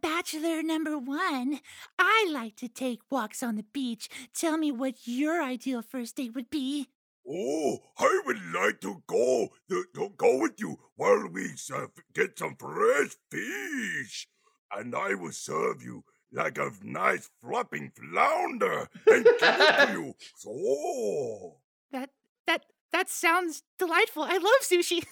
bachelor 0.01 0.61
number 0.63 0.97
one. 0.97 1.59
I 1.99 2.27
like 2.31 2.55
to 2.57 2.67
take 2.67 2.99
walks 3.09 3.43
on 3.43 3.55
the 3.55 3.65
beach. 3.73 4.09
Tell 4.33 4.57
me 4.57 4.71
what 4.71 4.95
your 5.05 5.41
ideal 5.41 5.81
first 5.81 6.15
date 6.15 6.33
would 6.35 6.49
be. 6.49 6.87
Oh, 7.29 7.79
I 7.99 8.21
would 8.25 8.39
like 8.53 8.79
to 8.81 9.03
go 9.05 9.49
to, 9.69 9.85
to 9.95 10.09
go 10.17 10.37
with 10.39 10.53
you 10.59 10.79
while 10.95 11.27
we 11.27 11.49
uh, 11.73 11.87
get 12.13 12.39
some 12.39 12.55
fresh 12.57 13.15
fish, 13.29 14.27
and 14.71 14.95
I 14.95 15.13
will 15.15 15.33
serve 15.33 15.83
you 15.83 16.03
like 16.31 16.57
a 16.57 16.71
nice 16.83 17.29
flopping 17.41 17.91
flounder 17.91 18.87
and 19.07 19.25
give 19.25 19.35
it 19.41 19.87
to 19.87 19.91
you. 19.93 20.13
So, 20.37 21.57
That 21.91 22.11
that 22.45 22.65
that 22.93 23.09
sounds 23.09 23.63
delightful. 23.77 24.23
I 24.23 24.37
love 24.37 24.61
sushi. 24.61 25.03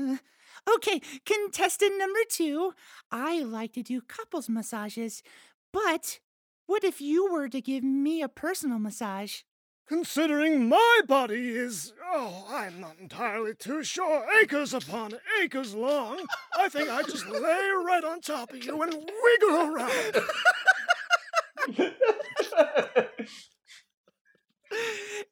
okay, 0.76 1.00
contestant 1.24 1.98
number 1.98 2.20
2. 2.28 2.72
I 3.10 3.40
like 3.40 3.72
to 3.74 3.82
do 3.82 4.00
couples 4.00 4.48
massages. 4.48 5.22
But 5.72 6.20
what 6.66 6.84
if 6.84 7.00
you 7.00 7.30
were 7.32 7.48
to 7.48 7.60
give 7.60 7.84
me 7.84 8.22
a 8.22 8.28
personal 8.28 8.78
massage? 8.78 9.40
Considering 9.88 10.68
my 10.68 11.00
body 11.06 11.50
is, 11.50 11.92
oh, 12.12 12.46
I'm 12.48 12.80
not 12.80 12.96
entirely 13.00 13.54
too 13.54 13.82
sure, 13.82 14.24
acres 14.40 14.72
upon 14.72 15.14
acres 15.42 15.74
long, 15.74 16.24
I 16.56 16.68
think 16.68 16.88
I'd 16.88 17.06
just 17.06 17.28
lay 17.28 17.40
right 17.84 18.04
on 18.04 18.20
top 18.20 18.52
of 18.52 18.64
you 18.64 18.80
and 18.80 18.94
wiggle 18.94 19.74
around. 19.74 20.16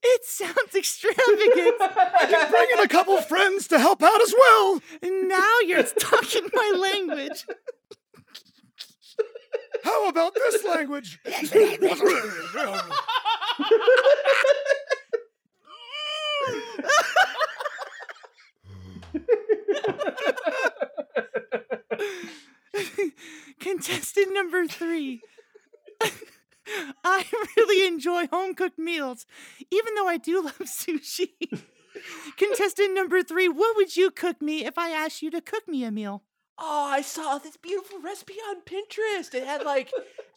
It 0.02 0.24
sounds 0.24 0.74
extravagant. 0.74 1.76
I 1.80 2.26
can 2.28 2.50
bring 2.50 2.66
in 2.72 2.80
a 2.80 2.88
couple 2.88 3.20
friends 3.22 3.68
to 3.68 3.78
help 3.78 4.02
out 4.02 4.20
as 4.22 4.34
well. 4.36 4.80
And 5.02 5.28
now 5.28 5.58
you're 5.66 5.82
talking 5.82 6.48
my 6.52 6.72
language. 6.76 7.46
How 9.84 10.08
about 10.08 10.34
this 10.34 10.64
language? 10.64 11.18
Contestant 23.60 24.32
number 24.32 24.66
three. 24.66 25.22
I 27.04 27.24
really 27.56 27.86
enjoy 27.86 28.26
home 28.28 28.54
cooked 28.54 28.78
meals, 28.78 29.26
even 29.70 29.94
though 29.94 30.08
I 30.08 30.16
do 30.16 30.42
love 30.44 30.58
sushi. 30.58 31.30
Contestant 32.36 32.94
number 32.94 33.22
three, 33.22 33.48
what 33.48 33.76
would 33.76 33.96
you 33.96 34.10
cook 34.10 34.40
me 34.40 34.64
if 34.64 34.78
I 34.78 34.90
asked 34.90 35.22
you 35.22 35.30
to 35.32 35.40
cook 35.40 35.66
me 35.68 35.84
a 35.84 35.90
meal? 35.90 36.22
Oh, 36.58 36.88
I 36.90 37.00
saw 37.02 37.38
this 37.38 37.56
beautiful 37.56 38.00
recipe 38.00 38.34
on 38.48 38.62
Pinterest. 38.62 39.34
It 39.34 39.44
had 39.44 39.64
like 39.64 39.90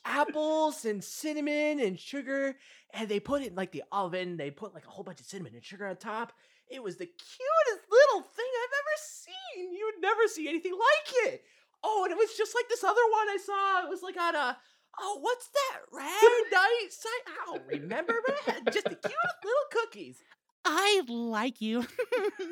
apples 0.05 0.85
and 0.85 1.03
cinnamon 1.03 1.79
and 1.79 1.99
sugar, 1.99 2.55
and 2.93 3.09
they 3.09 3.19
put 3.19 3.41
it 3.41 3.49
in 3.49 3.55
like 3.55 3.71
the 3.71 3.83
oven. 3.91 4.37
They 4.37 4.49
put 4.49 4.73
like 4.73 4.87
a 4.87 4.89
whole 4.89 5.03
bunch 5.03 5.19
of 5.19 5.25
cinnamon 5.25 5.53
and 5.53 5.63
sugar 5.63 5.85
on 5.85 5.97
top. 5.97 6.31
It 6.69 6.81
was 6.81 6.95
the 6.95 7.05
cutest 7.05 7.91
little 7.91 8.21
thing 8.21 8.45
I've 8.63 8.79
ever 8.79 8.97
seen. 8.97 9.73
You 9.73 9.91
would 9.93 10.01
never 10.01 10.27
see 10.27 10.47
anything 10.47 10.73
like 10.73 11.31
it. 11.31 11.43
Oh, 11.83 12.03
and 12.05 12.11
it 12.13 12.17
was 12.17 12.37
just 12.37 12.55
like 12.55 12.69
this 12.69 12.83
other 12.83 13.05
one 13.11 13.29
I 13.29 13.37
saw. 13.45 13.83
It 13.85 13.89
was 13.89 14.01
like 14.01 14.17
on 14.17 14.35
a 14.35 14.57
oh, 14.99 15.17
what's 15.21 15.49
that 15.49 15.79
red 15.91 16.51
night 16.51 16.89
site? 16.89 17.11
I 17.27 17.45
don't 17.45 17.67
remember, 17.67 18.15
but 18.25 18.35
it 18.35 18.53
had 18.53 18.73
just 18.73 18.85
the 18.85 18.95
cutest 18.95 19.35
little 19.43 19.69
cookies. 19.71 20.21
I 20.65 21.01
like 21.07 21.61
you. 21.61 21.81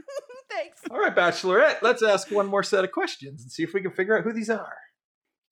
Thanks. 0.50 0.82
All 0.90 1.00
right, 1.00 1.16
Bachelorette, 1.16 1.82
let's 1.82 2.04
ask 2.04 2.30
one 2.30 2.48
more 2.48 2.64
set 2.64 2.84
of 2.84 2.92
questions 2.92 3.42
and 3.42 3.52
see 3.52 3.64
if 3.64 3.74
we 3.74 3.82
can 3.82 3.92
figure 3.92 4.18
out 4.18 4.24
who 4.24 4.34
these 4.34 4.50
are. 4.50 4.78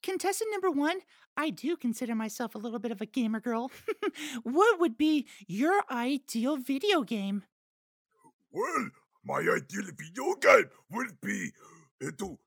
Contestant 0.02 0.50
number 0.52 0.72
one, 0.72 1.00
I 1.36 1.50
do 1.50 1.76
consider 1.76 2.16
myself 2.16 2.56
a 2.56 2.58
little 2.58 2.80
bit 2.80 2.92
of 2.92 3.02
a 3.02 3.06
gamer 3.06 3.40
girl. 3.40 3.72
what 4.44 4.80
would 4.80 4.98
be 4.98 5.28
your 5.48 5.84
ideal 5.92 6.58
video 6.58 7.04
game? 7.04 7.44
Well, 8.52 8.90
my 9.24 9.40
ideal 9.40 9.92
video 9.98 10.36
game 10.36 10.70
would 10.92 11.20
be 11.22 11.52
uh, 12.04 12.12
to 12.18 12.38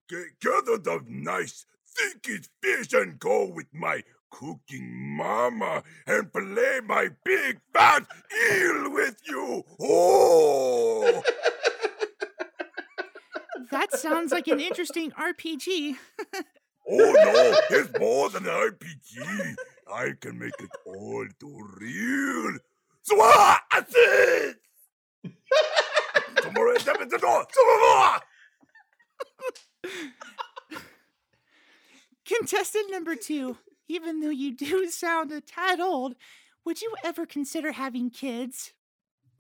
gather 0.40 0.78
the 0.78 1.01
nice 1.07 1.66
thinking 1.97 2.45
fish 2.62 2.93
and 2.95 3.18
go 3.18 3.47
with 3.47 3.66
my 3.72 4.03
cooking 4.33 5.16
mama 5.16 5.85
and 6.07 6.33
play 6.33 6.80
my 6.85 7.11
big 7.24 7.61
fat 7.72 8.05
eel 8.51 8.91
with 8.91 9.16
you. 9.28 9.62
Oh! 9.80 11.22
That 13.70 13.93
sounds 13.93 14.33
like 14.33 14.49
an 14.49 14.59
interesting 14.61 15.12
RPG. 15.12 15.97
Oh 16.91 17.12
no, 17.12 17.57
it's 17.70 17.99
more 17.99 18.28
than 18.30 18.45
an 18.47 18.51
RPG. 18.51 19.55
I 19.93 20.12
can 20.20 20.39
make 20.39 20.59
it 20.59 20.70
all 20.85 21.26
too 21.39 21.68
real. 21.80 22.59
So 23.03 23.20
I 23.20 23.85
said. 23.89 24.57
Tomorrow, 26.43 26.78
step 26.78 27.01
in 27.01 27.09
the 27.09 27.18
door. 27.18 27.47
Tomorrow. 27.53 28.20
Contestant 32.26 32.91
number 32.91 33.14
two, 33.14 33.59
even 33.93 34.20
though 34.20 34.30
you 34.30 34.55
do 34.55 34.86
sound 34.90 35.30
a 35.32 35.40
tad 35.40 35.80
old, 35.80 36.14
would 36.64 36.80
you 36.80 36.95
ever 37.05 37.26
consider 37.26 37.72
having 37.72 38.11
kids? 38.11 38.72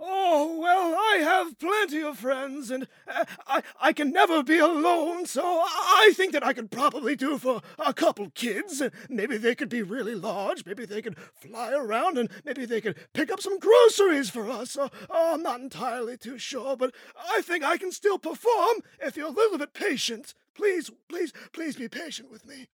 Oh, 0.04 0.58
well, 0.58 0.96
I 0.96 1.22
have 1.22 1.60
plenty 1.60 2.02
of 2.02 2.18
friends, 2.18 2.72
and 2.72 2.88
uh, 3.06 3.24
I, 3.46 3.62
I 3.80 3.92
can 3.92 4.10
never 4.10 4.42
be 4.42 4.58
alone, 4.58 5.26
so 5.26 5.42
I 5.44 6.12
think 6.16 6.32
that 6.32 6.44
I 6.44 6.52
could 6.52 6.72
probably 6.72 7.14
do 7.14 7.38
for 7.38 7.62
a 7.78 7.94
couple 7.94 8.28
kids. 8.30 8.82
Maybe 9.08 9.36
they 9.36 9.54
could 9.54 9.68
be 9.68 9.82
really 9.82 10.16
large, 10.16 10.66
maybe 10.66 10.84
they 10.86 11.02
could 11.02 11.16
fly 11.34 11.70
around, 11.72 12.18
and 12.18 12.30
maybe 12.44 12.66
they 12.66 12.80
could 12.80 12.96
pick 13.14 13.30
up 13.30 13.40
some 13.40 13.60
groceries 13.60 14.28
for 14.28 14.50
us. 14.50 14.76
Uh, 14.76 14.88
oh, 15.08 15.34
I'm 15.34 15.42
not 15.42 15.60
entirely 15.60 16.16
too 16.16 16.36
sure, 16.36 16.76
but 16.76 16.92
I 17.16 17.40
think 17.42 17.62
I 17.62 17.76
can 17.76 17.92
still 17.92 18.18
perform 18.18 18.78
if 19.00 19.16
you're 19.16 19.28
a 19.28 19.30
little 19.30 19.58
bit 19.58 19.72
patient. 19.72 20.34
Please, 20.56 20.90
please, 21.08 21.32
please 21.52 21.76
be 21.76 21.88
patient 21.88 22.28
with 22.28 22.44
me. 22.44 22.66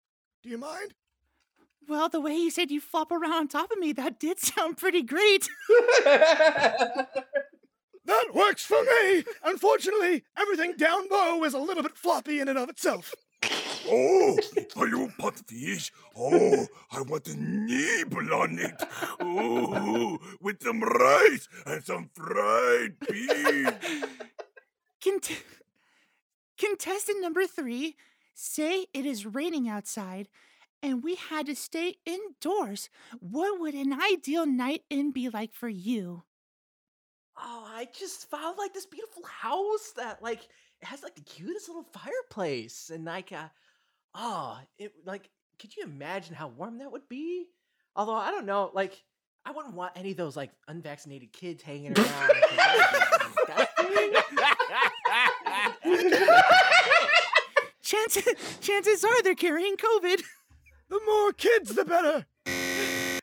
Do 0.43 0.49
you 0.49 0.57
mind? 0.57 0.93
Well, 1.87 2.09
the 2.09 2.21
way 2.21 2.35
you 2.35 2.49
said 2.51 2.71
you 2.71 2.81
flop 2.81 3.11
around 3.11 3.33
on 3.33 3.47
top 3.47 3.71
of 3.71 3.77
me, 3.79 3.91
that 3.93 4.19
did 4.19 4.39
sound 4.39 4.77
pretty 4.77 5.03
great. 5.03 5.49
That 8.05 8.33
works 8.33 8.63
for 8.63 8.81
me! 8.83 9.25
Unfortunately, 9.43 10.23
everything 10.37 10.75
down 10.77 11.09
low 11.11 11.43
is 11.43 11.53
a 11.53 11.59
little 11.59 11.83
bit 11.83 11.97
floppy 11.97 12.39
in 12.39 12.47
and 12.47 12.57
of 12.57 12.69
itself. 12.69 13.13
Oh, 13.89 14.37
are 14.77 14.87
you 14.87 15.11
pot 15.19 15.37
fish? 15.45 15.91
Oh, 16.15 16.67
I 16.89 17.01
want 17.01 17.27
a 17.27 17.35
nibble 17.35 18.33
on 18.33 18.59
it. 18.59 18.81
Oh, 19.19 20.19
with 20.41 20.63
some 20.63 20.81
rice 20.81 21.49
and 21.65 21.83
some 21.83 22.09
fried 22.13 22.95
beans. 23.09 23.71
Cont- 25.03 25.43
Contestant 26.57 27.21
number 27.21 27.45
three, 27.45 27.97
say 28.33 28.85
it 28.93 29.05
is 29.05 29.25
raining 29.25 29.67
outside 29.67 30.29
and 30.83 31.03
we 31.03 31.15
had 31.15 31.45
to 31.47 31.55
stay 31.55 31.95
indoors. 32.05 32.89
What 33.19 33.59
would 33.59 33.73
an 33.73 33.93
ideal 33.93 34.45
night 34.45 34.83
in 34.89 35.11
be 35.11 35.29
like 35.29 35.53
for 35.53 35.67
you? 35.69 36.23
Oh, 37.37 37.65
I 37.67 37.87
just 37.97 38.29
found 38.29 38.57
like 38.57 38.73
this 38.73 38.85
beautiful 38.87 39.23
house 39.25 39.91
that 39.95 40.21
like 40.23 40.41
it 40.81 40.85
has 40.85 41.03
like 41.03 41.15
the 41.15 41.21
cutest 41.21 41.67
little 41.69 41.83
fireplace 41.83 42.89
and 42.93 43.05
like 43.05 43.31
uh 43.31 43.47
oh, 44.15 44.57
it 44.79 44.93
like 45.05 45.29
could 45.59 45.75
you 45.75 45.83
imagine 45.83 46.35
how 46.35 46.47
warm 46.47 46.77
that 46.79 46.91
would 46.91 47.07
be? 47.09 47.45
Although 47.95 48.15
I 48.15 48.31
don't 48.31 48.45
know, 48.45 48.71
like 48.73 49.03
I 49.45 49.51
wouldn't 49.51 49.75
want 49.75 49.93
any 49.95 50.11
of 50.11 50.17
those 50.17 50.35
like 50.35 50.51
unvaccinated 50.67 51.31
kids 51.31 51.63
hanging 51.63 51.93
around. 51.97 52.07
'cause 52.07 53.35
that 53.47 53.69
would 53.79 53.95
be 53.95 54.11
disgusting. 54.11 56.27
Chances, 57.81 58.25
chances 58.59 59.03
are 59.05 59.21
they're 59.23 59.33
carrying 59.35 59.77
COVID. 59.77 60.21
The 60.89 60.99
more 61.05 61.33
kids, 61.33 61.75
the 61.75 61.85
better. 61.85 62.25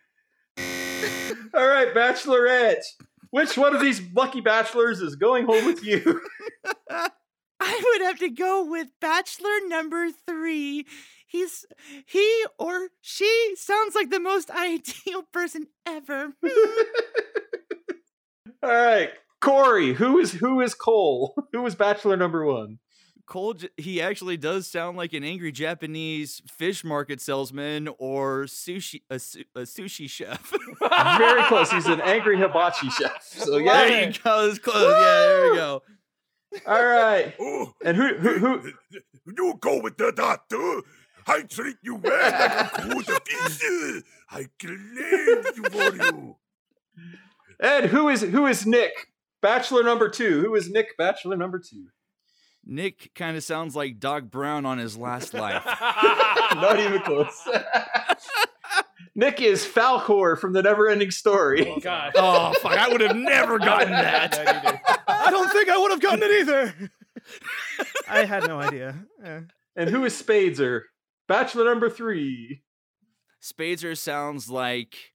All 1.55 1.67
right, 1.67 1.95
Bachelorette, 1.95 2.83
which 3.31 3.57
one 3.57 3.75
of 3.75 3.81
these 3.81 4.01
lucky 4.15 4.41
bachelors 4.41 5.01
is 5.01 5.17
going 5.17 5.47
home 5.47 5.67
with 5.67 5.85
you? 5.85 6.21
I 6.91 7.81
would 7.83 8.03
have 8.03 8.19
to 8.19 8.29
go 8.29 8.65
with 8.65 8.89
bachelor 9.01 9.61
number 9.67 10.09
three. 10.11 10.87
He's 11.27 11.65
he 12.07 12.45
or 12.59 12.89
she 13.01 13.55
sounds 13.57 13.95
like 13.95 14.11
the 14.11 14.21
most 14.21 14.51
ideal 14.51 15.23
person 15.33 15.67
ever. 15.87 16.35
All 18.63 18.71
right, 18.71 19.11
Corey, 19.41 19.95
who 19.95 20.19
is 20.19 20.33
who 20.33 20.61
is 20.61 20.75
Cole? 20.75 21.35
Who 21.53 21.65
is 21.67 21.75
bachelor 21.75 22.17
number 22.17 22.45
one? 22.45 22.79
Cole, 23.27 23.55
he 23.77 24.01
actually 24.03 24.37
does 24.37 24.67
sound 24.67 24.97
like 24.97 25.13
an 25.13 25.25
angry 25.25 25.51
Japanese 25.53 26.43
fish 26.47 26.85
market 26.85 27.21
salesman 27.21 27.89
or 27.99 28.45
sushi 28.45 29.03
a, 29.11 29.19
su- 29.19 29.45
a 29.55 29.61
sushi 29.61 30.09
chef. 30.11 30.53
Very 31.19 31.43
close. 31.45 31.71
He's 31.71 31.87
an 31.87 32.01
angry 32.05 32.37
hibachi 32.39 32.91
chef. 32.91 33.23
So 33.23 33.57
yeah. 33.59 33.73
there 33.73 34.07
you 34.09 34.13
go. 34.23 34.49
It's 34.49 34.59
close. 34.59 34.77
Yeah, 34.83 35.27
there 35.27 35.51
we 35.51 35.57
go. 35.57 35.83
All 36.67 36.85
right. 36.85 37.35
Oh, 37.41 37.73
And 37.85 37.97
who 37.97 38.15
who 38.19 38.39
who? 38.39 38.73
you 39.37 39.55
go 39.61 39.81
with 39.81 39.97
the 39.97 40.13
doctor. 40.13 40.83
I 41.27 41.43
treat 41.43 41.77
you 41.83 41.97
well 41.97 42.21
like 42.21 43.09
a 43.09 43.21
good 43.21 43.23
fish. 43.23 44.03
I 44.31 44.47
claim 44.61 44.93
you 44.97 45.65
for 45.71 45.97
you. 45.97 46.37
And 47.61 47.87
who 47.87 48.09
is 48.11 48.21
who 48.21 48.47
is 48.47 48.67
Nick? 48.67 48.93
Bachelor 49.41 49.83
number 49.83 50.09
two. 50.09 50.43
Who 50.43 50.55
is 50.55 50.71
Nick? 50.71 50.97
Bachelor 50.99 51.37
number 51.37 51.59
two. 51.59 51.87
Nick 52.67 53.11
kind 53.15 53.37
of 53.37 53.45
sounds 53.45 53.77
like 53.77 54.01
Doc 54.01 54.25
Brown 54.25 54.65
on 54.67 54.79
his 54.79 54.97
last 54.97 55.35
life. 55.35 55.63
Not 56.55 56.79
even 56.81 57.01
close. 57.03 57.49
Nick 59.15 59.41
is 59.41 59.65
Falkor 59.65 60.39
from 60.39 60.53
the 60.53 60.63
Neverending 60.63 61.13
Story. 61.13 61.69
Oh 61.69 61.79
God. 61.79 62.13
oh 62.17 62.53
fuck! 62.61 62.73
I 62.77 62.89
would 62.89 63.01
have 63.01 63.17
never 63.17 63.59
gotten 63.59 63.91
that. 63.93 64.35
I 65.07 65.31
don't 65.31 65.51
think 65.53 65.69
I 65.69 65.79
would 65.79 65.91
have 65.93 66.01
gotten 66.01 66.23
it 66.23 66.31
either. 66.41 66.75
I 68.09 68.25
had 68.25 68.47
no 68.49 68.59
idea. 68.61 68.97
Eh. 69.23 69.41
And 69.77 69.91
who 69.91 70.05
is 70.05 70.21
Spadezer? 70.21 70.83
Bachelor 71.29 71.65
number 71.67 71.89
three. 71.89 72.63
Spadezer 73.43 73.97
sounds 73.97 74.51
like 74.51 75.13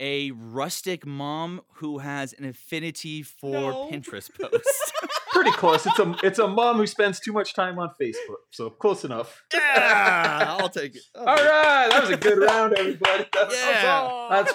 a 0.00 0.30
rustic 0.30 1.04
mom 1.04 1.60
who 1.76 1.98
has 1.98 2.32
an 2.32 2.44
affinity 2.44 3.22
for 3.22 3.52
No. 3.52 3.88
Pinterest 3.90 4.30
posts. 4.38 4.92
Pretty 5.32 5.50
close. 5.52 5.86
It's 5.86 5.98
a 5.98 6.14
it's 6.22 6.38
a 6.38 6.48
mom 6.48 6.76
who 6.78 6.86
spends 6.86 7.20
too 7.20 7.32
much 7.32 7.54
time 7.54 7.78
on 7.78 7.90
Facebook. 8.00 8.36
So 8.50 8.70
close 8.70 9.04
enough. 9.04 9.42
yeah, 9.52 10.56
I'll 10.58 10.68
take 10.68 10.96
it. 10.96 11.02
All 11.14 11.24
right, 11.26 11.88
that 11.90 12.00
was 12.00 12.10
a 12.10 12.16
good 12.16 12.38
round, 12.38 12.74
everybody. 12.74 13.26
That's, 13.34 13.54
Yeah. 13.54 14.28
that's 14.30 14.52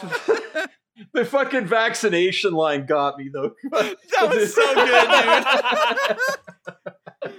The 1.14 1.26
fucking 1.26 1.66
vaccination 1.66 2.54
line 2.54 2.86
got 2.86 3.18
me 3.18 3.30
though. 3.34 3.52
That 3.72 4.30
was 4.30 4.54
so 4.54 4.76
good, 4.76 6.18
dude. 7.24 7.34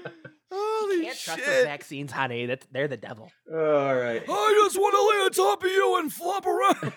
Holy 0.50 1.02
Can't 1.04 1.18
trust 1.18 1.38
shit. 1.40 1.46
those 1.46 1.64
vaccines, 1.64 2.12
honey. 2.12 2.46
That 2.46 2.64
they're 2.72 2.88
the 2.88 2.96
devil. 2.96 3.30
All 3.52 3.94
right. 3.94 4.22
I 4.28 4.60
just 4.64 4.76
want 4.76 4.94
to 4.94 5.00
lay 5.08 5.24
on 5.24 5.30
top 5.50 5.62
of 5.64 5.70
you 5.70 5.98
and 5.98 6.12
flop 6.12 6.46
around. 6.46 6.92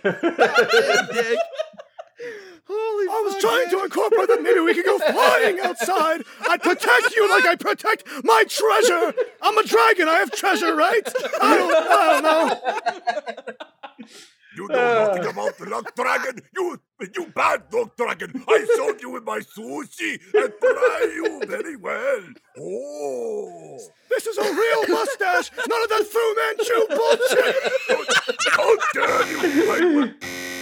Dick. 2.17 2.33
Holy 2.67 3.07
I 3.07 3.21
was 3.23 3.41
trying 3.41 3.67
man. 3.67 3.69
to 3.69 3.83
incorporate 3.85 4.27
that 4.27 4.41
maybe 4.41 4.59
we 4.59 4.73
could 4.73 4.85
go 4.85 4.99
flying 5.11 5.59
outside. 5.59 6.23
I'd 6.49 6.61
protect 6.61 7.15
you 7.15 7.29
like 7.29 7.45
I 7.45 7.55
protect 7.55 8.03
my 8.23 8.43
treasure. 8.47 9.13
I'm 9.41 9.57
a 9.57 9.63
dragon. 9.63 10.09
I 10.09 10.15
have 10.15 10.31
treasure, 10.31 10.75
right? 10.75 11.07
I 11.41 11.57
don't, 11.57 11.73
I 11.73 12.21
don't 12.21 12.23
know. 12.23 13.53
You 14.57 14.67
know 14.69 15.05
nothing 15.05 15.27
uh. 15.27 15.29
about 15.29 15.57
the 15.59 15.69
luck 15.69 15.95
dragon. 15.95 16.41
You, 16.55 16.81
you 17.15 17.27
bad 17.27 17.63
luck 17.71 17.95
dragon. 17.95 18.43
I 18.47 18.67
served 18.75 19.01
you 19.01 19.11
with 19.11 19.23
my 19.23 19.39
sushi 19.39 20.19
and 20.33 20.53
fry 20.59 21.11
you 21.13 21.41
very 21.45 21.75
well. 21.75 22.23
Oh. 22.59 23.77
This 24.09 24.25
is 24.25 24.37
a 24.39 24.41
real 24.41 24.87
mustache. 24.87 25.51
None 25.55 25.83
of 25.83 25.89
that 25.89 26.05
Fu 26.09 26.35
Manchu 26.41 26.87
bullshit. 26.97 27.55
How 28.51 28.75
dare 28.93 29.81
you! 29.81 30.56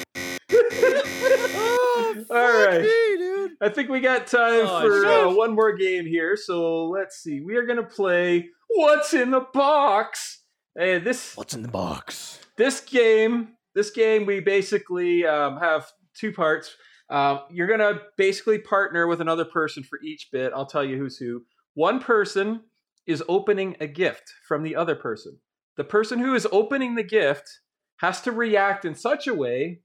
Oh, 1.31 2.25
All 2.29 2.65
right. 2.65 2.81
me, 2.81 3.17
dude. 3.17 3.51
I 3.61 3.69
think 3.69 3.89
we 3.89 3.99
got 3.99 4.27
time 4.27 4.65
Oh, 4.67 4.81
for 4.81 5.05
uh, 5.05 5.33
one 5.33 5.55
more 5.55 5.73
game 5.75 6.05
here. 6.05 6.35
So 6.37 6.85
let's 6.85 7.17
see. 7.17 7.41
We 7.41 7.55
are 7.55 7.63
gonna 7.65 7.83
play 7.83 8.49
What's 8.69 9.13
in 9.13 9.31
the 9.31 9.41
Box. 9.53 10.41
Hey, 10.77 10.99
this 10.99 11.35
What's 11.37 11.53
in 11.53 11.61
the 11.61 11.67
box? 11.69 12.39
this 12.57 12.79
game 12.81 13.49
this 13.73 13.91
game 13.91 14.25
we 14.25 14.39
basically 14.39 15.25
um, 15.25 15.57
have 15.57 15.91
two 16.17 16.31
parts 16.31 16.75
um, 17.09 17.41
you're 17.51 17.67
gonna 17.67 17.99
basically 18.17 18.57
partner 18.59 19.07
with 19.07 19.19
another 19.19 19.43
person 19.43 19.83
for 19.83 19.99
each 20.01 20.29
bit 20.31 20.53
i'll 20.55 20.65
tell 20.65 20.83
you 20.85 20.97
who's 20.97 21.17
who 21.17 21.43
one 21.73 21.99
person 21.99 22.61
is 23.05 23.21
opening 23.27 23.75
a 23.81 23.87
gift 23.87 24.23
from 24.47 24.63
the 24.63 24.73
other 24.73 24.95
person 24.95 25.37
the 25.75 25.83
person 25.83 26.17
who 26.19 26.33
is 26.33 26.47
opening 26.53 26.95
the 26.95 27.03
gift 27.03 27.59
has 27.97 28.21
to 28.21 28.31
react 28.31 28.85
in 28.85 28.95
such 28.95 29.27
a 29.27 29.33
way 29.33 29.81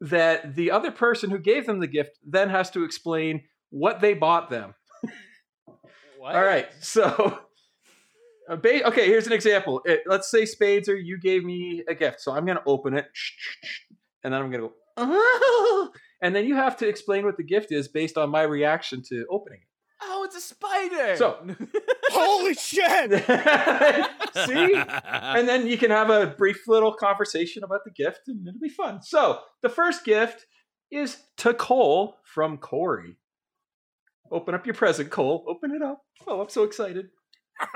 that 0.00 0.54
the 0.54 0.70
other 0.70 0.90
person 0.90 1.30
who 1.30 1.38
gave 1.38 1.66
them 1.66 1.80
the 1.80 1.86
gift 1.86 2.18
then 2.26 2.50
has 2.50 2.70
to 2.70 2.84
explain 2.84 3.42
what 3.70 4.00
they 4.00 4.14
bought 4.14 4.50
them 4.50 4.74
What? 6.18 6.34
all 6.36 6.42
right, 6.44 6.68
so 6.80 7.06
uh, 8.50 8.56
okay, 8.62 9.06
here's 9.06 9.26
an 9.26 9.32
example. 9.32 9.80
It- 9.84 10.02
let's 10.06 10.30
say 10.30 10.44
Spades 10.46 10.88
or 10.88 10.96
you 10.96 11.18
gave 11.18 11.44
me 11.44 11.82
a 11.88 11.94
gift, 11.94 12.20
so 12.20 12.32
I'm 12.32 12.44
gonna 12.46 12.62
open 12.66 12.94
it, 12.94 13.06
and 14.24 14.32
then 14.32 14.40
I'm 14.40 14.50
gonna 14.50 14.68
go, 14.68 14.72
"Ah," 14.96 15.90
and 16.22 16.34
then 16.34 16.46
you 16.46 16.54
have 16.56 16.76
to 16.78 16.88
explain 16.88 17.24
what 17.24 17.36
the 17.36 17.42
gift 17.44 17.72
is 17.72 17.88
based 17.88 18.16
on 18.18 18.30
my 18.30 18.42
reaction 18.42 19.02
to 19.08 19.26
opening 19.30 19.60
it. 19.60 19.68
Oh, 20.02 20.24
it's 20.24 20.36
a 20.36 20.40
spider. 20.40 21.16
So, 21.16 21.38
Holy 22.14 22.54
shit. 22.54 23.10
see, 24.46 24.74
and 24.74 25.48
then 25.48 25.66
you 25.66 25.78
can 25.78 25.90
have 25.90 26.10
a 26.10 26.26
brief 26.26 26.66
little 26.68 26.92
conversation 26.94 27.64
about 27.64 27.84
the 27.84 27.90
gift, 27.90 28.28
and 28.28 28.46
it'll 28.46 28.60
be 28.60 28.68
fun. 28.68 29.02
So, 29.02 29.40
the 29.62 29.68
first 29.68 30.04
gift 30.04 30.46
is 30.90 31.18
to 31.38 31.54
Cole 31.54 32.16
from 32.24 32.58
Corey. 32.58 33.16
Open 34.30 34.54
up 34.54 34.66
your 34.66 34.74
present, 34.74 35.10
Cole. 35.10 35.44
Open 35.48 35.72
it 35.72 35.82
up. 35.82 36.02
Oh, 36.26 36.40
I'm 36.40 36.48
so 36.48 36.62
excited. 36.64 37.08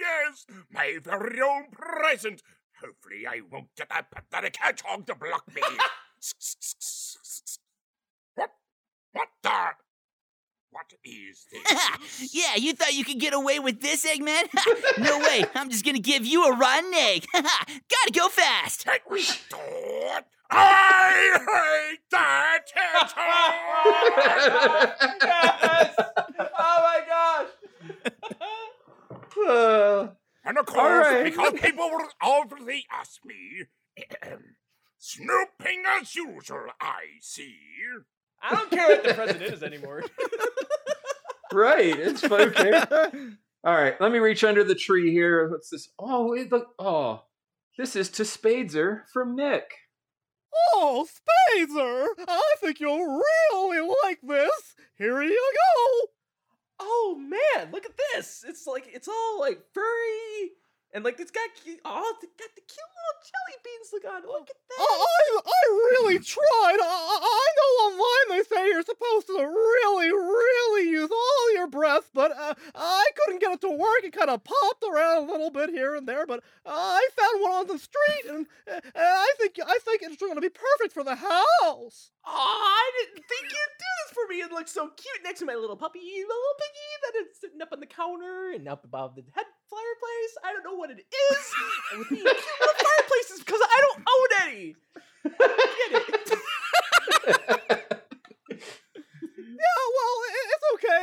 yes, 0.00 0.46
my 0.70 0.98
very 1.02 1.40
own 1.40 1.70
present. 1.72 2.42
Hopefully, 2.80 3.26
I 3.28 3.40
won't 3.50 3.74
get 3.76 3.88
that 3.88 4.10
pathetic 4.10 4.56
hedgehog 4.60 5.06
to 5.06 5.14
block 5.14 5.44
me. 5.54 5.62
what? 8.34 8.50
What 9.12 9.28
the? 9.42 9.87
What 10.78 10.92
is 11.04 11.44
this? 11.50 12.32
yeah, 12.32 12.54
you 12.56 12.72
thought 12.72 12.94
you 12.94 13.04
could 13.04 13.18
get 13.18 13.34
away 13.34 13.58
with 13.58 13.80
this, 13.80 14.06
Eggman? 14.06 14.44
no 14.98 15.18
way. 15.18 15.44
I'm 15.56 15.70
just 15.70 15.84
gonna 15.84 15.98
give 15.98 16.24
you 16.24 16.44
a 16.44 16.56
rotten 16.56 16.94
egg. 16.94 17.26
Gotta 17.34 18.12
go 18.14 18.28
fast. 18.28 18.84
Hey, 18.84 19.00
what? 19.08 20.26
I 20.50 21.38
hate 21.90 21.98
that 22.12 22.60
yes! 22.76 23.12
Oh 26.60 26.78
my 26.84 27.00
gosh! 27.08 27.48
Uh, 29.48 30.08
And 30.44 30.58
of 30.58 30.66
course, 30.66 30.78
All 31.06 31.12
right. 31.12 31.24
because 31.24 31.54
people 31.60 31.90
will 31.90 32.08
obviously 32.22 32.86
ask 32.90 33.24
me, 33.24 33.64
snooping 34.98 35.82
as 36.00 36.14
usual, 36.14 36.66
I 36.80 37.18
see. 37.20 37.56
I 38.42 38.54
don't 38.54 38.70
care 38.70 38.88
what 38.88 39.04
the 39.04 39.14
president 39.14 39.52
is 39.52 39.62
anymore. 39.62 40.02
right. 41.52 41.98
It's. 41.98 42.24
Okay. 42.24 42.82
All 43.64 43.74
right. 43.74 44.00
Let 44.00 44.12
me 44.12 44.18
reach 44.18 44.44
under 44.44 44.64
the 44.64 44.74
tree 44.74 45.10
here. 45.10 45.50
What's 45.50 45.70
this? 45.70 45.88
Oh, 45.98 46.32
it 46.34 46.52
look. 46.52 46.68
Oh, 46.78 47.22
this 47.76 47.96
is 47.96 48.08
to 48.10 48.22
Spadezer 48.22 49.02
from 49.12 49.36
Nick. 49.36 49.70
Oh, 50.74 51.06
Spazer, 51.06 52.06
I 52.26 52.54
think 52.60 52.80
you'll 52.80 53.06
really 53.06 53.94
like 54.02 54.18
this. 54.22 54.74
Here 54.96 55.22
you 55.22 55.30
go. 55.30 56.08
oh 56.80 57.16
man, 57.18 57.70
look 57.70 57.84
at 57.84 57.92
this! 58.12 58.44
It's 58.46 58.66
like 58.66 58.88
it's 58.92 59.08
all 59.08 59.40
like 59.40 59.60
furry 59.72 60.52
and 60.94 61.04
like 61.04 61.20
it's 61.20 61.30
got 61.30 61.48
cute. 61.62 61.80
Oh, 61.84 62.16
it's 62.22 62.32
got 62.38 62.48
the 62.54 62.62
cute 62.62 62.92
little 62.96 63.20
jelly 63.20 63.56
beans. 63.60 63.90
Look 63.92 64.04
on. 64.08 64.22
Look 64.22 64.48
at 64.48 64.56
that. 64.56 64.80
I, 64.80 65.40
I, 65.44 65.62
really 65.68 66.18
tried. 66.34 66.80
I, 66.80 67.18
I 67.20 67.46
know 67.56 67.72
online 67.86 68.38
they 68.38 68.44
say 68.44 68.68
you're 68.68 68.82
supposed 68.82 69.26
to 69.26 69.36
really, 69.36 70.10
really 70.10 70.90
use 70.90 71.10
all 71.10 71.54
your 71.54 71.66
breath, 71.66 72.10
but 72.14 72.32
uh, 72.32 72.54
I 72.74 73.04
couldn't 73.16 73.40
get 73.40 73.52
it 73.52 73.60
to 73.62 73.70
work. 73.70 74.02
It 74.04 74.12
kind 74.16 74.30
of 74.30 74.42
popped 74.44 74.84
around 74.88 75.28
a 75.28 75.32
little 75.32 75.50
bit 75.50 75.70
here 75.70 75.94
and 75.94 76.08
there, 76.08 76.26
but 76.26 76.42
I 76.64 77.08
found 77.16 77.42
one 77.42 77.52
on 77.52 77.66
the 77.66 77.78
street, 77.78 78.24
and, 78.30 78.46
uh, 78.70 78.80
I 78.96 79.32
think 79.38 79.56
I 79.64 79.78
think 79.84 80.02
it's 80.02 80.16
going 80.16 80.34
to 80.36 80.40
be 80.40 80.48
perfect 80.48 80.92
for 80.94 81.04
the 81.04 81.16
house. 81.16 82.10
Oh, 82.24 82.30
I 82.30 82.90
didn't 83.00 83.24
think 83.26 83.42
you'd 83.44 83.76
do 83.78 83.92
this 84.04 84.14
for 84.14 84.32
me. 84.32 84.40
It 84.40 84.52
looks 84.52 84.72
so 84.72 84.88
cute 84.88 85.24
next 85.24 85.40
to 85.40 85.46
my 85.46 85.54
little 85.54 85.76
puppy, 85.76 86.00
the 86.00 86.22
little 86.22 86.58
piggy 86.58 86.90
that 87.02 87.18
is 87.20 87.38
sitting 87.38 87.62
up 87.62 87.72
on 87.72 87.80
the 87.80 87.86
counter 87.86 88.52
and 88.54 88.68
up 88.68 88.84
above 88.84 89.14
the 89.14 89.24
head 89.34 89.44
fireplace. 89.70 90.32
I 90.44 90.52
don't 90.52 90.64
know 90.64 90.74
what 90.74 90.90
it 90.90 90.98
is. 91.04 91.44
with 91.98 92.08
cute 92.08 92.24
little 92.24 92.78
fireplaces 92.80 93.38
because 93.44 93.60
I 93.62 93.78
don't 93.84 94.02
own 94.08 94.28
any. 94.48 94.76
I 95.24 95.30
get 95.90 95.92
it. 96.02 97.98
Yeah, 99.58 99.82
well, 99.90 100.14
it's 100.54 100.66
okay. 100.78 101.02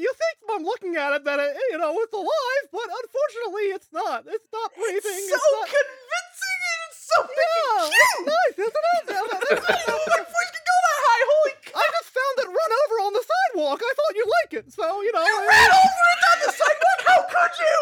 You, 0.00 0.12
think 0.12 0.34
I'm 0.52 0.64
looking 0.64 0.96
at 0.96 1.12
it 1.16 1.24
that 1.24 1.40
it, 1.40 1.56
you 1.72 1.78
know 1.78 1.96
it's 1.96 2.12
alive, 2.12 2.64
but 2.72 2.84
unfortunately 2.92 3.72
it's 3.72 3.88
not. 3.92 4.24
It's 4.28 4.48
not 4.52 4.68
breathing. 4.76 5.00
It's 5.00 5.32
so 5.32 5.40
not... 5.40 5.64
convincing 5.70 6.60
and 6.60 6.80
it's 6.92 7.00
so 7.08 7.18
Yeah, 7.24 7.80
freaking 7.80 7.88
it's 7.88 8.12
cute. 8.20 8.28
nice, 8.28 8.56
isn't 8.60 8.84
it? 8.84 9.04
Yeah, 9.10 9.16
that- 9.16 9.32
I 9.32 9.40
that's- 9.40 9.64
didn't 9.64 9.88
know 9.88 10.00
my 10.12 10.20
voice 10.28 10.50
could 10.52 10.66
go 10.68 10.76
that 10.84 10.98
high. 11.00 11.24
Holy 11.30 11.54
cow! 11.64 11.80
I 11.80 11.84
just 11.96 12.10
found 12.12 12.34
it 12.44 12.48
run 12.52 12.70
over 12.84 12.96
on 13.08 13.12
the 13.16 13.24
sidewalk. 13.24 13.78
I 13.80 13.92
thought 13.96 14.12
you'd 14.14 14.32
like 14.44 14.52
it, 14.60 14.66
so 14.72 14.84
you 15.00 15.12
know. 15.16 15.24
You 15.24 15.36
uh, 15.40 15.48
ran 15.48 15.70
over 15.72 16.04
it 16.12 16.18
down 16.20 16.38
the 16.44 16.52
sidewalk. 16.52 17.00
How 17.08 17.20
could 17.32 17.54
you? 17.64 17.80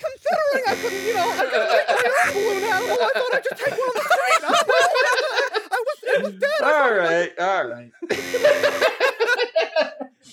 Considering 0.00 0.64
I 0.64 0.74
couldn't, 0.80 1.04
you 1.04 1.12
know, 1.12 1.26
I 1.28 1.44
couldn't 1.44 1.74
take 1.74 1.88
my 1.90 1.98
own 2.00 2.32
balloon 2.38 2.64
animal, 2.70 2.96
I 3.02 3.10
thought 3.18 3.34
I'd 3.36 3.44
just 3.44 3.58
take 3.60 3.74
one 3.76 3.84
on 3.90 3.96
the 3.98 4.06
street. 4.08 4.40
I, 4.40 4.48
don't 4.48 4.64
know. 4.64 4.80
I 5.60 5.78
was, 5.84 5.96
it 6.00 6.20
was 6.24 6.34
dead. 6.40 6.60
I 6.62 6.64
All 6.64 6.72
thought- 6.72 6.88
right. 7.70 7.90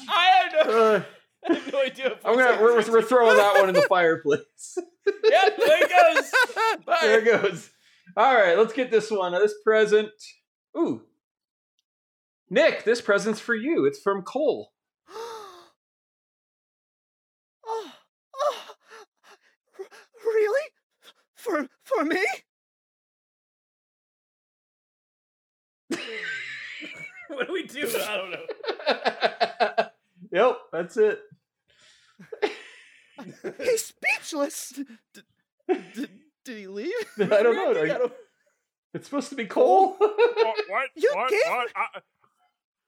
I 0.09 0.25
have 0.43 0.67
no, 0.67 0.93
Uh, 0.95 1.03
I 1.49 1.53
have 1.53 1.71
no 1.73 1.81
idea. 1.81 2.17
I'm 2.25 2.35
gonna. 2.37 2.61
We're, 2.61 2.75
we're 2.91 3.01
throwing 3.01 3.37
that 3.37 3.55
one 3.59 3.69
in 3.69 3.75
the 3.75 3.81
fireplace. 3.89 4.77
Yep, 4.77 5.57
there 5.57 5.83
it 5.83 5.89
goes. 5.89 6.31
Bye. 6.85 6.97
there 7.01 7.19
it 7.19 7.25
goes. 7.25 7.69
All 8.15 8.33
right. 8.35 8.57
Let's 8.57 8.73
get 8.73 8.91
this 8.91 9.09
one. 9.11 9.31
Now, 9.31 9.39
This 9.39 9.53
present. 9.63 10.09
Ooh. 10.77 11.03
Nick, 12.49 12.83
this 12.85 13.01
present's 13.01 13.39
for 13.39 13.55
you. 13.55 13.85
It's 13.85 13.99
from 13.99 14.21
Cole. 14.23 14.71
Oh, 17.69 17.91
oh, 18.33 18.75
really? 20.25 20.61
For 21.35 21.67
for 21.83 22.05
me? 22.05 22.23
what 27.37 27.47
do 27.47 27.53
we 27.53 27.63
do? 27.67 27.87
I 27.87 28.17
don't 28.17 28.31
know. 28.31 29.85
yep, 30.31 30.57
that's 30.71 30.97
it. 30.97 31.19
He's 33.59 33.85
speechless. 33.85 34.73
Did, 35.67 36.09
did 36.45 36.57
he 36.57 36.67
leave? 36.67 36.91
I 37.19 37.25
don't 37.25 37.55
know. 37.55 37.71
Are 37.79 37.85
you- 37.85 38.11
It's 38.93 39.05
supposed 39.07 39.29
to 39.29 39.35
be 39.35 39.45
Cole. 39.45 39.95
What? 39.97 40.15
What? 40.67 40.89
You 40.95 41.11
what? 41.15 41.29
gave- 41.29 41.39
What? 41.47 41.67
I- 41.75 41.99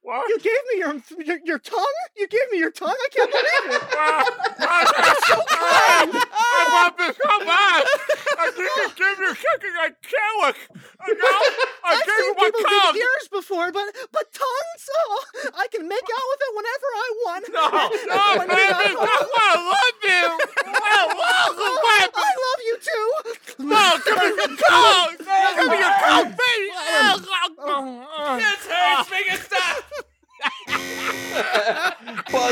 what? 0.02 0.28
You 0.30 0.40
gave 0.40 0.64
me 0.72 0.80
your, 0.80 0.96
your 1.26 1.40
your 1.46 1.60
tongue. 1.60 1.98
You 2.18 2.28
gave 2.28 2.50
me 2.52 2.60
your 2.60 2.72
tongue. 2.72 2.96
I 2.96 3.10
can't 3.12 3.32
believe 3.32 3.74
it. 3.76 3.84
Ah, 5.62 6.08
I 6.08 6.64
want 6.72 6.98
this 6.98 7.16
so 7.18 7.34
bad. 7.46 7.84
I 8.40 8.46
didn't 8.56 8.96
give 8.96 9.18
you 9.20 9.32
something 9.36 9.76
like 9.76 9.96
Kellic. 10.02 10.56
I, 11.00 11.08
know, 11.12 11.38
I 11.84 11.92
I've 11.92 12.06
gave 12.08 12.20
you 12.24 12.34
my 12.38 12.50
people 12.50 12.64
Kong! 12.64 12.96
ears 12.96 13.28
before, 13.32 13.72
but 13.72 13.88
but 14.12 14.26
tongues, 14.34 14.86
oh, 14.88 15.24
I 15.56 15.68
can 15.68 15.88
make 15.88 16.08
out 16.08 16.26
with 16.32 16.42
it 16.48 16.52
whenever 16.56 16.88
I 16.96 17.10
want. 17.26 17.44
No, 17.54 17.66
no, 18.10 18.24
baby, 18.56 18.94
no, 18.96 19.04
I 19.04 19.54
love 19.60 19.98
you. 20.08 20.26
I 20.66 21.02
love 21.12 21.56
you, 21.60 21.74
baby. 21.84 22.16
I 22.16 22.32
love 22.40 22.62
you 22.66 22.76
too. 22.80 23.08
No, 23.68 23.84
give 24.06 24.16
me 24.16 24.28
your 24.40 24.56
Kong. 24.64 25.10
Give 25.20 25.68
me 25.70 25.78
your 25.80 25.96
Kong, 26.00 26.26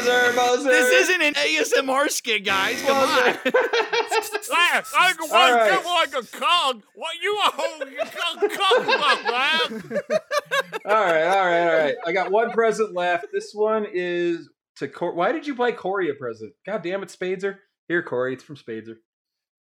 buzzer, 0.07 0.35
buzzer. 0.35 0.69
This 0.77 1.09
isn't 1.09 1.21
an 1.21 1.33
ASMR 1.33 2.09
skit, 2.09 2.45
guys. 2.45 2.81
Come 2.81 2.97
on. 2.97 3.07
Last, 3.07 4.93
I 4.97 5.13
can 5.17 5.29
All 5.29 5.51
one 5.51 5.53
right. 5.53 5.71
give 5.71 5.85
like 5.85 6.23
a 6.23 6.37
Kong. 6.37 6.83
What 6.95 7.15
you 7.21 7.37
a 7.37 7.51
whole 7.51 7.79
Kong, 7.79 8.49
Kong, 8.49 9.23
man? 9.23 10.01
all 10.85 10.91
right, 10.93 11.23
all 11.23 11.45
right, 11.45 11.67
all 11.67 11.77
right. 11.77 11.95
I 12.05 12.11
got 12.11 12.31
one 12.31 12.51
present 12.51 12.93
left. 12.93 13.27
This 13.33 13.51
one 13.53 13.85
is 13.91 14.49
to 14.77 14.87
Cor- 14.87 15.13
Why 15.13 15.31
did 15.31 15.45
you 15.47 15.55
buy 15.55 15.71
Corey 15.71 16.09
a 16.09 16.13
present? 16.13 16.53
God 16.65 16.81
damn 16.81 17.03
it, 17.03 17.09
Spadezer. 17.09 17.57
Here, 17.87 18.03
Corey. 18.03 18.33
It's 18.33 18.43
from 18.43 18.55
Spadezer. 18.57 18.95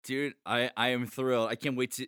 Dude, 0.05 0.35
I, 0.45 0.71
I 0.77 0.89
am 0.89 1.07
thrilled. 1.07 1.51
I 1.51 1.55
can't 1.55 1.77
wait 1.77 1.93
to. 1.93 2.07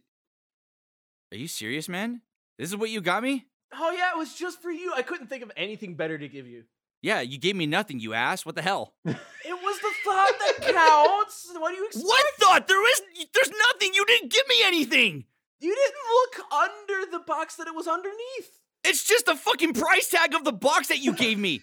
Are 1.32 1.36
you 1.36 1.48
serious, 1.48 1.88
man? 1.88 2.22
This 2.58 2.68
is 2.70 2.76
what 2.76 2.90
you 2.90 3.00
got 3.00 3.22
me? 3.22 3.46
Oh 3.72 3.90
yeah, 3.90 4.10
it 4.14 4.18
was 4.18 4.34
just 4.34 4.62
for 4.62 4.70
you. 4.70 4.92
I 4.94 5.02
couldn't 5.02 5.26
think 5.28 5.42
of 5.42 5.50
anything 5.56 5.94
better 5.96 6.16
to 6.16 6.28
give 6.28 6.46
you. 6.46 6.64
Yeah, 7.04 7.20
you 7.20 7.36
gave 7.36 7.54
me 7.54 7.66
nothing, 7.66 8.00
you 8.00 8.14
ass. 8.14 8.46
What 8.46 8.54
the 8.54 8.62
hell? 8.62 8.94
It 9.46 9.52
was 9.52 9.78
the 9.78 9.92
thought 10.04 10.32
that 10.38 10.72
counts. 10.74 11.50
What 11.58 11.68
do 11.72 11.76
you 11.76 11.84
expect? 11.84 12.06
What 12.06 12.24
thought? 12.40 12.66
There 12.66 12.90
is 12.92 13.02
there's 13.34 13.50
nothing. 13.50 13.92
You 13.92 14.06
didn't 14.06 14.32
give 14.32 14.48
me 14.48 14.54
anything. 14.64 15.24
You 15.60 15.74
didn't 15.74 16.40
look 16.40 16.52
under 16.52 17.10
the 17.10 17.18
box 17.18 17.56
that 17.56 17.66
it 17.66 17.74
was 17.74 17.86
underneath. 17.86 18.58
It's 18.84 19.04
just 19.04 19.26
the 19.26 19.34
fucking 19.34 19.74
price 19.74 20.08
tag 20.08 20.34
of 20.34 20.44
the 20.44 20.52
box 20.52 20.88
that 20.88 21.00
you 21.00 21.12
gave 21.24 21.38
me. 21.38 21.60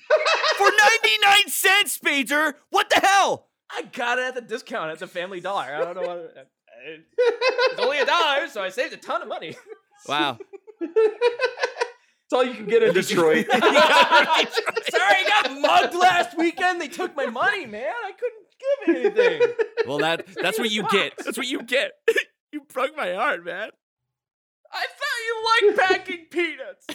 For 0.58 0.68
99 0.68 1.48
cents, 1.48 1.98
Spader. 1.98 2.54
What 2.70 2.92
the 2.92 3.00
hell? 3.04 3.48
I 3.72 3.82
got 3.82 4.20
it 4.20 4.26
at 4.26 4.36
the 4.36 4.42
discount 4.42 4.92
at 4.92 5.00
the 5.00 5.08
Family 5.08 5.40
Dollar. 5.40 5.76
I 5.76 5.80
don't 5.80 5.96
know 5.96 6.02
what. 6.02 6.34
Uh, 6.38 6.42
uh, 6.42 6.98
it's 7.72 7.80
only 7.80 7.98
a 7.98 8.06
dollar, 8.06 8.48
so 8.48 8.62
I 8.62 8.70
saved 8.70 8.94
a 8.94 8.98
ton 8.98 9.24
of 9.24 9.28
money. 9.28 9.56
Wow. 10.08 10.38
It's 12.32 12.38
all 12.38 12.46
you 12.46 12.54
can 12.54 12.66
get 12.66 12.82
in 12.82 12.94
Detroit. 12.94 13.46
Sorry, 13.52 13.62
I 13.62 15.42
got 15.44 15.60
mugged 15.60 15.94
last 15.94 16.38
weekend. 16.38 16.80
They 16.80 16.88
took 16.88 17.14
my 17.14 17.26
money, 17.26 17.66
man. 17.66 17.92
I 18.06 18.14
couldn't 18.14 18.46
give 19.04 19.18
anything. 19.18 19.54
Well, 19.86 19.98
that 19.98 20.26
that's 20.42 20.58
what 20.58 20.72
you 20.72 20.88
get. 20.90 21.12
That's 21.18 21.38
what 21.38 21.48
you 21.48 21.62
get. 21.62 21.92
you 22.54 22.62
broke 22.74 22.96
my 22.96 23.12
heart, 23.16 23.44
man. 23.44 23.72
I 24.72 24.86
thought 24.88 25.20
you 25.28 25.44
liked 25.74 25.78
packing 25.90 26.28
peanuts. 26.32 26.88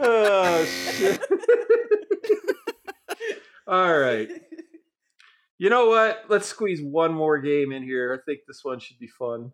oh 0.00 0.64
shit. 0.64 1.20
All 3.68 3.96
right. 3.96 4.28
You 5.58 5.70
know 5.70 5.86
what? 5.86 6.24
Let's 6.28 6.48
squeeze 6.48 6.82
one 6.82 7.14
more 7.14 7.38
game 7.38 7.70
in 7.70 7.84
here. 7.84 8.12
I 8.12 8.18
think 8.28 8.40
this 8.48 8.64
one 8.64 8.80
should 8.80 8.98
be 8.98 9.06
fun. 9.06 9.52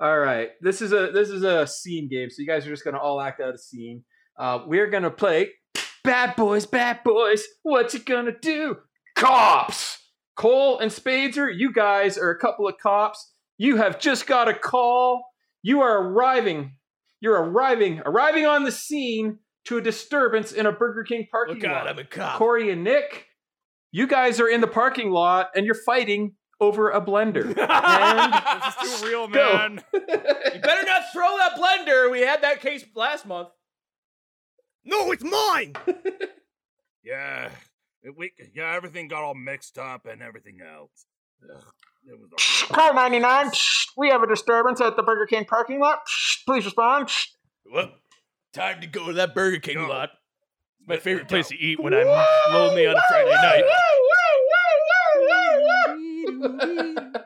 All 0.00 0.18
right. 0.18 0.50
This 0.60 0.82
is 0.82 0.92
a 0.92 1.10
this 1.12 1.30
is 1.30 1.42
a 1.42 1.66
scene 1.66 2.08
game, 2.08 2.30
so 2.30 2.42
you 2.42 2.48
guys 2.48 2.66
are 2.66 2.70
just 2.70 2.84
gonna 2.84 2.98
all 2.98 3.20
act 3.20 3.40
out 3.40 3.54
a 3.54 3.58
scene. 3.58 4.04
Uh, 4.38 4.60
we're 4.66 4.88
gonna 4.90 5.10
play 5.10 5.50
Bad 6.02 6.34
Boys, 6.36 6.66
Bad 6.66 7.00
Boys. 7.04 7.44
What 7.62 7.94
you 7.94 8.00
gonna 8.00 8.36
do? 8.40 8.76
Cops. 9.14 9.98
Cole 10.36 10.80
and 10.80 10.90
Spadezer, 10.90 11.48
you 11.54 11.72
guys 11.72 12.18
are 12.18 12.30
a 12.30 12.38
couple 12.38 12.66
of 12.66 12.74
cops. 12.82 13.32
You 13.56 13.76
have 13.76 14.00
just 14.00 14.26
got 14.26 14.48
a 14.48 14.54
call. 14.54 15.24
You 15.62 15.80
are 15.82 16.02
arriving. 16.02 16.72
You're 17.20 17.40
arriving, 17.40 18.02
arriving 18.04 18.44
on 18.44 18.64
the 18.64 18.72
scene 18.72 19.38
to 19.66 19.78
a 19.78 19.80
disturbance 19.80 20.52
in 20.52 20.66
a 20.66 20.72
Burger 20.72 21.04
King 21.04 21.26
parking 21.30 21.64
Oh 21.64 21.68
lot. 21.68 21.88
I'm 21.88 21.98
a 21.98 22.04
cop. 22.04 22.36
Corey 22.38 22.70
and 22.70 22.82
Nick, 22.84 23.26
you 23.92 24.06
guys 24.06 24.40
are 24.40 24.48
in 24.48 24.60
the 24.60 24.66
parking 24.66 25.10
lot 25.10 25.50
and 25.54 25.64
you're 25.64 25.80
fighting 25.86 26.34
over 26.60 26.90
a 26.90 27.00
blender. 27.00 27.46
and 27.46 27.54
This 28.82 28.92
is 28.94 29.00
too 29.00 29.06
real, 29.08 29.28
Go. 29.28 29.52
man. 29.56 29.82
You 29.92 30.60
better 30.60 30.86
not 30.86 31.02
throw 31.12 31.36
that 31.38 31.54
blender. 31.56 32.10
We 32.10 32.20
had 32.20 32.42
that 32.42 32.60
case 32.60 32.84
last 32.94 33.26
month. 33.26 33.48
No, 34.84 35.10
it's 35.12 35.24
mine. 35.24 35.74
Yeah, 37.06 37.50
it- 38.02 38.16
we 38.16 38.32
yeah 38.54 38.72
everything 38.74 39.08
got 39.08 39.22
all 39.22 39.34
mixed 39.34 39.76
up 39.78 40.06
and 40.06 40.22
everything 40.22 40.60
else. 40.62 41.04
Ugh, 41.42 41.62
it 42.06 42.18
was 42.18 42.30
all- 42.70 42.74
Car 42.74 42.94
99, 42.94 43.50
we 43.98 44.08
have 44.08 44.22
a 44.22 44.26
disturbance 44.26 44.80
at 44.80 44.96
the 44.96 45.02
Burger 45.02 45.26
King 45.26 45.44
parking 45.44 45.80
lot. 45.80 46.00
Please 46.46 46.64
respond. 46.64 47.10
Well, 47.70 47.90
time 48.54 48.80
to 48.80 48.86
go 48.86 49.08
to 49.08 49.12
that 49.14 49.34
Burger 49.34 49.58
King 49.58 49.76
Go. 49.76 49.86
lot. 49.88 50.10
It's 50.80 50.88
my 50.88 50.96
favorite 50.96 51.28
place 51.28 51.48
to 51.48 51.56
eat 51.58 51.78
when 51.78 51.92
I'm 51.92 52.06
lonely 52.52 52.86
on 52.86 52.96
a 52.96 53.02
Friday 53.10 53.30
night. 53.30 53.64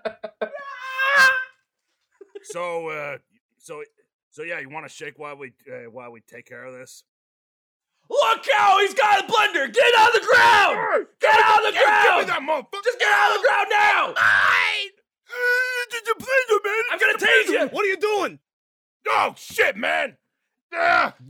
So 2.43 2.89
uh, 2.89 3.19
so 3.59 3.83
so 4.31 4.43
yeah, 4.43 4.59
you 4.61 4.71
want 4.71 4.87
to 4.87 4.93
shake 4.93 5.19
while 5.19 5.37
we 5.37 5.53
uh, 5.71 5.91
while 5.91 6.11
we 6.11 6.21
take 6.23 6.47
care 6.47 6.65
of 6.65 6.73
this? 6.73 7.03
Look 8.09 8.47
out! 8.59 8.81
He's 8.81 8.95
got 8.95 9.25
a 9.25 9.27
blender. 9.31 9.71
Get 9.73 9.85
on 9.99 10.11
the 10.15 10.27
ground. 10.27 11.07
Get 11.21 11.35
on 11.35 11.63
the 11.65 11.73
Give 11.73 11.81
me 11.81 11.85
ground. 11.85 12.29
that 12.29 12.41
motherfucker! 12.41 12.85
Just 12.85 12.99
get 12.99 13.13
on 13.13 13.37
the 13.37 13.43
ground 13.47 13.67
now. 13.71 14.15
It's 15.91 16.09
a 16.09 16.15
blender, 16.15 16.65
man. 16.65 16.83
I'm 16.91 16.99
gonna 16.99 17.19
tase 17.19 17.49
you. 17.49 17.69
What 17.69 17.85
are 17.85 17.89
you 17.89 17.99
doing? 17.99 18.39
Oh 19.11 19.35
shit, 19.37 19.77
man! 19.77 20.17
Ah! 20.73 21.15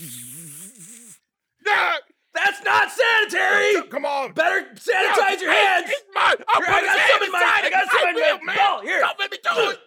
Ah! 1.70 1.98
That's 2.44 2.62
not 2.64 2.90
sanitary. 2.90 3.88
Come 3.90 4.04
on! 4.06 4.32
Better 4.32 4.66
sanitize 4.74 5.40
your 5.40 5.52
hands. 5.52 5.86
It's 5.88 6.04
mine! 6.14 6.36
I'll 6.48 6.62
Here, 6.62 6.74
I 6.74 6.82
got 6.84 7.10
some 7.10 7.22
in 7.24 7.32
my. 7.32 7.60
I 7.64 7.70
got 7.70 7.90
some 7.90 8.08
in 8.10 8.14
will, 8.14 8.38
my 8.44 8.54
man. 8.54 8.84
Here. 8.84 9.00
Don't 9.00 9.18
let 9.18 9.30
me 9.30 9.38
do 9.42 9.70
it. 9.70 9.78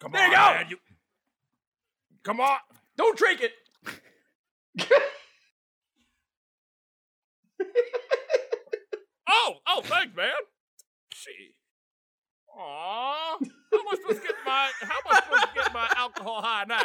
Come 0.00 0.12
There 0.12 0.24
on, 0.24 0.30
you 0.30 0.36
go. 0.36 0.42
man. 0.42 0.66
You... 0.70 0.76
Come 2.24 2.40
on. 2.40 2.58
Don't 2.96 3.16
drink 3.16 3.40
it. 3.42 3.52
Oh, 9.32 9.54
oh, 9.68 9.80
thanks, 9.82 10.16
man. 10.16 10.30
Gee. 11.14 11.54
Aw. 12.58 13.38
How 13.38 13.78
am 13.78 13.86
I 13.88 13.94
supposed 13.94 14.22
to 14.22 14.26
get 14.26 14.36
my 14.44 14.70
how 14.80 14.96
am 14.96 15.02
I 15.08 15.20
supposed 15.20 15.42
to 15.42 15.48
get 15.54 15.72
my 15.72 15.88
alcohol 15.96 16.42
high 16.42 16.64
now? 16.66 16.80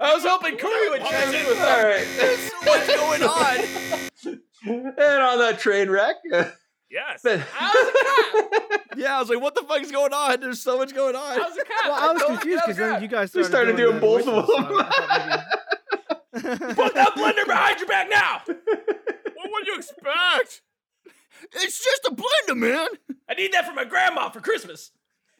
I 0.00 0.14
was 0.14 0.24
hoping 0.24 0.58
Corey 0.58 0.90
would 0.90 1.00
chime 1.02 1.34
in 1.34 1.46
with 1.46 1.58
All 1.58 1.66
that. 1.66 2.50
What's 2.64 2.86
going 2.96 3.22
on? 3.22 4.90
and 4.96 5.22
on 5.22 5.38
that 5.38 5.58
train 5.58 5.88
wreck. 5.90 6.16
Yes. 6.90 7.24
Yeah, 8.96 9.16
I 9.16 9.20
was 9.20 9.28
like, 9.28 9.40
what 9.40 9.54
the 9.56 9.62
fuck 9.62 9.82
is 9.82 9.90
going 9.90 10.12
on? 10.12 10.40
There's 10.40 10.60
so 10.62 10.78
much 10.78 10.94
going 10.94 11.16
on. 11.16 11.22
I 11.32 11.38
was 11.38 11.56
a 11.56 11.64
cop. 11.64 11.84
Well, 11.84 11.92
I 11.94 12.12
was 12.12 12.22
confused 12.22 12.62
because 12.64 12.76
then 12.76 13.02
you 13.02 13.08
guys 13.08 13.34
We 13.34 13.42
started, 13.42 13.74
started 13.74 13.76
doing 13.76 13.94
the 13.96 14.00
both 14.00 14.28
of 14.28 14.46
them. 14.46 14.46
so 14.46 14.56
I 14.56 14.62
thought 14.88 15.50
maybe- 16.32 16.74
Put 16.74 16.94
that 16.94 17.12
blender 17.16 17.46
behind 17.46 17.78
your 17.80 17.88
back 17.88 18.08
now. 18.08 18.42
What 18.46 19.50
would 19.50 19.66
you 19.66 19.76
expect? 19.76 20.62
It's 21.52 21.82
just 21.84 22.04
a 22.06 22.10
blender, 22.14 22.56
man. 22.56 22.86
I 23.28 23.34
need 23.34 23.52
that 23.52 23.66
for 23.66 23.72
my 23.74 23.84
grandma 23.84 24.30
for 24.30 24.40
Christmas. 24.40 24.90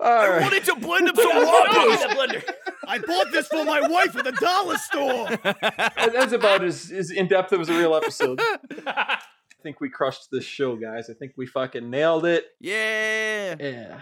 All 0.05 0.13
I 0.13 0.29
right. 0.29 0.43
wanted 0.43 0.65
to 0.65 0.77
blend 0.77 1.09
up 1.09 1.17
some 1.21 1.25
Give 1.33 1.35
me 1.41 1.45
waffles. 1.47 1.97
blender. 2.15 2.43
I 2.87 2.99
bought 2.99 3.33
this 3.33 3.47
for 3.49 3.65
my 3.65 3.81
wife 3.89 4.15
at 4.17 4.25
the 4.25 4.33
dollar 4.33 4.77
store. 4.77 5.29
That- 5.43 6.11
That's 6.13 6.33
about 6.33 6.63
as, 6.63 6.91
as 6.93 7.11
in 7.11 7.27
depth 7.27 7.53
as 7.55 7.69
a 7.71 7.73
real 7.79 7.95
episode. 7.95 8.39
I 8.87 9.19
think 9.63 9.81
we 9.81 9.89
crushed 9.89 10.31
this 10.31 10.45
show, 10.45 10.77
guys. 10.77 11.09
I 11.09 11.15
think 11.15 11.33
we 11.37 11.47
fucking 11.47 11.89
nailed 11.89 12.27
it. 12.27 12.45
Yeah. 12.61 13.57
Yeah. 13.59 14.01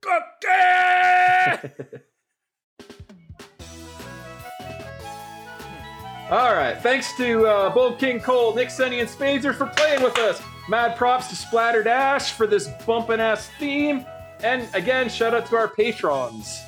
Cookie! 0.00 1.68
All 6.30 6.54
right. 6.54 6.78
Thanks 6.82 7.14
to 7.18 7.46
uh, 7.46 7.70
Bold 7.74 7.98
King 7.98 8.18
Cole, 8.20 8.54
Nick 8.54 8.70
Senny, 8.70 9.00
and 9.00 9.08
Spazer 9.08 9.54
for 9.54 9.66
playing 9.66 10.02
with 10.02 10.16
us. 10.18 10.40
Mad 10.68 10.96
props 10.96 11.28
to 11.28 11.36
Splatter 11.36 11.82
Dash 11.82 12.32
for 12.32 12.46
this 12.46 12.68
bumping 12.86 13.20
ass 13.20 13.50
theme. 13.58 14.06
And 14.42 14.68
again, 14.74 15.08
shout 15.08 15.34
out 15.34 15.46
to 15.46 15.56
our 15.56 15.68
patrons. 15.68 16.60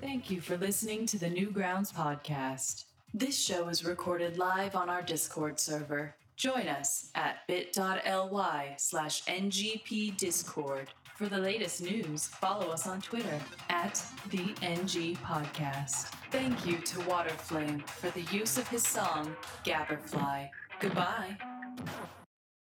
Thank 0.00 0.30
you 0.30 0.40
for 0.40 0.56
listening 0.56 1.06
to 1.06 1.18
the 1.18 1.26
Newgrounds 1.28 1.92
podcast. 1.92 2.84
This 3.12 3.38
show 3.38 3.68
is 3.68 3.84
recorded 3.84 4.38
live 4.38 4.76
on 4.76 4.88
our 4.88 5.02
Discord 5.02 5.58
server. 5.58 6.14
Join 6.36 6.68
us 6.68 7.10
at 7.14 7.46
bit.ly 7.48 8.74
slash 8.78 9.24
ngpdiscord. 9.24 10.86
For 11.16 11.28
the 11.28 11.36
latest 11.36 11.82
news, 11.82 12.28
follow 12.28 12.68
us 12.68 12.86
on 12.86 13.02
Twitter 13.02 13.38
at 13.68 14.02
the 14.30 14.54
NG 14.62 15.16
Podcast. 15.16 16.06
Thank 16.30 16.64
you 16.64 16.78
to 16.78 16.98
Waterflame 17.00 17.86
for 17.86 18.08
the 18.10 18.22
use 18.34 18.56
of 18.56 18.66
his 18.68 18.86
song 18.86 19.36
Gabberfly. 19.62 20.48
Goodbye. 20.80 21.36